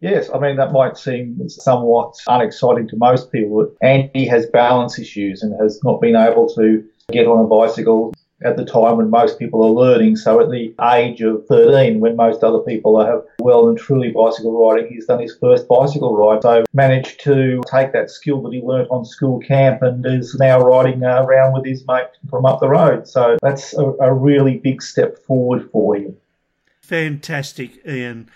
Yes, 0.00 0.30
I 0.34 0.38
mean, 0.38 0.56
that 0.56 0.72
might 0.72 0.96
seem 0.96 1.46
somewhat 1.46 2.14
unexciting 2.26 2.88
to 2.88 2.96
most 2.96 3.30
people. 3.30 3.66
But 3.66 3.86
Andy 3.86 4.26
has 4.28 4.46
balance 4.46 4.98
issues 4.98 5.42
and 5.42 5.54
has 5.60 5.78
not 5.84 6.00
been 6.00 6.16
able 6.16 6.48
to 6.54 6.82
get 7.10 7.26
on 7.26 7.44
a 7.44 7.46
bicycle 7.46 8.14
at 8.44 8.56
the 8.56 8.64
time 8.64 8.96
when 8.96 9.10
most 9.10 9.38
people 9.38 9.62
are 9.62 9.70
learning. 9.70 10.16
So 10.16 10.40
at 10.40 10.50
the 10.50 10.74
age 10.94 11.20
of 11.22 11.46
13, 11.46 12.00
when 12.00 12.16
most 12.16 12.42
other 12.42 12.60
people 12.60 13.04
have 13.04 13.22
well 13.40 13.68
and 13.68 13.78
truly 13.78 14.10
bicycle 14.10 14.58
riding, 14.58 14.92
he's 14.92 15.06
done 15.06 15.20
his 15.20 15.36
first 15.36 15.68
bicycle 15.68 16.16
ride. 16.16 16.42
So 16.42 16.64
managed 16.72 17.20
to 17.20 17.60
take 17.70 17.92
that 17.92 18.10
skill 18.10 18.42
that 18.42 18.52
he 18.52 18.60
learnt 18.60 18.88
on 18.90 19.04
school 19.04 19.40
camp 19.40 19.82
and 19.82 20.04
is 20.06 20.36
now 20.38 20.60
riding 20.60 21.02
uh, 21.04 21.22
around 21.22 21.52
with 21.54 21.64
his 21.64 21.86
mate 21.86 22.08
from 22.28 22.46
up 22.46 22.60
the 22.60 22.68
road. 22.68 23.08
So 23.08 23.36
that's 23.42 23.74
a, 23.74 23.84
a 24.00 24.12
really 24.12 24.58
big 24.58 24.82
step 24.82 25.18
forward 25.18 25.70
for 25.70 25.96
him. 25.96 26.16
Fantastic, 26.82 27.86
Ian. 27.86 28.30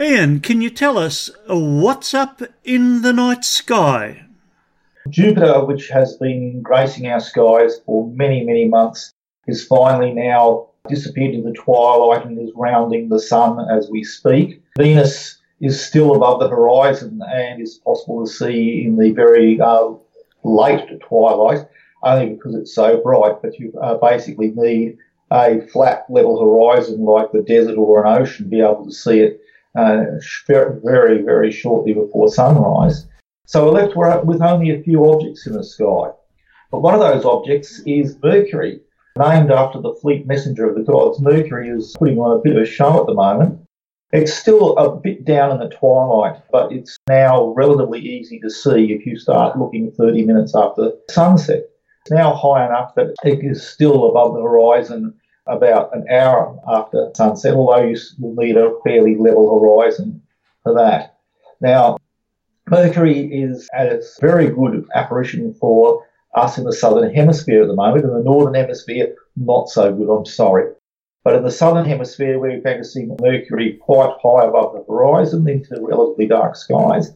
Ian, 0.00 0.40
can 0.40 0.60
you 0.60 0.70
tell 0.70 0.98
us 0.98 1.30
uh, 1.48 1.56
what's 1.56 2.14
up 2.14 2.42
in 2.64 3.02
the 3.02 3.12
night 3.12 3.44
sky? 3.44 4.24
Jupiter, 5.08 5.64
which 5.64 5.88
has 5.88 6.16
been 6.16 6.62
gracing 6.62 7.06
our 7.06 7.20
skies 7.20 7.78
for 7.84 8.10
many, 8.10 8.42
many 8.42 8.66
months, 8.66 9.12
is 9.46 9.66
finally 9.66 10.12
now 10.12 10.68
disappeared 10.88 11.34
into 11.34 11.48
the 11.48 11.54
twilight 11.54 12.26
and 12.26 12.38
is 12.38 12.52
rounding 12.54 13.08
the 13.08 13.20
sun 13.20 13.58
as 13.70 13.88
we 13.90 14.04
speak. 14.04 14.62
Venus 14.76 15.38
is 15.60 15.82
still 15.82 16.14
above 16.14 16.40
the 16.40 16.48
horizon 16.48 17.20
and 17.32 17.62
is 17.62 17.76
possible 17.76 18.24
to 18.24 18.30
see 18.30 18.84
in 18.84 18.96
the 18.96 19.10
very 19.12 19.60
uh, 19.60 19.90
late 20.42 21.00
twilight, 21.00 21.66
only 22.02 22.34
because 22.34 22.54
it's 22.54 22.74
so 22.74 23.00
bright. 23.02 23.40
But 23.42 23.58
you 23.58 23.72
uh, 23.80 23.96
basically 23.96 24.52
need 24.54 24.98
a 25.30 25.60
flat 25.72 26.04
level 26.10 26.38
horizon 26.38 27.04
like 27.04 27.32
the 27.32 27.42
desert 27.42 27.76
or 27.76 28.04
an 28.04 28.20
ocean 28.20 28.44
to 28.44 28.50
be 28.50 28.60
able 28.60 28.84
to 28.84 28.92
see 28.92 29.20
it 29.20 29.40
uh, 29.74 30.04
very, 30.48 31.22
very 31.22 31.50
shortly 31.50 31.92
before 31.92 32.28
sunrise. 32.28 33.06
So 33.46 33.64
we're 33.64 33.80
left 33.80 34.26
with 34.26 34.42
only 34.42 34.70
a 34.70 34.82
few 34.82 35.10
objects 35.10 35.46
in 35.46 35.54
the 35.54 35.64
sky. 35.64 36.10
But 36.70 36.80
one 36.80 36.94
of 36.94 37.00
those 37.00 37.24
objects 37.24 37.80
is 37.86 38.18
Mercury, 38.22 38.80
named 39.18 39.50
after 39.50 39.80
the 39.80 39.94
fleet 39.94 40.26
messenger 40.26 40.68
of 40.68 40.74
the 40.74 40.82
gods. 40.82 41.20
Mercury 41.20 41.68
is 41.68 41.94
putting 41.98 42.18
on 42.18 42.36
a 42.36 42.40
bit 42.40 42.56
of 42.56 42.62
a 42.62 42.66
show 42.66 43.00
at 43.00 43.06
the 43.06 43.14
moment. 43.14 43.60
It's 44.12 44.34
still 44.34 44.76
a 44.76 44.96
bit 44.96 45.24
down 45.24 45.52
in 45.52 45.58
the 45.58 45.74
twilight, 45.74 46.40
but 46.50 46.72
it's 46.72 46.98
now 47.08 47.52
relatively 47.56 48.00
easy 48.00 48.38
to 48.40 48.50
see 48.50 48.92
if 48.92 49.06
you 49.06 49.18
start 49.18 49.58
looking 49.58 49.92
30 49.92 50.24
minutes 50.24 50.54
after 50.54 50.92
sunset. 51.10 51.64
It's 52.02 52.10
now 52.10 52.34
high 52.34 52.66
enough 52.66 52.94
that 52.96 53.14
it 53.24 53.44
is 53.44 53.66
still 53.66 54.08
above 54.08 54.34
the 54.34 54.42
horizon 54.42 55.14
about 55.46 55.94
an 55.96 56.06
hour 56.10 56.58
after 56.68 57.10
sunset, 57.16 57.54
although 57.54 57.84
you 57.84 57.96
will 58.18 58.34
need 58.34 58.56
a 58.56 58.74
fairly 58.84 59.16
level 59.16 59.60
horizon 59.60 60.22
for 60.62 60.74
that. 60.74 61.18
Now, 61.60 61.98
Mercury 62.68 63.32
is 63.32 63.68
at 63.74 63.86
its 63.86 64.18
very 64.20 64.48
good 64.48 64.86
apparition 64.94 65.54
for 65.54 66.04
us 66.34 66.58
in 66.58 66.64
the 66.64 66.72
southern 66.72 67.14
hemisphere 67.14 67.62
at 67.62 67.68
the 67.68 67.74
moment. 67.74 68.04
In 68.04 68.12
the 68.12 68.22
northern 68.22 68.54
hemisphere, 68.54 69.14
not 69.36 69.68
so 69.68 69.92
good, 69.92 70.08
I'm 70.08 70.26
sorry. 70.26 70.72
But 71.24 71.36
in 71.36 71.42
the 71.42 71.50
southern 71.50 71.86
hemisphere, 71.86 72.38
we're 72.38 72.60
going 72.60 72.78
to 72.78 72.84
see 72.84 73.08
Mercury 73.20 73.78
quite 73.80 74.14
high 74.22 74.44
above 74.44 74.74
the 74.74 74.84
horizon 74.86 75.48
into 75.48 75.80
relatively 75.80 76.26
dark 76.26 76.54
skies. 76.54 77.08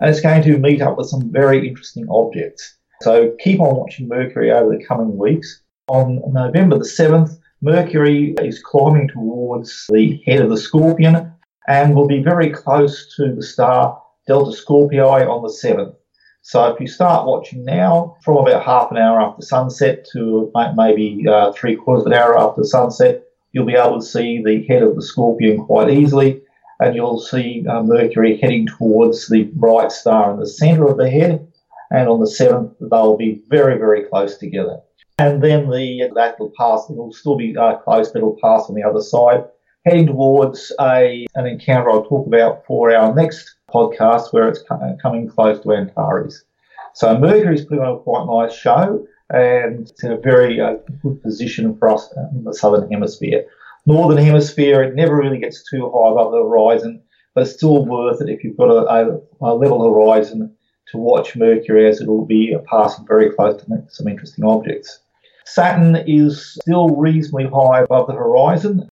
And 0.00 0.10
it's 0.10 0.20
going 0.20 0.42
to 0.42 0.58
meet 0.58 0.82
up 0.82 0.98
with 0.98 1.08
some 1.08 1.30
very 1.30 1.68
interesting 1.68 2.06
objects. 2.10 2.76
So 3.02 3.34
keep 3.38 3.60
on 3.60 3.76
watching 3.76 4.08
Mercury 4.08 4.50
over 4.50 4.76
the 4.76 4.84
coming 4.84 5.16
weeks. 5.16 5.62
On 5.88 6.20
November 6.32 6.78
the 6.78 6.84
7th, 6.84 7.38
Mercury 7.60 8.34
is 8.42 8.60
climbing 8.62 9.08
towards 9.08 9.86
the 9.92 10.20
head 10.26 10.40
of 10.40 10.50
the 10.50 10.56
Scorpion 10.56 11.32
and 11.68 11.94
will 11.94 12.08
be 12.08 12.22
very 12.22 12.50
close 12.50 13.14
to 13.16 13.32
the 13.32 13.42
star 13.42 14.02
Delta 14.26 14.50
Scorpii 14.50 15.00
on 15.00 15.42
the 15.42 15.48
7th. 15.48 15.94
So 16.42 16.66
if 16.72 16.80
you 16.80 16.86
start 16.86 17.26
watching 17.26 17.64
now, 17.64 18.16
from 18.22 18.36
about 18.36 18.64
half 18.64 18.90
an 18.90 18.98
hour 18.98 19.20
after 19.20 19.42
sunset 19.42 20.06
to 20.12 20.52
maybe 20.76 21.24
uh, 21.28 21.52
three 21.52 21.76
quarters 21.76 22.04
of 22.04 22.12
an 22.12 22.18
hour 22.18 22.38
after 22.38 22.64
sunset, 22.64 23.24
you'll 23.52 23.66
be 23.66 23.74
able 23.74 24.00
to 24.00 24.06
see 24.06 24.42
the 24.44 24.64
head 24.66 24.82
of 24.82 24.96
the 24.96 25.02
Scorpion 25.02 25.64
quite 25.64 25.90
easily, 25.90 26.42
and 26.80 26.94
you'll 26.94 27.20
see 27.20 27.64
uh, 27.68 27.82
Mercury 27.82 28.38
heading 28.40 28.66
towards 28.66 29.28
the 29.28 29.44
bright 29.54 29.92
star 29.92 30.32
in 30.32 30.40
the 30.40 30.46
centre 30.46 30.86
of 30.86 30.98
the 30.98 31.10
head. 31.10 31.46
And 31.90 32.08
on 32.08 32.20
the 32.20 32.26
7th, 32.26 32.74
they'll 32.80 33.18
be 33.18 33.42
very, 33.48 33.76
very 33.78 34.04
close 34.04 34.38
together 34.38 34.80
and 35.18 35.42
then 35.42 35.70
the 35.70 36.10
that 36.14 36.38
will 36.38 36.52
pass. 36.58 36.88
It 36.88 36.96
will 36.96 37.12
still 37.12 37.36
be 37.36 37.56
uh, 37.56 37.76
close, 37.76 38.10
but 38.10 38.18
it'll 38.18 38.38
pass 38.42 38.68
on 38.68 38.74
the 38.74 38.82
other 38.82 39.00
side, 39.00 39.44
heading 39.84 40.06
towards 40.06 40.72
a 40.80 41.26
an 41.34 41.46
encounter 41.46 41.90
I'll 41.90 42.04
talk 42.04 42.26
about 42.26 42.64
for 42.66 42.94
our 42.94 43.14
next 43.14 43.54
podcast, 43.72 44.32
where 44.32 44.48
it's 44.48 44.62
coming 45.02 45.28
close 45.28 45.60
to 45.60 45.72
Antares. 45.72 46.44
So 46.94 47.18
Mercury's 47.18 47.64
putting 47.64 47.84
on 47.84 47.96
a 47.96 47.98
quite 47.98 48.26
nice 48.26 48.54
show, 48.54 49.06
and 49.30 49.88
it's 49.88 50.04
in 50.04 50.12
a 50.12 50.18
very 50.18 50.60
uh, 50.60 50.74
good 51.02 51.22
position 51.22 51.76
for 51.78 51.88
us 51.88 52.12
in 52.34 52.44
the 52.44 52.54
southern 52.54 52.90
hemisphere. 52.90 53.46
Northern 53.86 54.22
hemisphere, 54.22 54.82
it 54.82 54.94
never 54.94 55.16
really 55.16 55.38
gets 55.38 55.68
too 55.68 55.90
high 55.90 56.10
above 56.12 56.32
the 56.32 56.38
horizon, 56.38 57.02
but 57.34 57.42
it's 57.42 57.54
still 57.54 57.84
worth 57.84 58.20
it 58.20 58.28
if 58.28 58.44
you've 58.44 58.56
got 58.56 58.70
a, 58.70 59.20
a, 59.40 59.52
a 59.52 59.54
level 59.54 59.88
horizon 59.88 60.54
to 60.88 60.98
watch 60.98 61.34
Mercury 61.34 61.88
as 61.88 62.00
it 62.00 62.06
will 62.06 62.26
be 62.26 62.54
passing 62.70 63.06
very 63.06 63.30
close 63.30 63.62
to 63.62 63.84
some 63.88 64.08
interesting 64.08 64.44
objects. 64.44 65.00
Saturn 65.46 65.96
is 66.06 66.54
still 66.60 66.90
reasonably 66.90 67.48
high 67.52 67.80
above 67.80 68.06
the 68.06 68.12
horizon, 68.12 68.88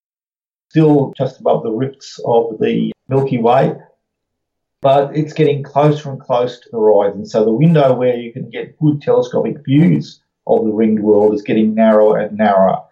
still 0.70 1.12
just 1.16 1.40
above 1.40 1.62
the 1.62 1.70
rifts 1.70 2.18
of 2.24 2.58
the 2.60 2.92
Milky 3.08 3.38
Way, 3.38 3.74
but 4.82 5.14
it's 5.16 5.32
getting 5.32 5.62
closer 5.62 6.10
and 6.10 6.20
closer 6.20 6.60
to 6.62 6.68
the 6.72 6.78
horizon. 6.78 7.26
So 7.26 7.44
the 7.44 7.52
window 7.52 7.94
where 7.94 8.16
you 8.16 8.32
can 8.32 8.48
get 8.48 8.78
good 8.78 9.02
telescopic 9.02 9.64
views 9.64 10.22
of 10.46 10.64
the 10.64 10.72
ringed 10.72 11.00
world 11.00 11.34
is 11.34 11.42
getting 11.42 11.74
narrower 11.74 12.18
and 12.18 12.36
narrower. 12.36 12.82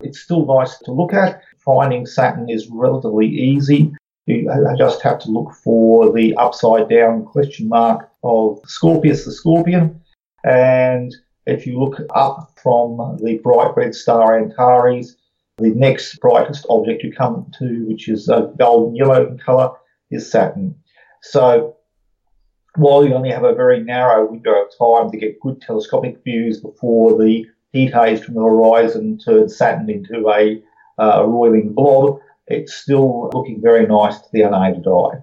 It's 0.00 0.20
still 0.20 0.46
nice 0.46 0.78
to 0.78 0.92
look 0.92 1.12
at. 1.12 1.42
Finding 1.58 2.06
Saturn 2.06 2.48
is 2.48 2.68
relatively 2.68 3.26
easy. 3.26 3.92
You 4.26 4.50
just 4.78 5.02
have 5.02 5.18
to 5.20 5.30
look 5.30 5.52
for 5.52 6.12
the 6.12 6.34
upside 6.36 6.88
down 6.88 7.24
question 7.24 7.68
mark 7.68 8.10
of 8.22 8.60
Scorpius 8.66 9.24
the 9.24 9.32
Scorpion, 9.32 10.00
and 10.44 11.14
if 11.46 11.66
you 11.66 11.78
look 11.78 12.00
up 12.14 12.52
from 12.62 13.18
the 13.20 13.38
bright 13.42 13.76
red 13.76 13.94
star 13.94 14.38
Antares, 14.38 15.16
the 15.58 15.70
next 15.70 16.20
brightest 16.20 16.66
object 16.70 17.02
you 17.02 17.12
come 17.12 17.50
to, 17.58 17.84
which 17.86 18.08
is 18.08 18.28
a 18.28 18.52
golden 18.58 18.94
yellow 18.94 19.26
in 19.26 19.38
colour, 19.38 19.72
is 20.12 20.30
Saturn. 20.30 20.76
So 21.22 21.76
while 22.76 23.06
you 23.06 23.14
only 23.14 23.30
have 23.30 23.44
a 23.44 23.54
very 23.54 23.82
narrow 23.82 24.30
window 24.30 24.62
of 24.62 24.70
time 24.78 25.10
to 25.10 25.16
get 25.16 25.40
good 25.40 25.60
telescopic 25.60 26.22
views 26.24 26.60
before 26.60 27.16
the 27.18 27.46
heat 27.72 27.94
haze 27.94 28.22
from 28.22 28.34
the 28.34 28.42
horizon 28.42 29.18
turns 29.18 29.56
Saturn 29.56 29.88
into 29.88 30.28
a 30.28 30.62
uh, 30.98 31.24
roiling 31.24 31.72
blob, 31.72 32.20
it's 32.46 32.74
still 32.74 33.30
looking 33.32 33.62
very 33.62 33.86
nice 33.86 34.18
to 34.18 34.28
the 34.32 34.42
unaided 34.42 34.86
eye. 34.86 35.22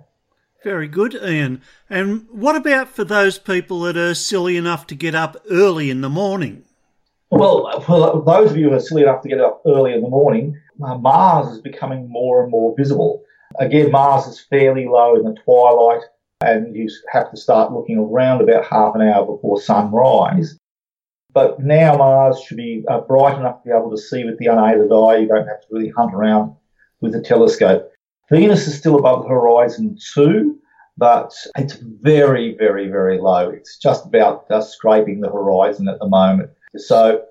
Very 0.63 0.87
good, 0.87 1.15
Ian. 1.15 1.61
And 1.89 2.27
what 2.31 2.55
about 2.55 2.89
for 2.89 3.03
those 3.03 3.37
people 3.37 3.81
that 3.81 3.97
are 3.97 4.15
silly 4.15 4.57
enough 4.57 4.87
to 4.87 4.95
get 4.95 5.15
up 5.15 5.37
early 5.49 5.89
in 5.89 6.01
the 6.01 6.09
morning? 6.09 6.65
Well, 7.29 7.81
for 7.81 8.23
those 8.25 8.51
of 8.51 8.57
you 8.57 8.69
who 8.69 8.75
are 8.75 8.79
silly 8.79 9.03
enough 9.03 9.21
to 9.21 9.29
get 9.29 9.39
up 9.39 9.61
early 9.65 9.93
in 9.93 10.01
the 10.01 10.09
morning, 10.09 10.59
uh, 10.83 10.97
Mars 10.97 11.47
is 11.53 11.61
becoming 11.61 12.09
more 12.09 12.41
and 12.41 12.51
more 12.51 12.75
visible. 12.75 13.23
Again, 13.59 13.91
Mars 13.91 14.25
is 14.25 14.39
fairly 14.39 14.87
low 14.87 15.15
in 15.15 15.23
the 15.23 15.35
twilight, 15.43 16.03
and 16.41 16.73
you 16.75 16.89
have 17.11 17.29
to 17.29 17.37
start 17.37 17.73
looking 17.73 17.97
around 17.97 18.41
about 18.41 18.65
half 18.65 18.95
an 18.95 19.01
hour 19.01 19.25
before 19.25 19.61
sunrise. 19.61 20.57
But 21.33 21.59
now 21.59 21.97
Mars 21.97 22.41
should 22.41 22.57
be 22.57 22.83
uh, 22.89 23.01
bright 23.01 23.37
enough 23.37 23.61
to 23.61 23.69
be 23.69 23.75
able 23.75 23.91
to 23.91 23.97
see 23.97 24.23
with 24.23 24.39
the 24.39 24.47
unaided 24.47 24.91
eye. 24.91 25.17
You 25.17 25.27
don't 25.27 25.47
have 25.47 25.61
to 25.61 25.67
really 25.69 25.89
hunt 25.89 26.13
around 26.13 26.55
with 27.01 27.13
a 27.15 27.21
telescope. 27.21 27.91
Venus 28.31 28.67
is 28.67 28.77
still 28.77 28.97
above 28.97 29.23
the 29.23 29.29
horizon 29.29 29.97
too, 30.13 30.57
but 30.97 31.33
it's 31.57 31.73
very, 31.73 32.55
very, 32.57 32.87
very 32.89 33.19
low. 33.19 33.49
It's 33.49 33.77
just 33.77 34.05
about 34.05 34.47
just 34.47 34.71
scraping 34.71 35.19
the 35.19 35.29
horizon 35.29 35.89
at 35.89 35.99
the 35.99 36.07
moment. 36.07 36.51
So 36.77 37.25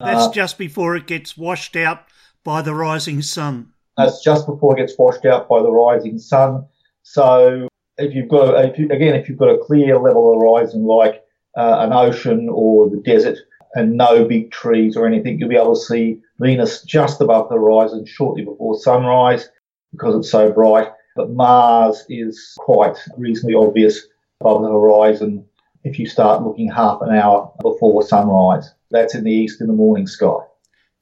that's 0.00 0.26
uh, 0.26 0.32
just 0.32 0.58
before 0.58 0.96
it 0.96 1.06
gets 1.06 1.36
washed 1.36 1.76
out 1.76 2.06
by 2.42 2.60
the 2.60 2.74
rising 2.74 3.22
sun. 3.22 3.73
That's 3.96 4.22
just 4.22 4.46
before 4.46 4.76
it 4.76 4.80
gets 4.80 4.98
washed 4.98 5.24
out 5.24 5.48
by 5.48 5.62
the 5.62 5.70
rising 5.70 6.18
sun. 6.18 6.66
So 7.02 7.68
if 7.98 8.14
you've 8.14 8.28
got, 8.28 8.64
if 8.64 8.78
you, 8.78 8.86
again, 8.90 9.14
if 9.14 9.28
you've 9.28 9.38
got 9.38 9.50
a 9.50 9.58
clear 9.58 9.98
level 9.98 10.38
horizon 10.38 10.84
like 10.84 11.22
uh, 11.56 11.76
an 11.80 11.92
ocean 11.92 12.48
or 12.50 12.90
the 12.90 12.96
desert 12.96 13.38
and 13.74 13.96
no 13.96 14.24
big 14.24 14.50
trees 14.50 14.96
or 14.96 15.06
anything, 15.06 15.38
you'll 15.38 15.48
be 15.48 15.56
able 15.56 15.74
to 15.74 15.80
see 15.80 16.20
Venus 16.40 16.82
just 16.82 17.20
above 17.20 17.48
the 17.48 17.56
horizon 17.56 18.04
shortly 18.04 18.44
before 18.44 18.78
sunrise 18.78 19.48
because 19.92 20.16
it's 20.16 20.30
so 20.30 20.50
bright. 20.50 20.88
But 21.16 21.30
Mars 21.30 22.04
is 22.08 22.54
quite 22.58 22.96
reasonably 23.16 23.54
obvious 23.54 24.06
above 24.40 24.62
the 24.62 24.68
horizon 24.68 25.44
if 25.84 25.98
you 25.98 26.06
start 26.06 26.42
looking 26.42 26.70
half 26.70 27.00
an 27.02 27.14
hour 27.14 27.52
before 27.62 28.02
sunrise. 28.02 28.72
That's 28.90 29.14
in 29.14 29.24
the 29.24 29.30
east 29.30 29.60
in 29.60 29.68
the 29.68 29.72
morning 29.72 30.06
sky. 30.06 30.38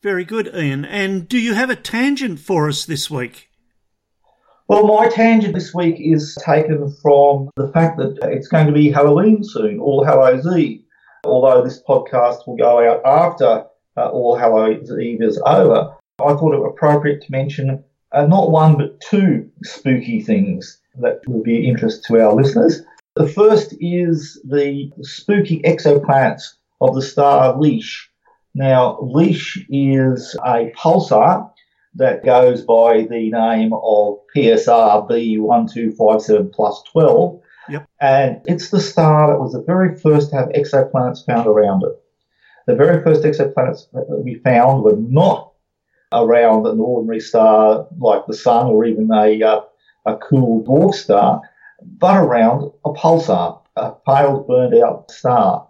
Very 0.03 0.25
good, 0.25 0.51
Ian. 0.53 0.85
And 0.85 1.29
do 1.29 1.39
you 1.39 1.55
have 1.55 1.71
a 1.71 1.77
tangent 1.77 2.41
for 2.41 2.69
us 2.69 2.85
this 2.85 3.09
week? 3.09 3.51
Well, 4.67 4.85
my 4.87 5.09
tangent 5.09 5.55
this 5.55 5.73
week 5.73 5.97
is 6.01 6.37
taken 6.45 6.93
from 7.01 7.51
the 7.55 7.69
fact 7.69 7.99
that 7.99 8.19
it's 8.23 8.49
going 8.49 8.67
to 8.67 8.73
be 8.73 8.91
Halloween 8.91 9.45
soon, 9.45 9.79
All 9.79 10.05
Hallows 10.05 10.45
Eve. 10.57 10.83
Although 11.25 11.63
this 11.63 11.81
podcast 11.89 12.49
will 12.49 12.57
go 12.57 12.81
out 12.81 13.01
after 13.05 13.65
uh, 13.97 14.09
All 14.09 14.37
Hallows 14.37 14.91
Eve 14.91 15.23
is 15.23 15.41
over, 15.47 15.95
I 16.21 16.35
thought 16.35 16.55
it 16.55 16.67
appropriate 16.67 17.23
to 17.23 17.31
mention 17.31 17.85
uh, 18.11 18.27
not 18.27 18.51
one 18.51 18.77
but 18.77 19.01
two 19.01 19.49
spooky 19.63 20.21
things 20.21 20.81
that 21.01 21.21
will 21.29 21.45
be 21.45 21.59
of 21.59 21.65
interest 21.65 22.05
to 22.07 22.21
our 22.21 22.35
listeners. 22.35 22.83
The 23.15 23.29
first 23.29 23.75
is 23.81 24.41
the 24.45 24.91
spooky 25.03 25.61
exoplanets 25.63 26.55
of 26.81 26.95
the 26.95 27.03
star 27.03 27.57
Lich. 27.57 28.11
Now, 28.55 28.99
Lich 29.01 29.65
is 29.71 30.37
a 30.45 30.71
pulsar 30.77 31.51
that 31.95 32.25
goes 32.25 32.63
by 32.63 33.07
the 33.09 33.31
name 33.31 33.73
of 33.73 34.19
PSR 34.35 35.09
B1257 35.09 36.53
plus 36.53 36.83
12. 36.93 37.41
Yep. 37.69 37.89
And 38.01 38.41
it's 38.47 38.71
the 38.71 38.81
star 38.81 39.29
that 39.29 39.41
was 39.41 39.53
the 39.53 39.63
very 39.63 39.97
first 39.97 40.31
to 40.31 40.37
have 40.37 40.49
exoplanets 40.49 41.25
found 41.25 41.47
around 41.47 41.85
it. 41.85 41.99
The 42.67 42.75
very 42.75 43.03
first 43.03 43.23
exoplanets 43.23 43.91
that 43.93 44.23
we 44.25 44.35
found 44.37 44.83
were 44.83 44.97
not 44.97 45.53
around 46.13 46.67
an 46.67 46.81
ordinary 46.81 47.21
star 47.21 47.87
like 47.99 48.27
the 48.27 48.35
Sun 48.35 48.67
or 48.67 48.85
even 48.85 49.11
a, 49.13 49.43
uh, 49.43 49.61
a 50.07 50.17
cool 50.17 50.63
dwarf 50.65 50.95
star, 50.95 51.41
but 51.83 52.17
around 52.17 52.71
a 52.85 52.91
pulsar, 52.91 53.61
a 53.77 53.95
failed 54.07 54.47
burned 54.47 54.75
out 54.75 55.11
star. 55.11 55.69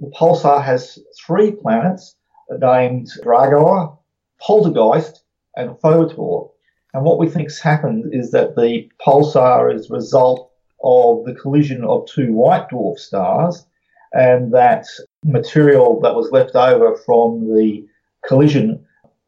The 0.00 0.10
pulsar 0.18 0.64
has 0.64 0.98
three 1.26 1.50
planets 1.50 2.16
named 2.50 3.10
Draugr, 3.22 3.98
Poltergeist, 4.40 5.22
and 5.56 5.70
Phobetor. 5.72 6.50
And 6.94 7.04
what 7.04 7.18
we 7.18 7.28
think's 7.28 7.60
happened 7.60 8.14
is 8.14 8.30
that 8.30 8.56
the 8.56 8.90
pulsar 9.06 9.74
is 9.74 9.90
a 9.90 9.94
result 9.94 10.50
of 10.82 11.26
the 11.26 11.34
collision 11.34 11.84
of 11.84 12.06
two 12.06 12.32
white 12.32 12.70
dwarf 12.70 12.98
stars, 12.98 13.66
and 14.14 14.54
that 14.54 14.86
material 15.22 16.00
that 16.00 16.14
was 16.14 16.32
left 16.32 16.56
over 16.56 16.96
from 16.96 17.54
the 17.54 17.86
collision 18.26 18.82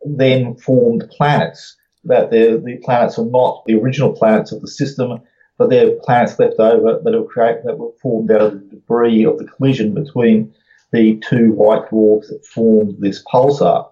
then 0.06 0.56
formed 0.56 1.04
planets. 1.10 1.76
That 2.04 2.30
the, 2.30 2.60
the 2.64 2.78
planets 2.78 3.18
are 3.18 3.26
not 3.26 3.62
the 3.66 3.74
original 3.74 4.14
planets 4.14 4.52
of 4.52 4.62
the 4.62 4.68
system, 4.68 5.20
but 5.58 5.68
they're 5.68 5.96
planets 6.02 6.38
left 6.38 6.58
over 6.58 6.98
that 6.98 7.12
were 7.12 7.24
create, 7.24 7.62
that 7.64 7.78
were 7.78 7.92
formed 8.00 8.30
out 8.30 8.40
of 8.40 8.52
the 8.54 8.76
debris 8.76 9.24
of 9.24 9.38
the 9.38 9.44
collision 9.44 9.92
between 9.92 10.52
the 10.92 11.22
two 11.28 11.52
white 11.52 11.88
dwarfs 11.90 12.28
that 12.28 12.44
formed 12.46 12.96
this 12.98 13.22
pulsar. 13.24 13.88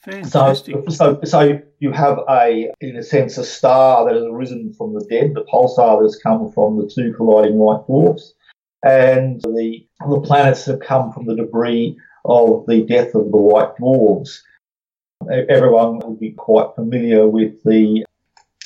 Fantastic. 0.00 0.76
So, 0.88 0.90
so, 0.90 1.20
so 1.24 1.60
you 1.78 1.92
have 1.92 2.18
a, 2.28 2.70
in 2.80 2.96
a 2.96 3.02
sense, 3.02 3.38
a 3.38 3.44
star 3.44 4.04
that 4.04 4.14
has 4.14 4.24
arisen 4.24 4.74
from 4.74 4.92
the 4.92 5.04
dead, 5.08 5.32
the 5.34 5.44
pulsar 5.44 5.98
that 5.98 6.04
has 6.04 6.16
come 6.16 6.52
from 6.52 6.76
the 6.76 6.90
two 6.94 7.14
colliding 7.14 7.56
white 7.56 7.86
dwarfs, 7.86 8.34
and 8.84 9.40
the 9.42 9.86
the 10.08 10.20
planets 10.20 10.66
have 10.66 10.80
come 10.80 11.10
from 11.12 11.24
the 11.24 11.36
debris 11.36 11.96
of 12.26 12.66
the 12.66 12.82
death 12.82 13.14
of 13.14 13.30
the 13.30 13.36
white 13.36 13.74
dwarfs. 13.76 14.42
Everyone 15.48 16.00
would 16.00 16.20
be 16.20 16.32
quite 16.32 16.74
familiar 16.74 17.26
with 17.26 17.62
the, 17.64 18.04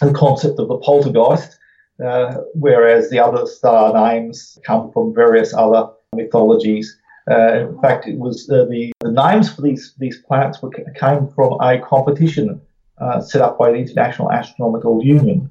the 0.00 0.12
concept 0.12 0.58
of 0.58 0.66
the 0.66 0.78
poltergeist, 0.78 1.56
uh, 2.04 2.38
whereas 2.54 3.10
the 3.10 3.20
other 3.20 3.46
star 3.46 3.92
names 3.92 4.58
come 4.64 4.90
from 4.90 5.14
various 5.14 5.54
other 5.54 5.88
mythologies. 6.14 6.98
Uh, 7.30 7.68
in 7.68 7.80
fact, 7.80 8.06
it 8.06 8.18
was 8.18 8.48
uh, 8.50 8.64
the, 8.64 8.92
the 9.00 9.12
names 9.12 9.52
for 9.52 9.62
these 9.62 9.94
these 9.98 10.18
planets 10.26 10.62
were, 10.62 10.70
came 10.70 11.28
from 11.28 11.60
a 11.60 11.78
competition 11.78 12.60
uh, 12.98 13.20
set 13.20 13.42
up 13.42 13.58
by 13.58 13.70
the 13.70 13.78
International 13.78 14.30
Astronomical 14.32 15.04
Union. 15.04 15.50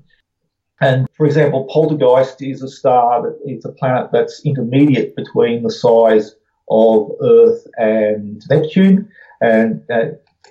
And 0.82 1.08
for 1.16 1.26
example, 1.26 1.68
Poltergeist 1.72 2.42
is 2.42 2.62
a 2.62 2.68
star 2.68 3.22
that 3.24 3.40
is 3.46 3.66
a 3.66 3.72
planet 3.72 4.10
that's 4.12 4.46
intermediate 4.46 5.16
between 5.16 5.64
the 5.64 5.72
size 5.72 6.36
of 6.70 7.12
Earth 7.22 7.66
and 7.78 8.44
Neptune. 8.50 9.10
And 9.42 9.82
uh, 9.92 10.10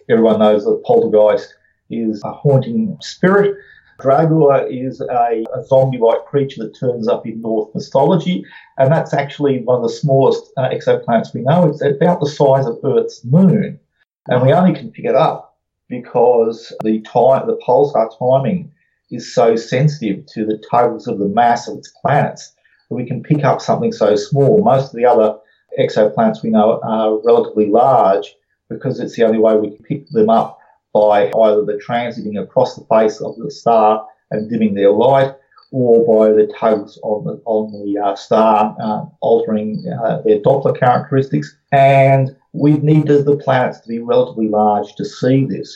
everyone 0.09 0.41
knows 0.41 0.64
that 0.64 0.83
Poltergeist 0.85 1.55
is 1.91 2.22
a 2.24 2.33
haunting 2.33 2.97
spirit. 3.01 3.57
Dragula 3.99 4.66
is 4.70 5.01
a, 5.01 5.44
a 5.55 5.64
zombie-like 5.64 6.26
creature 6.26 6.64
that 6.64 6.78
turns 6.78 7.09
up 7.09 7.26
in 7.26 7.40
Norse 7.40 7.74
mythology, 7.74 8.44
and 8.78 8.92
that's 8.92 9.14
actually 9.14 9.62
one 9.62 9.76
of 9.76 9.82
the 9.82 9.88
smallest 9.88 10.53
uh, 10.57 10.68
exoplanets 10.68 11.32
we 11.32 11.40
know. 11.40 11.68
It's 11.68 11.82
about 11.82 12.20
the 12.20 12.28
size 12.28 12.66
of 12.66 12.78
Earth's 12.84 13.24
moon, 13.24 13.80
and 14.28 14.42
we 14.42 14.53
only 14.53 14.74
can 14.74 14.90
pick 14.90 15.07
it 15.07 15.14
up 15.14 15.57
because 15.88 16.72
the 16.82 17.01
time, 17.03 17.47
the 17.47 17.59
pulsar 17.66 18.11
timing, 18.18 18.72
is 19.11 19.32
so 19.32 19.57
sensitive 19.57 20.26
to 20.26 20.44
the 20.44 20.62
tugs 20.70 21.07
of 21.07 21.18
the 21.18 21.28
mass 21.28 21.68
of 21.68 21.78
its 21.78 21.92
planets 22.03 22.55
that 22.88 22.97
we 22.97 23.07
can 23.07 23.22
pick 23.22 23.44
up 23.44 23.61
something 23.61 23.92
so 23.92 24.16
small. 24.16 24.62
Most 24.62 24.92
of 24.92 24.97
the 24.97 25.07
other 25.07 25.38
exoplanets 25.78 26.42
we 26.42 26.51
know 26.51 26.80
are 26.82 27.18
relatively 27.24 27.70
large 27.70 28.34
because 28.68 28.99
it's 28.99 29.16
the 29.16 29.24
only 29.24 29.38
way 29.38 29.57
we 29.57 29.70
can 29.70 29.84
pick 29.84 30.09
them 30.09 30.28
up 30.28 30.59
by 30.97 31.30
either 31.44 31.62
the 31.62 31.78
transiting 31.86 32.40
across 32.40 32.74
the 32.74 32.86
face 32.86 33.20
of 33.20 33.36
the 33.36 33.51
star 33.51 34.07
and 34.30 34.49
dimming 34.49 34.74
their 34.74 34.90
light, 34.90 35.32
or 35.70 35.94
by 36.11 36.32
the 36.32 36.51
tugs 36.59 36.99
on 37.03 37.24
the 37.24 37.34
on 37.44 37.70
the 37.72 38.01
uh, 38.01 38.14
star 38.14 38.74
uh, 38.80 39.05
altering 39.20 39.84
uh, 40.03 40.22
their 40.22 40.40
Doppler 40.40 40.78
characteristics. 40.78 41.55
And 41.72 42.34
we 42.53 42.78
need 42.78 43.09
the 43.09 43.40
planets 43.44 43.80
to 43.80 43.88
be 43.88 43.99
relatively 43.99 44.49
large 44.49 44.94
to 44.94 45.05
see 45.05 45.44
this. 45.44 45.68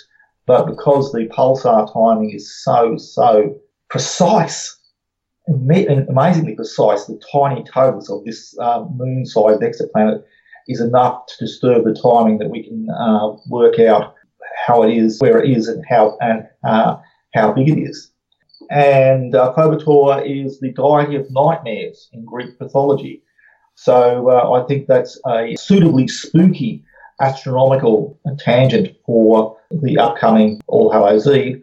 But 0.47 0.67
because 0.67 1.13
the 1.13 1.29
pulsar 1.37 1.93
timing 1.93 2.31
is 2.31 2.47
so 2.65 2.97
so 2.97 3.61
precise, 3.91 4.59
amazingly 5.49 6.55
precise, 6.55 7.05
the 7.05 7.21
tiny 7.31 7.63
tugs 7.75 8.09
of 8.09 8.25
this 8.25 8.57
uh, 8.59 8.85
moon-sized 8.97 9.61
exoplanet 9.61 10.23
is 10.67 10.81
enough 10.81 11.27
to 11.27 11.45
disturb 11.45 11.85
the 11.85 11.95
timing 12.09 12.39
that 12.39 12.49
we 12.49 12.63
can 12.63 12.89
uh, 12.91 13.37
work 13.49 13.79
out 13.81 14.15
how 14.67 14.83
it 14.83 14.97
is, 14.97 15.19
where 15.21 15.43
it 15.43 15.51
is, 15.51 15.69
and 15.69 15.85
how 15.89 16.17
and 16.21 16.47
uh, 16.65 16.97
how 17.35 17.53
big 17.53 17.69
it 17.69 17.79
is. 17.79 18.11
And 18.71 19.35
uh, 19.35 19.53
is 20.25 20.61
the 20.61 20.73
deity 20.73 21.17
of 21.17 21.31
nightmares 21.31 22.09
in 22.13 22.25
Greek 22.25 22.61
mythology. 22.61 23.23
So 23.75 24.31
uh, 24.31 24.53
I 24.53 24.67
think 24.67 24.87
that's 24.87 25.19
a 25.27 25.57
suitably 25.57 26.07
spooky 26.07 26.85
astronomical 27.21 28.19
tangent 28.39 28.97
for 29.07 29.57
the 29.71 29.99
upcoming 29.99 30.61
All 30.67 30.91
Hallows 30.91 31.27
Eve. 31.27 31.61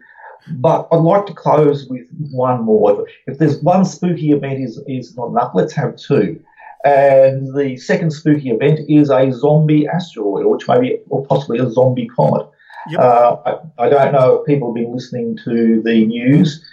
But 0.52 0.88
I'd 0.90 0.96
like 0.96 1.26
to 1.26 1.34
close 1.34 1.86
with 1.86 2.06
one 2.30 2.62
more. 2.62 3.06
If 3.26 3.38
there's 3.38 3.62
one 3.62 3.84
spooky 3.84 4.32
event 4.32 4.60
is, 4.60 4.80
is 4.86 5.16
not 5.16 5.28
enough, 5.28 5.52
let's 5.54 5.74
have 5.74 5.96
two. 5.96 6.42
And 6.84 7.54
the 7.54 7.76
second 7.76 8.12
spooky 8.12 8.50
event 8.50 8.80
is 8.88 9.10
a 9.10 9.30
zombie 9.32 9.86
asteroid, 9.86 10.46
which 10.46 10.68
may 10.68 10.80
be, 10.80 10.98
or 11.08 11.26
possibly 11.26 11.58
a 11.58 11.70
zombie 11.70 12.08
comet. 12.08 12.48
Yep. 12.90 13.00
Uh, 13.00 13.36
I, 13.46 13.84
I, 13.84 13.88
don't 13.88 14.12
know 14.12 14.36
if 14.36 14.46
people 14.46 14.68
have 14.68 14.74
been 14.74 14.92
listening 14.92 15.36
to 15.44 15.82
the 15.82 16.06
news. 16.06 16.64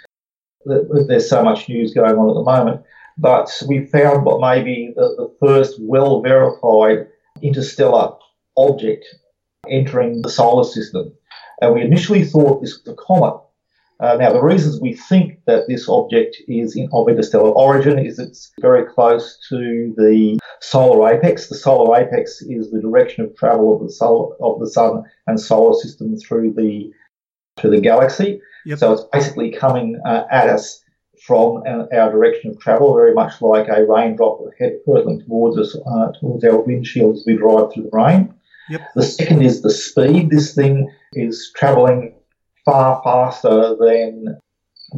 There's 0.64 1.28
so 1.28 1.42
much 1.42 1.68
news 1.68 1.94
going 1.94 2.16
on 2.16 2.28
at 2.30 2.34
the 2.34 2.42
moment, 2.42 2.82
but 3.18 3.50
we 3.68 3.86
found 3.86 4.24
what 4.24 4.40
may 4.40 4.62
be 4.62 4.92
the, 4.96 5.14
the 5.16 5.36
first 5.40 5.76
well 5.80 6.22
verified 6.22 7.06
interstellar 7.42 8.14
object 8.56 9.06
entering 9.68 10.22
the 10.22 10.30
solar 10.30 10.64
system. 10.64 11.12
And 11.60 11.74
we 11.74 11.82
initially 11.82 12.24
thought 12.24 12.60
this 12.60 12.78
was 12.78 12.94
a 12.94 12.96
comet. 12.96 13.40
Uh, 13.98 14.16
now, 14.16 14.30
the 14.30 14.42
reasons 14.42 14.80
we 14.80 14.92
think 14.94 15.40
that 15.46 15.66
this 15.68 15.88
object 15.88 16.36
is 16.48 16.76
in, 16.76 16.88
of 16.92 17.08
interstellar 17.08 17.50
origin 17.50 17.98
is 17.98 18.18
it's 18.18 18.52
very 18.60 18.84
close 18.84 19.38
to 19.48 19.94
the 19.96 20.38
solar 20.60 21.08
apex. 21.14 21.48
The 21.48 21.54
solar 21.54 21.96
apex 21.98 22.42
is 22.42 22.70
the 22.70 22.80
direction 22.80 23.24
of 23.24 23.34
travel 23.36 23.74
of 23.74 23.82
the 23.82 23.90
solar, 23.90 24.36
of 24.42 24.60
the 24.60 24.68
sun 24.68 25.04
and 25.26 25.40
solar 25.40 25.74
system 25.80 26.16
through 26.18 26.52
the 26.52 26.92
through 27.58 27.70
the 27.70 27.80
galaxy. 27.80 28.40
Yep. 28.66 28.78
So 28.78 28.92
it's 28.92 29.04
basically 29.12 29.50
coming 29.50 29.98
uh, 30.04 30.24
at 30.30 30.48
us 30.48 30.82
from 31.24 31.62
our, 31.66 31.88
our, 31.94 32.12
direction 32.12 32.50
of 32.50 32.60
travel, 32.60 32.94
very 32.94 33.14
much 33.14 33.40
like 33.40 33.68
a 33.68 33.86
raindrop 33.86 34.40
head 34.58 34.78
hurtling 34.86 35.22
towards 35.22 35.56
us 35.56 35.74
uh, 35.74 36.12
towards 36.20 36.44
our 36.44 36.60
windshield 36.60 37.16
as 37.16 37.24
we 37.26 37.36
drive 37.36 37.72
through 37.72 37.84
the 37.84 37.90
rain. 37.92 38.34
Yep. 38.68 38.80
The 38.94 39.02
second 39.02 39.42
is 39.42 39.62
the 39.62 39.70
speed. 39.70 40.30
This 40.30 40.54
thing 40.54 40.92
is 41.14 41.50
traveling 41.56 42.15
far 42.66 43.00
faster 43.02 43.74
than 43.80 44.36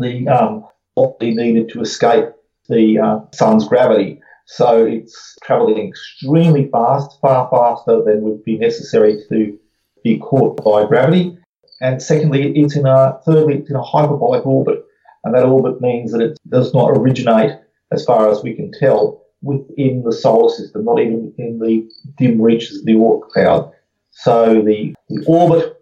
the 0.01 0.27
um, 0.27 0.66
obviously 0.97 1.35
needed 1.37 1.69
to 1.69 1.81
escape 1.81 2.25
the 2.69 2.99
uh, 2.99 3.21
sun's 3.33 3.69
gravity. 3.69 4.21
So 4.47 4.85
it's 4.85 5.37
traveling 5.45 5.89
extremely 5.89 6.69
fast, 6.71 7.19
far 7.21 7.49
faster 7.51 8.03
than 8.03 8.23
would 8.23 8.43
be 8.45 8.59
necessary 8.59 9.23
to 9.29 9.59
be 10.03 10.19
caught 10.19 10.64
by 10.64 10.87
gravity. 10.87 11.39
And 11.81 12.03
secondly, 12.03 12.53
it's 12.57 12.75
in 12.75 12.87
a 12.87 13.21
thirdly, 13.25 13.59
it's 13.59 13.71
in 13.71 13.77
a 13.77 13.83
hyperbolic 13.83 14.45
orbit, 14.47 14.85
and 15.23 15.35
that 15.35 15.45
orbit 15.45 15.81
means 15.81 16.12
that 16.12 16.23
it 16.23 16.39
does 16.49 16.75
not 16.75 16.91
originate, 16.91 17.53
as 17.93 18.05
far 18.05 18.31
as 18.31 18.43
we 18.43 18.55
can 18.55 18.73
tell, 18.73 19.23
within 19.43 20.03
the 20.03 20.12
solar 20.12 20.53
system, 20.53 20.85
not 20.85 20.99
even 20.99 21.33
in 21.39 21.59
the 21.59 21.89
dim 22.16 22.41
reaches 22.41 22.79
of 22.79 22.85
the 22.87 22.95
Oort 22.95 23.29
cloud. 23.29 23.71
So 24.11 24.62
the, 24.62 24.95
the 25.09 25.25
orbit, 25.27 25.78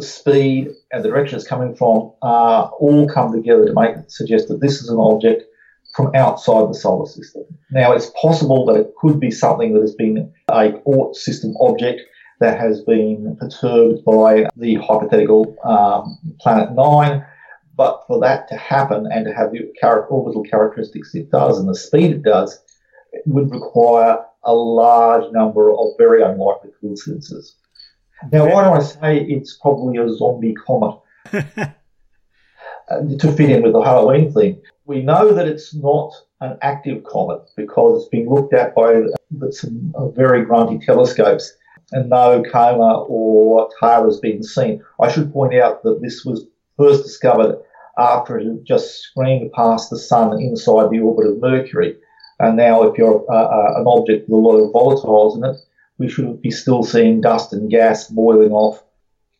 the 0.00 0.06
speed, 0.06 0.68
and 0.92 1.04
the 1.04 1.08
direction 1.08 1.36
it's 1.38 1.46
coming 1.46 1.74
from 1.74 2.12
uh, 2.22 2.68
all 2.78 3.08
come 3.08 3.32
together 3.32 3.66
to 3.66 3.74
make 3.74 3.96
suggest 4.08 4.48
that 4.48 4.60
this 4.60 4.80
is 4.82 4.88
an 4.88 4.98
object 4.98 5.44
from 5.94 6.14
outside 6.14 6.68
the 6.68 6.74
solar 6.74 7.06
system. 7.06 7.42
Now, 7.70 7.92
it's 7.92 8.10
possible 8.20 8.64
that 8.66 8.76
it 8.76 8.92
could 9.00 9.18
be 9.18 9.30
something 9.30 9.74
that 9.74 9.82
has 9.82 9.94
been 9.94 10.32
a 10.48 10.72
Oort 10.86 11.14
system 11.16 11.54
object 11.60 12.00
that 12.40 12.58
has 12.58 12.80
been 12.82 13.36
perturbed 13.38 14.04
by 14.04 14.46
the 14.56 14.76
hypothetical 14.76 15.56
um, 15.64 16.18
planet 16.40 16.72
nine. 16.72 17.24
But 17.76 18.04
for 18.06 18.20
that 18.20 18.48
to 18.48 18.56
happen 18.56 19.08
and 19.10 19.24
to 19.26 19.32
have 19.32 19.52
the 19.52 19.60
orbital 20.10 20.42
characteristics 20.42 21.14
it 21.14 21.30
does 21.30 21.58
and 21.58 21.68
the 21.68 21.74
speed 21.74 22.10
it 22.10 22.22
does, 22.22 22.62
it 23.12 23.22
would 23.26 23.50
require 23.50 24.18
a 24.44 24.54
large 24.54 25.30
number 25.32 25.70
of 25.70 25.88
very 25.98 26.22
unlikely 26.22 26.70
coincidences. 26.80 27.56
Now, 28.30 28.52
why 28.52 28.64
do 28.64 28.70
I 28.70 28.80
say 28.80 29.20
it's 29.20 29.56
probably 29.56 29.98
a 29.98 30.12
zombie 30.12 30.54
comet? 30.54 30.98
Uh, 32.90 33.02
to 33.20 33.30
fit 33.30 33.50
in 33.50 33.62
with 33.62 33.72
the 33.72 33.80
Halloween 33.80 34.32
theme. 34.32 34.60
We 34.84 35.00
know 35.00 35.32
that 35.32 35.46
it's 35.46 35.72
not 35.72 36.12
an 36.40 36.58
active 36.60 37.04
comet 37.04 37.48
because 37.56 38.02
it's 38.02 38.08
been 38.08 38.28
looked 38.28 38.52
at 38.52 38.74
by 38.74 39.02
some 39.50 39.94
very 40.16 40.44
grunty 40.44 40.84
telescopes 40.84 41.56
and 41.92 42.10
no 42.10 42.42
coma 42.42 43.02
or 43.06 43.68
tail 43.78 44.06
has 44.06 44.18
been 44.18 44.42
seen. 44.42 44.82
I 45.00 45.10
should 45.10 45.32
point 45.32 45.54
out 45.54 45.84
that 45.84 46.02
this 46.02 46.24
was 46.24 46.46
first 46.76 47.04
discovered 47.04 47.60
after 47.96 48.38
it 48.38 48.46
had 48.46 48.64
just 48.64 49.02
screamed 49.02 49.52
past 49.52 49.90
the 49.90 49.98
sun 49.98 50.40
inside 50.40 50.90
the 50.90 51.00
orbit 51.00 51.26
of 51.26 51.40
Mercury. 51.40 51.96
And 52.40 52.56
now, 52.56 52.82
if 52.84 52.96
you're 52.96 53.24
uh, 53.30 53.34
uh, 53.34 53.74
an 53.76 53.86
object 53.86 54.28
with 54.28 54.38
a 54.38 54.48
lot 54.48 54.56
of 54.56 54.72
volatiles 54.72 55.36
in 55.36 55.44
it, 55.44 55.56
we 56.00 56.08
should 56.08 56.42
be 56.42 56.50
still 56.50 56.82
seeing 56.82 57.20
dust 57.20 57.52
and 57.52 57.70
gas 57.70 58.08
boiling 58.08 58.50
off 58.50 58.82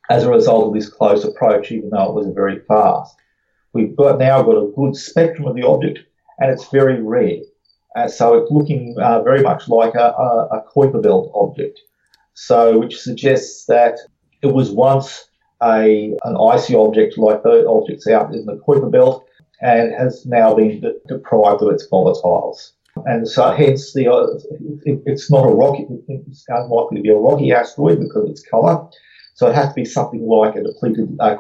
as 0.09 0.23
a 0.23 0.31
result 0.31 0.69
of 0.69 0.75
this 0.75 0.89
close 0.89 1.25
approach, 1.25 1.73
even 1.73 1.91
though 1.91 2.11
it 2.11 2.15
was 2.15 2.29
very 2.33 2.61
fast. 2.69 3.17
We've 3.73 3.97
got 3.97 4.19
now 4.19 4.43
got 4.43 4.63
a 4.63 4.73
good 4.77 4.95
spectrum 4.95 5.49
of 5.49 5.57
the 5.57 5.67
object, 5.67 5.99
and 6.39 6.53
it's 6.53 6.69
very 6.69 7.03
rare. 7.03 7.41
Uh, 7.97 8.07
so 8.07 8.35
it's 8.35 8.53
looking 8.53 8.95
uh, 9.03 9.23
very 9.23 9.43
much 9.43 9.69
like 9.69 9.97
a, 9.97 10.15
a, 10.27 10.49
a 10.59 10.65
Kuiper 10.73 11.03
belt 11.03 11.33
object 11.35 11.81
so 12.41 12.79
which 12.79 12.99
suggests 12.99 13.67
that 13.67 13.99
it 14.43 14.49
was 14.49 14.71
once 14.71 15.27
a 15.63 16.17
an 16.25 16.37
icy 16.37 16.75
object 16.75 17.19
like 17.19 17.43
the 17.43 17.67
objects 17.69 18.07
out 18.07 18.33
in 18.35 18.47
the 18.47 18.57
Kuiper 18.57 18.91
belt 18.91 19.27
and 19.61 19.93
has 19.93 20.25
now 20.25 20.55
been 20.55 20.81
de- 20.81 20.95
deprived 21.07 21.63
of 21.63 21.71
its 21.71 21.87
volatiles. 21.89 22.73
And 23.07 23.29
so 23.29 23.51
hence 23.53 23.93
the 23.93 24.09
uh, 24.09 24.27
it, 24.85 25.03
it's 25.07 25.31
not 25.31 25.47
a 25.47 25.53
rocky 25.53 25.87
it's 26.09 26.45
unlikely 26.49 26.97
to 26.97 27.03
be 27.03 27.11
a 27.11 27.17
rocky 27.17 27.53
asteroid 27.53 28.01
because 28.01 28.25
of 28.25 28.31
its 28.31 28.43
colour. 28.43 28.89
So 29.35 29.49
it 29.49 29.55
has 29.55 29.69
to 29.69 29.75
be 29.75 29.85
something 29.85 30.27
like 30.27 30.57
a 30.57 30.63
depleted 30.63 31.17
uh, 31.19 31.37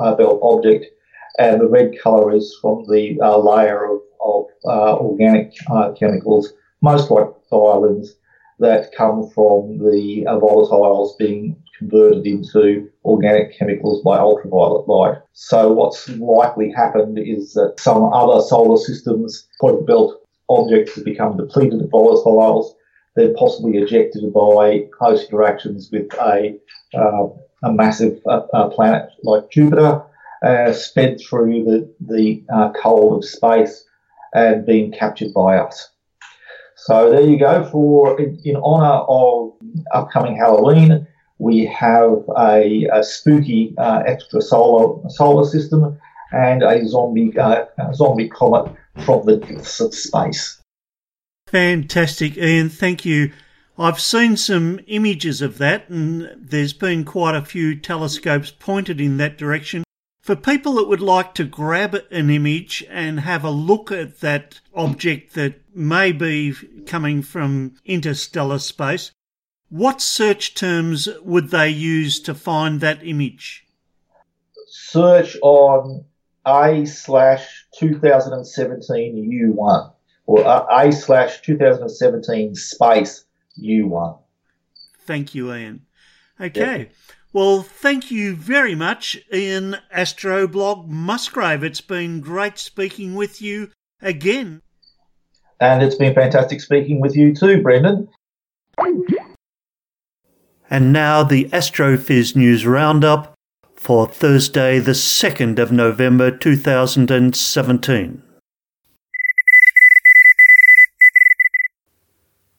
uh, 0.00 0.14
belt 0.14 0.40
object, 0.42 0.86
and 1.38 1.60
the 1.60 1.68
red 1.68 1.92
colour 2.02 2.32
is 2.32 2.56
from 2.60 2.84
the 2.88 3.18
uh, 3.20 3.36
layer 3.38 3.84
of, 3.92 4.00
of 4.20 4.44
uh, 4.64 4.96
organic 4.96 5.52
uh, 5.70 5.92
chemicals, 5.92 6.52
most 6.80 7.10
like 7.10 7.28
tholins 7.52 8.08
that 8.58 8.92
come 8.96 9.28
from 9.30 9.78
the 9.78 10.24
volatiles 10.26 11.16
being 11.18 11.56
converted 11.78 12.26
into 12.26 12.88
organic 13.04 13.58
chemicals 13.58 14.02
by 14.02 14.18
ultraviolet 14.18 14.86
light. 14.86 15.18
So 15.32 15.72
what's 15.72 16.08
likely 16.08 16.70
happened 16.70 17.18
is 17.18 17.54
that 17.54 17.74
some 17.78 18.04
other 18.12 18.40
solar 18.42 18.76
systems, 18.76 19.48
Kuiper 19.60 19.86
belt 19.86 20.20
objects 20.50 20.96
have 20.96 21.04
become 21.04 21.36
depleted 21.36 21.80
of 21.80 21.90
volatiles. 21.90 22.74
They're 23.16 23.34
possibly 23.34 23.78
ejected 23.78 24.32
by 24.32 24.86
close 24.96 25.24
interactions 25.24 25.90
with 25.90 26.12
a, 26.14 26.58
uh, 26.94 27.28
a 27.62 27.72
massive 27.72 28.20
uh, 28.26 28.42
uh, 28.52 28.68
planet 28.70 29.10
like 29.22 29.50
Jupiter, 29.50 30.02
uh, 30.44 30.72
sped 30.72 31.20
through 31.20 31.64
the, 31.64 31.94
the 32.00 32.42
uh, 32.52 32.72
cold 32.72 33.18
of 33.18 33.28
space 33.28 33.84
and 34.34 34.66
being 34.66 34.92
captured 34.92 35.32
by 35.34 35.56
us. 35.56 35.90
So 36.76 37.10
there 37.10 37.20
you 37.20 37.38
go. 37.38 37.64
For 37.64 38.20
in, 38.20 38.40
in 38.44 38.56
honour 38.56 39.04
of 39.08 39.52
upcoming 39.92 40.36
Halloween, 40.36 41.06
we 41.38 41.66
have 41.66 42.22
a, 42.38 42.86
a 42.92 43.02
spooky 43.02 43.74
extra 43.78 44.40
solar 44.40 45.08
solar 45.08 45.44
system 45.44 45.98
and 46.32 46.62
a 46.62 46.86
zombie 46.86 47.32
zombie 47.94 48.28
comet 48.28 48.72
from 49.04 49.26
the 49.26 49.36
depths 49.36 49.80
of 49.80 49.94
space. 49.94 50.60
Fantastic, 51.46 52.36
Ian. 52.36 52.68
Thank 52.68 53.04
you. 53.04 53.32
I've 53.78 54.00
seen 54.00 54.36
some 54.36 54.80
images 54.86 55.40
of 55.40 55.58
that, 55.58 55.88
and 55.88 56.30
there's 56.36 56.72
been 56.72 57.04
quite 57.04 57.34
a 57.34 57.44
few 57.44 57.74
telescopes 57.74 58.50
pointed 58.50 59.00
in 59.00 59.16
that 59.16 59.38
direction. 59.38 59.84
For 60.20 60.36
people 60.36 60.74
that 60.74 60.88
would 60.88 61.00
like 61.00 61.34
to 61.34 61.44
grab 61.44 61.94
an 62.10 62.30
image 62.30 62.84
and 62.90 63.20
have 63.20 63.42
a 63.42 63.50
look 63.50 63.90
at 63.90 64.20
that 64.20 64.60
object 64.74 65.34
that 65.34 65.62
may 65.74 66.12
be 66.12 66.54
coming 66.86 67.22
from 67.22 67.74
interstellar 67.86 68.58
space, 68.58 69.12
what 69.70 70.00
search 70.00 70.54
terms 70.54 71.08
would 71.22 71.50
they 71.50 71.70
use 71.70 72.20
to 72.20 72.34
find 72.34 72.80
that 72.80 73.04
image? 73.06 73.66
Search 74.66 75.36
on 75.42 76.04
A 76.46 76.84
slash 76.84 77.59
2017 77.76 79.54
U1 79.56 79.92
or 80.26 80.46
uh, 80.46 80.66
A 80.70 80.92
slash 80.92 81.40
2017 81.42 82.54
space 82.54 83.24
U1. 83.60 84.18
Thank 85.06 85.34
you, 85.34 85.52
Ian. 85.52 85.86
Okay. 86.40 86.90
Well, 87.32 87.62
thank 87.62 88.10
you 88.10 88.34
very 88.34 88.74
much, 88.74 89.16
Ian 89.32 89.76
Astroblog 89.94 90.88
Musgrave. 90.88 91.62
It's 91.62 91.80
been 91.80 92.20
great 92.20 92.58
speaking 92.58 93.14
with 93.14 93.40
you 93.40 93.70
again. 94.02 94.62
And 95.60 95.82
it's 95.82 95.94
been 95.94 96.14
fantastic 96.14 96.60
speaking 96.60 97.00
with 97.00 97.16
you 97.16 97.34
too, 97.34 97.62
Brendan. 97.62 98.08
And 100.70 100.92
now 100.92 101.22
the 101.22 101.48
Astrophiz 101.50 102.34
News 102.34 102.66
Roundup 102.66 103.34
for 103.80 104.06
Thursday, 104.06 104.78
the 104.78 104.92
2nd 104.92 105.58
of 105.58 105.72
November 105.72 106.30
2017. 106.30 108.22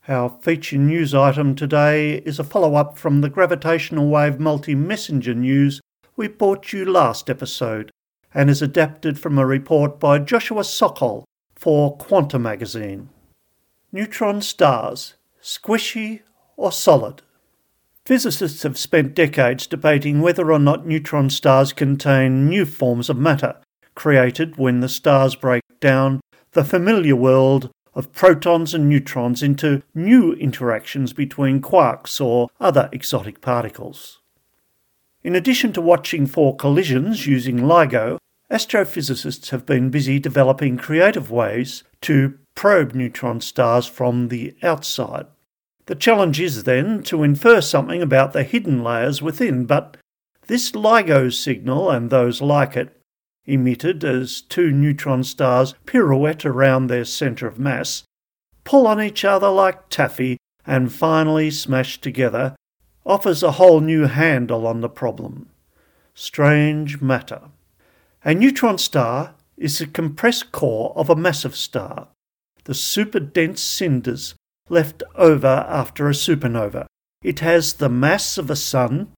Our 0.07 0.29
feature 0.41 0.79
news 0.79 1.13
item 1.13 1.53
today 1.53 2.15
is 2.25 2.39
a 2.39 2.43
follow 2.43 2.73
up 2.73 2.97
from 2.97 3.21
the 3.21 3.29
gravitational 3.29 4.09
wave 4.09 4.39
multi 4.39 4.73
messenger 4.73 5.35
news 5.35 5.79
we 6.15 6.27
brought 6.27 6.73
you 6.73 6.85
last 6.85 7.29
episode 7.29 7.91
and 8.33 8.49
is 8.49 8.63
adapted 8.63 9.19
from 9.19 9.37
a 9.37 9.45
report 9.45 9.99
by 9.99 10.17
Joshua 10.17 10.63
Sokol 10.63 11.23
for 11.55 11.95
Quanta 11.97 12.39
magazine. 12.39 13.09
Neutron 13.91 14.41
stars, 14.41 15.13
squishy 15.39 16.21
or 16.57 16.71
solid? 16.71 17.21
Physicists 18.05 18.63
have 18.63 18.77
spent 18.79 19.13
decades 19.13 19.67
debating 19.67 20.21
whether 20.21 20.51
or 20.51 20.57
not 20.59 20.87
neutron 20.87 21.29
stars 21.29 21.71
contain 21.71 22.49
new 22.49 22.65
forms 22.65 23.09
of 23.09 23.17
matter, 23.17 23.57
created 23.93 24.57
when 24.57 24.79
the 24.79 24.89
stars 24.89 25.35
break 25.35 25.61
down 25.79 26.19
the 26.53 26.63
familiar 26.63 27.15
world 27.15 27.69
of 27.93 28.11
protons 28.11 28.73
and 28.73 28.89
neutrons 28.89 29.43
into 29.43 29.83
new 29.93 30.33
interactions 30.33 31.13
between 31.13 31.61
quarks 31.61 32.19
or 32.19 32.49
other 32.59 32.89
exotic 32.91 33.39
particles. 33.41 34.19
In 35.23 35.35
addition 35.35 35.71
to 35.73 35.81
watching 35.81 36.25
for 36.25 36.55
collisions 36.55 37.27
using 37.27 37.59
LIGO, 37.59 38.17
astrophysicists 38.49 39.49
have 39.51 39.65
been 39.65 39.91
busy 39.91 40.17
developing 40.17 40.77
creative 40.77 41.29
ways 41.29 41.83
to 42.01 42.39
probe 42.55 42.95
neutron 42.95 43.41
stars 43.41 43.85
from 43.85 44.29
the 44.29 44.55
outside. 44.63 45.27
The 45.91 45.95
challenge 45.95 46.39
is 46.39 46.63
then 46.63 47.03
to 47.03 47.21
infer 47.21 47.59
something 47.59 48.01
about 48.01 48.31
the 48.31 48.43
hidden 48.43 48.81
layers 48.81 49.21
within, 49.21 49.65
but 49.65 49.97
this 50.47 50.71
LIGO 50.71 51.29
signal 51.29 51.91
and 51.91 52.09
those 52.09 52.41
like 52.41 52.77
it 52.77 52.95
emitted 53.43 54.05
as 54.05 54.39
two 54.39 54.71
neutron 54.71 55.25
stars 55.25 55.75
pirouette 55.85 56.45
around 56.45 56.87
their 56.87 57.03
centre 57.03 57.45
of 57.45 57.59
mass, 57.59 58.03
pull 58.63 58.87
on 58.87 59.01
each 59.01 59.25
other 59.25 59.49
like 59.49 59.89
taffy, 59.89 60.37
and 60.65 60.93
finally 60.93 61.51
smash 61.51 61.99
together, 61.99 62.55
offers 63.05 63.43
a 63.43 63.51
whole 63.59 63.81
new 63.81 64.05
handle 64.05 64.65
on 64.65 64.79
the 64.79 64.87
problem. 64.87 65.49
Strange 66.13 67.01
matter. 67.01 67.41
A 68.23 68.33
neutron 68.33 68.77
star 68.77 69.35
is 69.57 69.79
the 69.79 69.87
compressed 69.87 70.53
core 70.53 70.93
of 70.95 71.09
a 71.09 71.17
massive 71.17 71.57
star, 71.57 72.07
the 72.63 72.71
superdense 72.71 73.57
cinders 73.59 74.35
left 74.71 75.03
over 75.15 75.65
after 75.67 76.07
a 76.07 76.13
supernova. 76.13 76.85
It 77.21 77.41
has 77.41 77.73
the 77.73 77.89
mass 77.89 78.37
of 78.37 78.49
a 78.49 78.55
sun, 78.55 79.09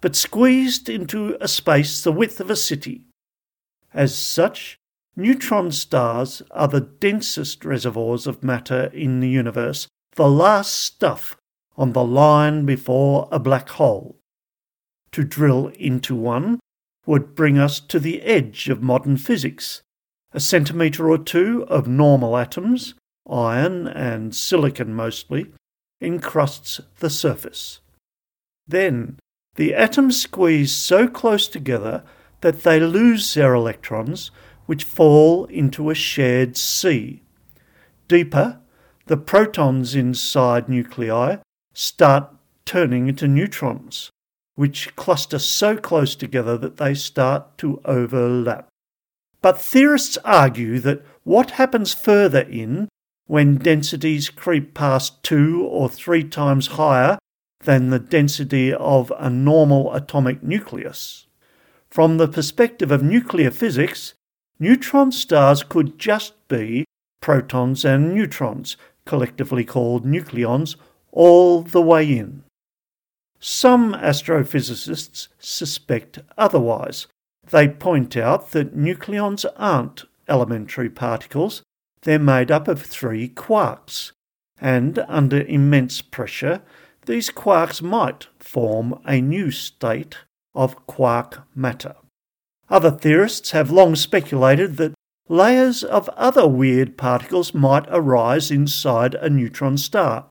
but 0.00 0.16
squeezed 0.16 0.88
into 0.88 1.36
a 1.40 1.46
space 1.46 2.02
the 2.02 2.10
width 2.10 2.40
of 2.40 2.50
a 2.50 2.56
city. 2.56 3.02
As 3.94 4.16
such, 4.16 4.76
neutron 5.14 5.70
stars 5.70 6.42
are 6.50 6.66
the 6.66 6.80
densest 6.80 7.64
reservoirs 7.64 8.26
of 8.26 8.42
matter 8.42 8.86
in 8.86 9.20
the 9.20 9.28
universe, 9.28 9.86
the 10.16 10.28
last 10.28 10.72
stuff 10.72 11.36
on 11.76 11.92
the 11.92 12.04
line 12.04 12.64
before 12.64 13.28
a 13.30 13.38
black 13.38 13.68
hole. 13.70 14.16
To 15.12 15.22
drill 15.22 15.68
into 15.78 16.16
one 16.16 16.58
would 17.06 17.34
bring 17.34 17.58
us 17.58 17.80
to 17.80 18.00
the 18.00 18.22
edge 18.22 18.68
of 18.68 18.82
modern 18.82 19.18
physics, 19.18 19.82
a 20.32 20.40
centimetre 20.40 21.10
or 21.10 21.18
two 21.18 21.64
of 21.68 21.86
normal 21.86 22.36
atoms, 22.36 22.94
iron 23.30 23.86
and 23.86 24.34
silicon 24.34 24.94
mostly, 24.94 25.52
encrusts 26.00 26.80
the 26.98 27.10
surface. 27.10 27.80
Then 28.66 29.18
the 29.56 29.74
atoms 29.74 30.20
squeeze 30.20 30.72
so 30.74 31.06
close 31.06 31.48
together 31.48 32.02
that 32.40 32.62
they 32.62 32.80
lose 32.80 33.34
their 33.34 33.54
electrons, 33.54 34.30
which 34.66 34.84
fall 34.84 35.44
into 35.46 35.90
a 35.90 35.94
shared 35.94 36.56
sea. 36.56 37.22
Deeper, 38.08 38.60
the 39.06 39.16
protons 39.16 39.94
inside 39.94 40.68
nuclei 40.68 41.36
start 41.74 42.30
turning 42.64 43.08
into 43.08 43.26
neutrons, 43.26 44.10
which 44.54 44.94
cluster 44.96 45.38
so 45.38 45.76
close 45.76 46.14
together 46.14 46.56
that 46.56 46.76
they 46.76 46.94
start 46.94 47.58
to 47.58 47.80
overlap. 47.84 48.68
But 49.40 49.60
theorists 49.60 50.18
argue 50.24 50.78
that 50.80 51.02
what 51.24 51.52
happens 51.52 51.92
further 51.92 52.42
in, 52.42 52.88
when 53.26 53.56
densities 53.56 54.28
creep 54.28 54.74
past 54.74 55.22
two 55.22 55.64
or 55.64 55.88
three 55.88 56.24
times 56.24 56.68
higher 56.68 57.18
than 57.60 57.90
the 57.90 57.98
density 57.98 58.72
of 58.74 59.12
a 59.18 59.30
normal 59.30 59.92
atomic 59.94 60.42
nucleus. 60.42 61.26
From 61.90 62.16
the 62.16 62.28
perspective 62.28 62.90
of 62.90 63.02
nuclear 63.02 63.50
physics, 63.50 64.14
neutron 64.58 65.12
stars 65.12 65.62
could 65.62 65.98
just 65.98 66.34
be 66.48 66.84
protons 67.20 67.84
and 67.84 68.14
neutrons, 68.14 68.76
collectively 69.04 69.64
called 69.64 70.04
nucleons, 70.04 70.76
all 71.12 71.62
the 71.62 71.82
way 71.82 72.04
in. 72.04 72.42
Some 73.38 73.92
astrophysicists 73.94 75.28
suspect 75.38 76.20
otherwise. 76.38 77.06
They 77.50 77.68
point 77.68 78.16
out 78.16 78.52
that 78.52 78.76
nucleons 78.76 79.44
aren't 79.56 80.04
elementary 80.28 80.88
particles, 80.88 81.62
they're 82.02 82.18
made 82.18 82.50
up 82.50 82.68
of 82.68 82.82
three 82.82 83.28
quarks, 83.28 84.12
and 84.60 84.98
under 85.08 85.42
immense 85.42 86.02
pressure, 86.02 86.62
these 87.06 87.30
quarks 87.30 87.82
might 87.82 88.28
form 88.38 89.00
a 89.06 89.20
new 89.20 89.50
state 89.50 90.18
of 90.54 90.86
quark 90.86 91.42
matter. 91.54 91.94
Other 92.68 92.90
theorists 92.90 93.50
have 93.50 93.70
long 93.70 93.96
speculated 93.96 94.76
that 94.76 94.94
layers 95.28 95.82
of 95.82 96.08
other 96.10 96.46
weird 96.46 96.96
particles 96.96 97.54
might 97.54 97.86
arise 97.88 98.50
inside 98.50 99.14
a 99.14 99.28
neutron 99.28 99.76
star. 99.76 100.26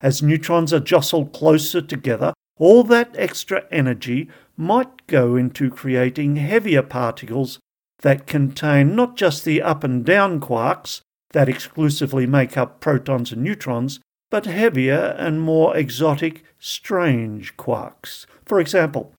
As 0.00 0.22
neutrons 0.22 0.72
are 0.72 0.80
jostled 0.80 1.32
closer 1.32 1.80
together, 1.80 2.32
all 2.58 2.84
that 2.84 3.14
extra 3.18 3.64
energy 3.70 4.28
might 4.56 5.06
go 5.06 5.34
into 5.36 5.70
creating 5.70 6.36
heavier 6.36 6.82
particles 6.82 7.58
that 8.04 8.26
contain 8.26 8.94
not 8.94 9.16
just 9.16 9.46
the 9.46 9.62
up 9.62 9.82
and 9.82 10.04
down 10.04 10.38
quarks 10.38 11.00
that 11.32 11.48
exclusively 11.48 12.26
make 12.26 12.54
up 12.54 12.78
protons 12.78 13.32
and 13.32 13.42
neutrons, 13.42 13.98
but 14.30 14.44
heavier 14.44 15.16
and 15.18 15.40
more 15.40 15.74
exotic, 15.74 16.44
strange 16.58 17.56
quarks. 17.56 18.26
For 18.44 18.60
example, 18.60 19.14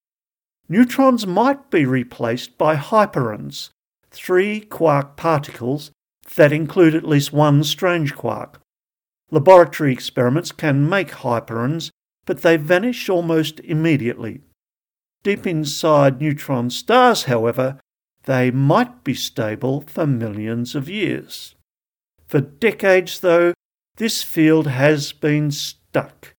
neutrons 0.69 1.25
might 1.25 1.71
be 1.71 1.83
replaced 1.83 2.59
by 2.59 2.75
hyperons, 2.75 3.71
three 4.11 4.61
quark 4.61 5.17
particles 5.17 5.89
that 6.35 6.53
include 6.53 6.93
at 6.93 7.07
least 7.07 7.33
one 7.33 7.63
strange 7.63 8.13
quark. 8.13 8.61
Laboratory 9.31 9.91
experiments 9.91 10.51
can 10.51 10.87
make 10.87 11.09
hyperons, 11.09 11.89
but 12.27 12.43
they 12.43 12.55
vanish 12.55 13.09
almost 13.09 13.59
immediately. 13.61 14.41
Deep 15.23 15.47
inside 15.47 16.21
neutron 16.21 16.69
stars, 16.69 17.23
however, 17.23 17.79
they 18.25 18.51
might 18.51 19.03
be 19.03 19.13
stable 19.13 19.81
for 19.87 20.05
millions 20.05 20.75
of 20.75 20.89
years. 20.89 21.55
For 22.27 22.41
decades, 22.41 23.19
though, 23.19 23.53
this 23.97 24.23
field 24.23 24.67
has 24.67 25.11
been 25.11 25.51
stuck. 25.51 26.33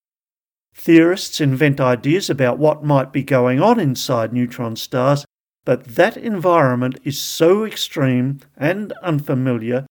Theorists 0.74 1.40
invent 1.40 1.80
ideas 1.80 2.28
about 2.28 2.58
what 2.58 2.84
might 2.84 3.12
be 3.12 3.22
going 3.22 3.62
on 3.62 3.80
inside 3.80 4.32
neutron 4.32 4.76
stars, 4.76 5.24
but 5.64 5.96
that 5.96 6.16
environment 6.16 6.98
is 7.02 7.18
so 7.18 7.64
extreme 7.64 8.40
and 8.56 8.92
unfamiliar 9.02 9.86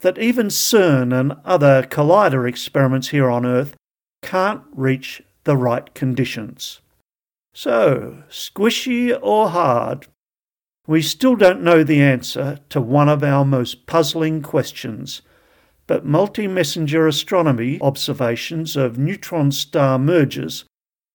that 0.00 0.18
even 0.18 0.46
CERN 0.46 1.12
and 1.18 1.34
other 1.44 1.82
collider 1.82 2.48
experiments 2.48 3.08
here 3.08 3.28
on 3.28 3.44
Earth 3.44 3.76
can't 4.22 4.62
reach 4.72 5.22
the 5.44 5.56
right 5.56 5.92
conditions. 5.94 6.80
So, 7.52 8.22
squishy 8.30 9.16
or 9.20 9.50
hard? 9.50 10.06
We 10.86 11.02
still 11.02 11.36
don't 11.36 11.62
know 11.62 11.84
the 11.84 12.02
answer 12.02 12.58
to 12.70 12.80
one 12.80 13.08
of 13.08 13.22
our 13.22 13.44
most 13.44 13.86
puzzling 13.86 14.42
questions 14.42 15.22
but 15.90 16.04
multi 16.04 16.46
messenger 16.46 17.08
astronomy 17.08 17.76
observations 17.80 18.76
of 18.76 18.96
neutron 18.96 19.50
star 19.50 19.98
mergers 19.98 20.64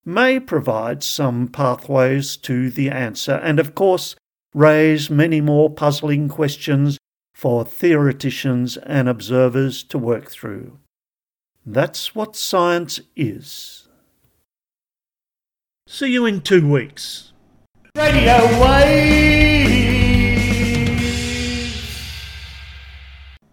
may 0.03 0.37
provide 0.37 1.01
some 1.01 1.47
pathways 1.47 2.35
to 2.35 2.69
the 2.69 2.89
answer 2.89 3.35
and, 3.35 3.57
of 3.57 3.73
course, 3.73 4.17
raise 4.53 5.09
many 5.09 5.39
more 5.39 5.69
puzzling 5.69 6.27
questions 6.27 6.97
for 7.33 7.63
theoreticians 7.63 8.75
and 8.75 9.07
observers 9.07 9.81
to 9.81 9.97
work 9.97 10.29
through. 10.29 10.77
That's 11.65 12.13
what 12.13 12.35
science 12.35 12.99
is. 13.15 13.87
See 15.87 16.11
you 16.11 16.25
in 16.25 16.41
two 16.41 16.69
weeks. 16.69 17.31
Radio 17.95 18.35
Wave. 18.59 19.84